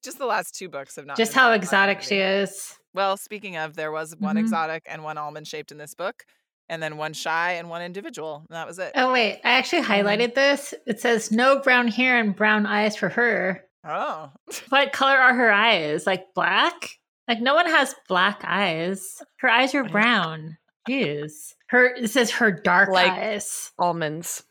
Just 0.04 0.18
the 0.18 0.26
last 0.26 0.54
two 0.54 0.68
books 0.68 0.94
have 0.96 1.06
not. 1.06 1.16
just 1.16 1.34
how 1.34 1.52
exotic 1.52 2.00
she 2.00 2.16
is. 2.18 2.74
Well, 2.94 3.16
speaking 3.16 3.56
of, 3.56 3.74
there 3.74 3.90
was 3.90 4.14
one 4.18 4.36
Mhm. 4.36 4.40
exotic 4.40 4.84
and 4.86 5.02
one 5.02 5.18
almond 5.18 5.48
shaped 5.48 5.72
in 5.72 5.76
this 5.78 5.92
book, 5.94 6.22
and 6.68 6.80
then 6.82 6.96
one 6.96 7.12
shy 7.12 7.52
and 7.54 7.68
one 7.68 7.82
individual. 7.82 8.44
And 8.48 8.56
that 8.56 8.66
was 8.66 8.78
it. 8.78 8.92
Oh 8.94 9.12
wait, 9.12 9.40
I 9.44 9.52
actually 9.52 9.82
highlighted 9.82 10.34
this. 10.34 10.72
It 10.86 11.00
says 11.00 11.30
no 11.32 11.58
brown 11.60 11.88
hair 11.88 12.18
and 12.18 12.34
brown 12.34 12.64
eyes 12.64 12.96
for 12.96 13.08
her. 13.08 13.64
Oh. 13.84 14.30
What 14.70 14.92
color 14.92 15.16
are 15.16 15.34
her 15.34 15.52
eyes? 15.52 16.06
Like 16.06 16.24
black? 16.34 16.90
Like 17.28 17.40
no 17.40 17.54
one 17.54 17.66
has 17.66 17.94
black 18.08 18.42
eyes. 18.44 19.20
Her 19.40 19.48
eyes 19.50 19.74
are 19.74 19.84
brown. 19.88 20.56
Jeez. 20.88 21.54
Her 21.68 21.86
it 21.86 22.08
says 22.10 22.30
her 22.32 22.50
dark 22.52 22.88
Like- 22.90 23.10
eyes. 23.12 23.72
Almonds. 23.78 24.44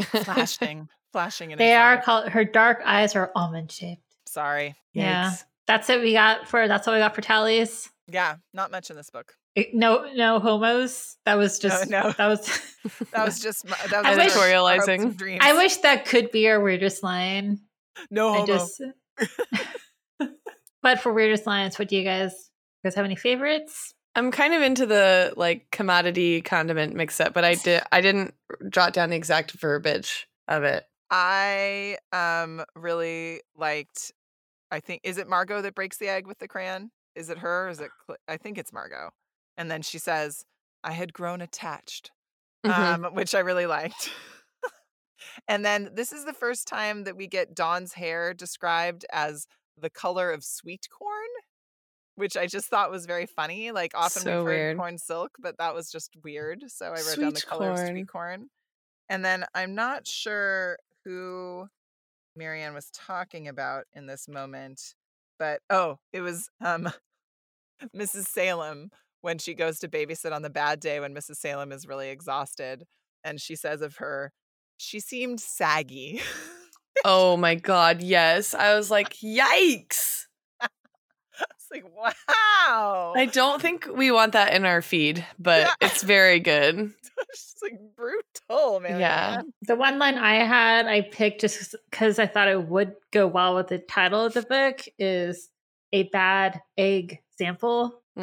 flashing, 0.00 0.88
flashing 1.12 1.50
in. 1.50 1.58
They 1.58 1.74
are 1.74 1.98
eye. 1.98 2.00
called 2.00 2.28
her 2.30 2.44
dark 2.44 2.80
eyes 2.84 3.14
are 3.14 3.30
almond 3.34 3.70
shaped. 3.70 4.02
Sorry. 4.26 4.74
Yeah. 4.94 5.30
Yikes. 5.30 5.44
That's 5.66 5.88
what 5.88 6.00
we 6.00 6.12
got 6.14 6.48
for 6.48 6.66
that's 6.68 6.86
what 6.86 6.94
we 6.94 6.98
got 6.98 7.14
for 7.14 7.20
tallies. 7.20 7.90
Yeah, 8.08 8.36
not 8.54 8.70
much 8.70 8.90
in 8.90 8.96
this 8.96 9.10
book. 9.10 9.34
Eh, 9.54 9.64
No 9.74 10.10
no 10.14 10.40
homos. 10.40 11.16
That 11.26 11.36
was 11.36 11.58
just 11.58 11.90
no. 11.90 12.12
that 12.16 12.26
was 12.26 12.46
That 13.12 13.24
was 13.24 13.38
just 13.38 13.68
my- 13.68 13.76
that 13.90 14.02
was 14.04 14.06
I 14.06 14.16
my 14.16 14.24
wish- 14.24 14.32
Editorializing. 14.32 15.38
I 15.42 15.52
wish 15.54 15.76
that 15.78 16.06
could 16.06 16.30
be 16.30 16.48
our 16.48 16.60
weirdest 16.60 17.02
line. 17.02 17.60
no 18.10 18.30
I 18.30 18.38
homo. 18.38 18.46
just 18.46 18.82
But 20.82 20.98
for 21.00 21.12
weirdest 21.12 21.46
lines, 21.46 21.78
what 21.78 21.88
do 21.88 21.96
you 21.96 22.02
guys 22.02 22.32
you 22.82 22.88
guys 22.90 22.96
have 22.96 23.04
any 23.04 23.14
favorites? 23.14 23.94
I'm 24.14 24.30
kind 24.30 24.52
of 24.54 24.62
into 24.62 24.84
the 24.86 25.32
like 25.36 25.70
commodity 25.70 26.42
condiment 26.42 26.94
mix 26.94 27.20
up, 27.20 27.32
but 27.32 27.44
I 27.44 27.54
did 27.54 27.82
I 27.92 28.00
didn't 28.00 28.34
jot 28.68 28.92
down 28.92 29.10
the 29.10 29.16
exact 29.16 29.52
verbiage 29.52 30.26
of 30.48 30.64
it. 30.64 30.84
I 31.10 31.96
um 32.12 32.64
really 32.74 33.40
liked. 33.56 34.12
I 34.70 34.80
think 34.80 35.02
is 35.04 35.18
it 35.18 35.28
Margo 35.28 35.60
that 35.62 35.74
breaks 35.74 35.98
the 35.98 36.08
egg 36.08 36.26
with 36.26 36.38
the 36.38 36.48
crayon? 36.48 36.90
is 37.14 37.28
it 37.28 37.38
her? 37.38 37.68
Is 37.68 37.78
it? 37.80 37.90
Cl- 38.06 38.16
I 38.26 38.38
think 38.38 38.56
it's 38.56 38.72
Margo. 38.72 39.10
And 39.58 39.70
then 39.70 39.82
she 39.82 39.98
says, 39.98 40.44
"I 40.82 40.92
had 40.92 41.12
grown 41.12 41.42
attached," 41.42 42.10
Mhm. 42.64 43.04
um, 43.04 43.14
which 43.14 43.34
I 43.34 43.40
really 43.40 43.66
liked. 43.66 44.10
and 45.48 45.62
then 45.64 45.90
this 45.92 46.10
is 46.12 46.24
the 46.24 46.32
first 46.32 46.66
time 46.66 47.04
that 47.04 47.16
we 47.16 47.26
get 47.26 47.54
Dawn's 47.54 47.92
hair 47.94 48.32
described 48.32 49.04
as 49.12 49.46
the 49.76 49.90
color 49.90 50.30
of 50.32 50.42
sweet 50.44 50.88
corn, 50.90 51.28
which 52.16 52.36
I 52.36 52.46
just 52.46 52.68
thought 52.68 52.90
was 52.90 53.06
very 53.06 53.26
funny. 53.26 53.70
Like 53.72 53.92
often 53.94 54.22
So 54.22 54.44
we've 54.44 54.54
heard 54.54 54.76
corn 54.76 54.98
silk, 54.98 55.32
but 55.40 55.56
that 55.58 55.74
was 55.74 55.90
just 55.90 56.10
weird. 56.22 56.64
So 56.68 56.86
I 56.86 56.90
wrote 56.90 57.18
down 57.18 57.32
the 57.32 57.40
Sweet 57.40 57.46
color 57.46 57.70
of 57.72 57.78
sweet 57.78 58.08
corn. 58.08 58.48
And 59.08 59.24
then 59.24 59.44
I'm 59.54 59.74
not 59.74 60.06
sure 60.06 60.78
who 61.04 61.66
Mary 62.36 62.62
Anne 62.62 62.74
was 62.74 62.90
talking 62.92 63.48
about 63.48 63.84
in 63.94 64.06
this 64.06 64.28
moment, 64.28 64.94
but 65.38 65.60
oh, 65.70 65.98
it 66.12 66.20
was 66.20 66.48
um 66.60 66.90
Mrs. 67.96 68.26
Salem 68.26 68.90
when 69.22 69.38
she 69.38 69.54
goes 69.54 69.78
to 69.80 69.88
babysit 69.88 70.32
on 70.32 70.42
the 70.42 70.50
bad 70.50 70.80
day 70.80 71.00
when 71.00 71.14
Mrs. 71.14 71.36
Salem 71.36 71.72
is 71.72 71.86
really 71.86 72.10
exhausted. 72.10 72.84
And 73.24 73.40
she 73.40 73.54
says 73.54 73.82
of 73.82 73.96
her, 73.96 74.32
she 74.76 74.98
seemed 75.00 75.40
saggy. 75.40 76.20
oh 77.04 77.36
my 77.36 77.54
god, 77.54 78.02
yes. 78.02 78.54
I 78.54 78.74
was 78.74 78.90
like, 78.90 79.14
yikes. 79.22 80.21
It's 81.72 81.84
like, 81.84 82.14
wow. 82.68 83.12
I 83.16 83.26
don't 83.26 83.60
think 83.60 83.86
we 83.94 84.10
want 84.10 84.32
that 84.32 84.52
in 84.54 84.64
our 84.64 84.82
feed, 84.82 85.24
but 85.38 85.60
Yeah. 85.60 85.74
it's 85.80 86.02
very 86.02 86.40
good. 86.40 86.92
It's 87.28 87.54
like 87.62 87.78
brutal, 87.96 88.80
man. 88.80 88.98
Yeah. 89.00 89.42
The 89.62 89.76
one 89.76 89.98
line 89.98 90.18
I 90.18 90.44
had, 90.44 90.86
I 90.86 91.02
picked 91.02 91.40
just 91.42 91.74
because 91.90 92.18
I 92.18 92.26
thought 92.26 92.48
it 92.48 92.66
would 92.66 92.94
go 93.12 93.26
well 93.26 93.54
with 93.54 93.68
the 93.68 93.78
title 93.78 94.24
of 94.26 94.34
the 94.34 94.42
book 94.42 94.80
is 94.98 95.48
a 95.92 96.02
bad 96.04 96.60
egg 96.76 97.20
sample. 97.38 98.02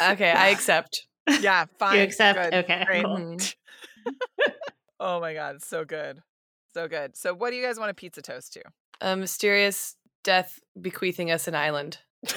okay, 0.00 0.30
I 0.32 0.48
accept. 0.48 1.06
yeah, 1.40 1.66
fine. 1.78 1.96
You 1.96 2.02
accept? 2.02 2.38
good, 2.38 2.54
Okay, 2.64 2.84
great. 2.86 3.04
cool. 3.04 3.16
Mhm. 3.18 3.54
Oh 4.98 5.20
my 5.20 5.34
god, 5.34 5.62
so 5.62 5.84
good. 5.84 6.22
So 6.76 6.88
good. 6.88 7.16
So 7.16 7.32
what 7.32 7.48
do 7.52 7.56
you 7.56 7.64
guys 7.64 7.78
want 7.78 7.90
a 7.90 7.94
pizza 7.94 8.20
toast 8.20 8.52
to? 8.52 8.62
A 9.00 9.16
mysterious 9.16 9.96
death 10.22 10.60
bequeathing 10.78 11.30
us 11.30 11.48
an 11.48 11.54
island. 11.54 11.96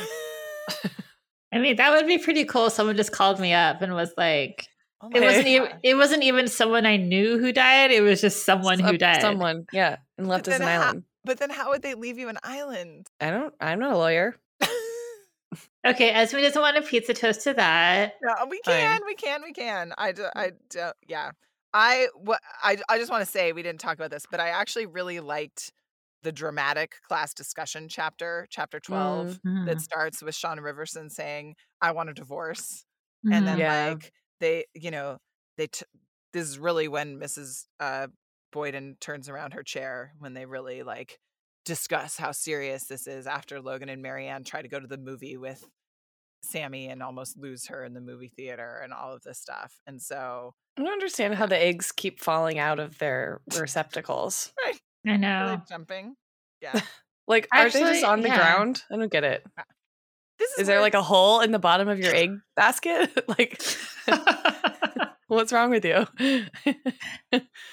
I 1.52 1.58
mean, 1.58 1.76
that 1.76 1.92
would 1.92 2.08
be 2.08 2.20
pretty 2.20 2.46
cool. 2.46 2.70
Someone 2.70 2.96
just 2.96 3.12
called 3.12 3.42
me 3.42 3.52
up 3.52 3.82
and 3.82 3.94
was 3.94 4.14
like, 4.16 4.70
Oh 5.02 5.10
it 5.14 5.22
wasn't 5.22 5.48
even 5.48 5.70
it 5.84 5.96
wasn't 5.96 6.24
even 6.24 6.48
someone 6.48 6.86
I 6.86 6.96
knew 6.96 7.38
who 7.38 7.52
died. 7.52 7.92
It 7.92 8.00
was 8.00 8.22
just 8.22 8.46
someone 8.46 8.80
who 8.80 8.98
died. 8.98 9.20
Someone, 9.20 9.66
yeah, 9.74 9.98
and 10.18 10.30
left 10.30 10.48
us 10.48 10.56
an 10.56 10.62
how- 10.62 10.84
island. 10.84 11.04
But 11.26 11.40
then 11.40 11.50
how 11.50 11.72
would 11.72 11.82
they 11.82 11.96
leave 11.96 12.18
you 12.18 12.30
an 12.30 12.38
island? 12.42 13.08
I 13.20 13.32
don't. 13.32 13.54
I'm 13.60 13.80
not 13.80 13.92
a 13.92 13.98
lawyer. 13.98 14.38
Okay, 15.86 16.10
Esme 16.10 16.40
doesn't 16.40 16.62
want 16.62 16.78
a 16.78 16.82
pizza 16.82 17.14
toast 17.14 17.42
to 17.46 17.54
that. 17.54 18.16
No, 18.22 18.34
we 18.50 18.62
Fine. 18.66 18.76
can, 18.76 19.02
we 19.06 19.16
can, 19.16 19.42
we 19.42 19.54
can. 19.54 19.94
I, 19.98 20.12
d- 20.12 20.24
I, 20.36 20.48
mm. 20.50 20.56
d- 20.70 20.80
yeah. 21.08 21.32
I, 21.74 22.08
what, 22.16 22.42
I, 22.64 22.78
I 22.90 22.98
just 22.98 23.12
want 23.12 23.24
to 23.24 23.30
say 23.32 23.52
we 23.52 23.64
didn't 23.64 23.80
talk 23.82 23.94
about 23.94 24.12
this, 24.12 24.26
but 24.30 24.40
I 24.40 24.50
actually 24.50 24.86
really 24.86 25.20
liked 25.20 25.72
the 26.24 26.32
dramatic 26.32 26.96
class 27.08 27.34
discussion 27.34 27.88
chapter, 27.88 28.48
chapter 28.50 28.80
12, 28.80 29.40
Mm. 29.46 29.66
that 29.68 29.80
starts 29.82 30.22
with 30.22 30.36
Shawna 30.36 30.60
Riverson 30.60 31.10
saying, 31.12 31.56
I 31.82 31.92
want 31.92 32.10
a 32.10 32.14
divorce. 32.14 32.86
And 33.32 33.48
then. 33.48 33.58
Yeah. 33.58 33.90
like, 33.90 34.12
they, 34.40 34.66
you 34.74 34.92
know, 34.92 35.18
they, 35.58 35.68
t- 35.68 35.86
this 36.34 36.48
is 36.48 36.58
really 36.60 36.88
when 36.88 37.20
Mrs. 37.20 37.66
Uh, 37.80 38.08
Boyden 38.52 38.98
turns 39.00 39.30
around 39.30 39.54
her 39.54 39.64
chair 39.64 40.14
when 40.20 40.34
they 40.34 40.46
really, 40.46 40.84
like, 40.84 41.20
discuss 41.66 42.18
how 42.18 42.32
serious 42.32 42.86
this 42.86 43.06
is 43.08 43.28
after 43.28 43.62
Logan 43.62 43.90
and 43.90 44.02
Mary 44.02 44.28
Anne 44.28 44.44
try 44.44 44.62
to 44.62 44.68
go 44.68 44.80
to 44.80 44.88
the 44.88 44.98
movie 44.98 45.38
with 45.38 45.64
Sammy 46.44 46.88
and 46.88 47.04
almost 47.04 47.38
lose 47.38 47.68
her 47.68 47.84
in 47.84 47.94
the 47.94 48.02
movie 48.02 48.32
theater 48.36 48.80
and 48.84 48.94
all 48.94 49.14
of 49.14 49.22
this 49.24 49.40
stuff. 49.40 49.74
And 49.86 50.02
so, 50.02 50.54
I 50.78 50.82
don't 50.82 50.92
understand 50.92 51.36
how 51.36 51.46
the 51.46 51.62
eggs 51.62 51.92
keep 51.92 52.20
falling 52.20 52.60
out 52.60 52.80
of 52.80 52.98
their 53.00 53.42
receptacles. 53.58 54.52
I 55.06 55.12
are 55.12 55.18
know. 55.18 55.56
they 55.56 55.74
jumping? 55.76 56.16
Yeah. 56.62 56.80
Like, 57.28 57.48
are 57.54 57.70
they 57.70 57.82
just 57.82 58.04
on 58.04 58.22
the 58.22 58.28
yeah. 58.28 58.38
ground? 58.38 58.82
I 58.92 58.96
don't 58.96 59.12
get 59.12 59.24
it. 59.24 59.44
Uh, 59.56 59.62
this 60.40 60.50
is, 60.54 60.60
Is 60.62 60.68
there 60.68 60.82
like 60.82 60.96
a 60.96 61.04
hole 61.04 61.42
in 61.42 61.52
the 61.52 61.60
bottom 61.60 61.88
of 61.88 62.00
your 62.00 62.12
egg 62.12 62.32
basket? 62.56 63.12
like, 63.28 63.62
what's 65.28 65.54
wrong 65.54 65.70
with 65.70 65.86
you? 65.86 66.08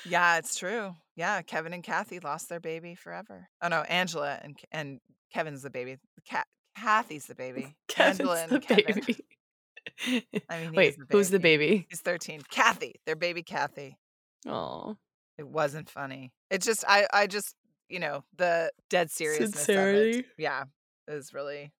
Yeah, 0.04 0.36
it's 0.36 0.58
true. 0.58 0.94
Yeah, 1.16 1.40
Kevin 1.40 1.72
and 1.72 1.82
Kathy 1.82 2.20
lost 2.20 2.50
their 2.50 2.60
baby 2.60 2.94
forever. 2.94 3.48
Oh 3.62 3.68
no, 3.68 3.80
Angela 3.80 4.38
and 4.42 4.58
and 4.72 5.00
Kevin's 5.32 5.62
the 5.62 5.70
baby. 5.70 5.96
Cat 6.28 6.46
Kathy's 6.76 7.26
the 7.26 7.34
baby. 7.34 7.74
Kevin's 7.88 8.18
the 8.48 8.60
Kevin. 8.60 9.00
baby. 9.06 9.18
I 10.50 10.60
mean, 10.60 10.72
Wait, 10.74 10.96
the 10.98 11.06
who's 11.10 11.30
the 11.30 11.38
baby. 11.38 11.86
He's 11.88 12.00
13. 12.00 12.42
Kathy, 12.50 12.96
their 13.06 13.16
baby 13.16 13.42
Kathy. 13.42 13.96
Oh, 14.46 14.96
It 15.38 15.46
wasn't 15.46 15.88
funny. 15.88 16.32
It 16.50 16.60
just 16.62 16.84
I 16.86 17.06
I 17.12 17.26
just, 17.26 17.54
you 17.88 18.00
know, 18.00 18.24
the 18.36 18.70
dead 18.90 19.10
seriousness 19.10 19.68
of 19.68 19.76
it. 19.76 20.26
Yeah, 20.36 20.64
is 21.08 21.32
really 21.32 21.72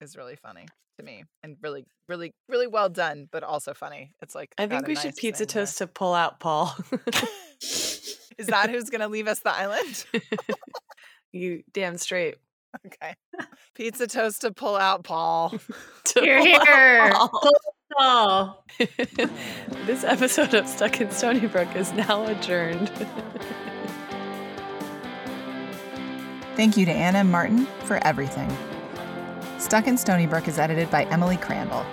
is 0.00 0.16
really 0.16 0.36
funny 0.36 0.66
to 0.98 1.04
me 1.04 1.24
and 1.42 1.56
really 1.62 1.84
really 2.08 2.34
really 2.48 2.66
well 2.66 2.88
done, 2.88 3.28
but 3.30 3.44
also 3.44 3.74
funny. 3.74 4.12
It's 4.20 4.34
like 4.34 4.54
I 4.58 4.66
think 4.66 4.86
we 4.88 4.96
should 4.96 5.16
pizza 5.16 5.46
there. 5.46 5.62
toast 5.62 5.78
to 5.78 5.86
pull 5.86 6.14
out 6.14 6.40
Paul. 6.40 6.74
Is 8.38 8.46
that 8.48 8.70
who's 8.70 8.90
going 8.90 9.02
to 9.02 9.08
leave 9.08 9.28
us 9.28 9.40
the 9.40 9.54
island? 9.54 10.04
you 11.32 11.62
damn 11.72 11.96
straight. 11.96 12.36
Okay. 12.86 13.14
Pizza 13.74 14.06
toast 14.06 14.40
to 14.42 14.52
pull 14.52 14.76
out 14.76 15.04
Paul. 15.04 15.54
To 16.04 16.20
Here, 16.20 16.38
pull 16.38 16.56
out 16.56 16.66
here. 16.66 17.10
Paul. 17.12 17.52
Oh, 17.98 18.62
this 19.86 20.02
episode 20.02 20.54
of 20.54 20.66
Stuck 20.66 21.00
in 21.00 21.08
Stoneybrook 21.08 21.76
is 21.76 21.92
now 21.92 22.26
adjourned. 22.26 22.90
Thank 26.56 26.76
you 26.76 26.84
to 26.86 26.92
Ann 26.92 27.16
M. 27.16 27.30
Martin 27.30 27.66
for 27.84 27.96
everything. 28.06 28.50
Stuck 29.58 29.86
in 29.86 29.96
Stoneybrook 29.96 30.48
is 30.48 30.58
edited 30.58 30.90
by 30.90 31.04
Emily 31.04 31.36
Crandall. 31.36 31.84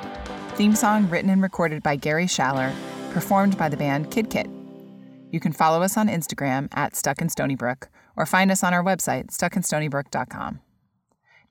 Theme 0.56 0.76
song 0.76 1.10
written 1.10 1.30
and 1.30 1.42
recorded 1.42 1.84
by 1.84 1.96
Gary 1.96 2.26
Schaller, 2.26 2.74
performed 3.12 3.58
by 3.58 3.70
the 3.70 3.78
band 3.78 4.10
Kid 4.12 4.30
Kit. 4.30 4.48
You 5.32 5.40
can 5.40 5.54
follow 5.54 5.82
us 5.84 5.98
on 5.98 6.08
Instagram 6.08 6.68
at 6.74 6.96
Stuck 6.96 7.22
in 7.22 7.28
Stoneybrook 7.28 7.88
or 8.16 8.26
find 8.26 8.52
us 8.52 8.64
on 8.64 8.74
our 8.74 8.84
website, 8.84 9.28
stuckinstonybrook.com. 9.28 10.60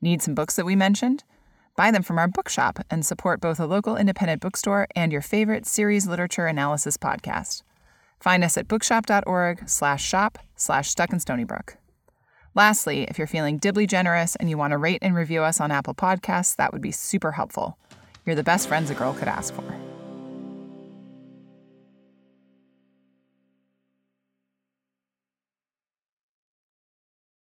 Need 0.01 0.21
some 0.21 0.35
books 0.35 0.55
that 0.55 0.65
we 0.65 0.75
mentioned? 0.75 1.23
Buy 1.75 1.91
them 1.91 2.03
from 2.03 2.17
our 2.17 2.27
bookshop 2.27 2.79
and 2.89 3.05
support 3.05 3.39
both 3.41 3.59
a 3.59 3.65
local 3.65 3.95
independent 3.95 4.41
bookstore 4.41 4.87
and 4.95 5.11
your 5.11 5.21
favorite 5.21 5.65
series 5.65 6.07
literature 6.07 6.45
analysis 6.45 6.97
podcast. 6.97 7.63
Find 8.19 8.43
us 8.43 8.57
at 8.57 8.67
bookshop.org 8.67 9.67
slash 9.69 10.03
shop 10.03 10.37
slash 10.55 10.89
stuck 10.89 11.11
in 11.11 11.19
Stoneybrook. 11.19 11.75
Lastly, 12.55 13.03
if 13.03 13.17
you're 13.17 13.27
feeling 13.27 13.57
dibly 13.57 13.87
generous 13.87 14.35
and 14.35 14.49
you 14.49 14.57
want 14.57 14.71
to 14.71 14.77
rate 14.77 14.99
and 15.01 15.15
review 15.15 15.43
us 15.43 15.61
on 15.61 15.71
Apple 15.71 15.93
Podcasts, 15.93 16.55
that 16.55 16.73
would 16.73 16.81
be 16.81 16.91
super 16.91 17.33
helpful. 17.33 17.77
You're 18.25 18.35
the 18.35 18.43
best 18.43 18.67
friends 18.67 18.89
a 18.89 18.95
girl 18.95 19.13
could 19.13 19.27
ask 19.27 19.53
for. 19.53 19.88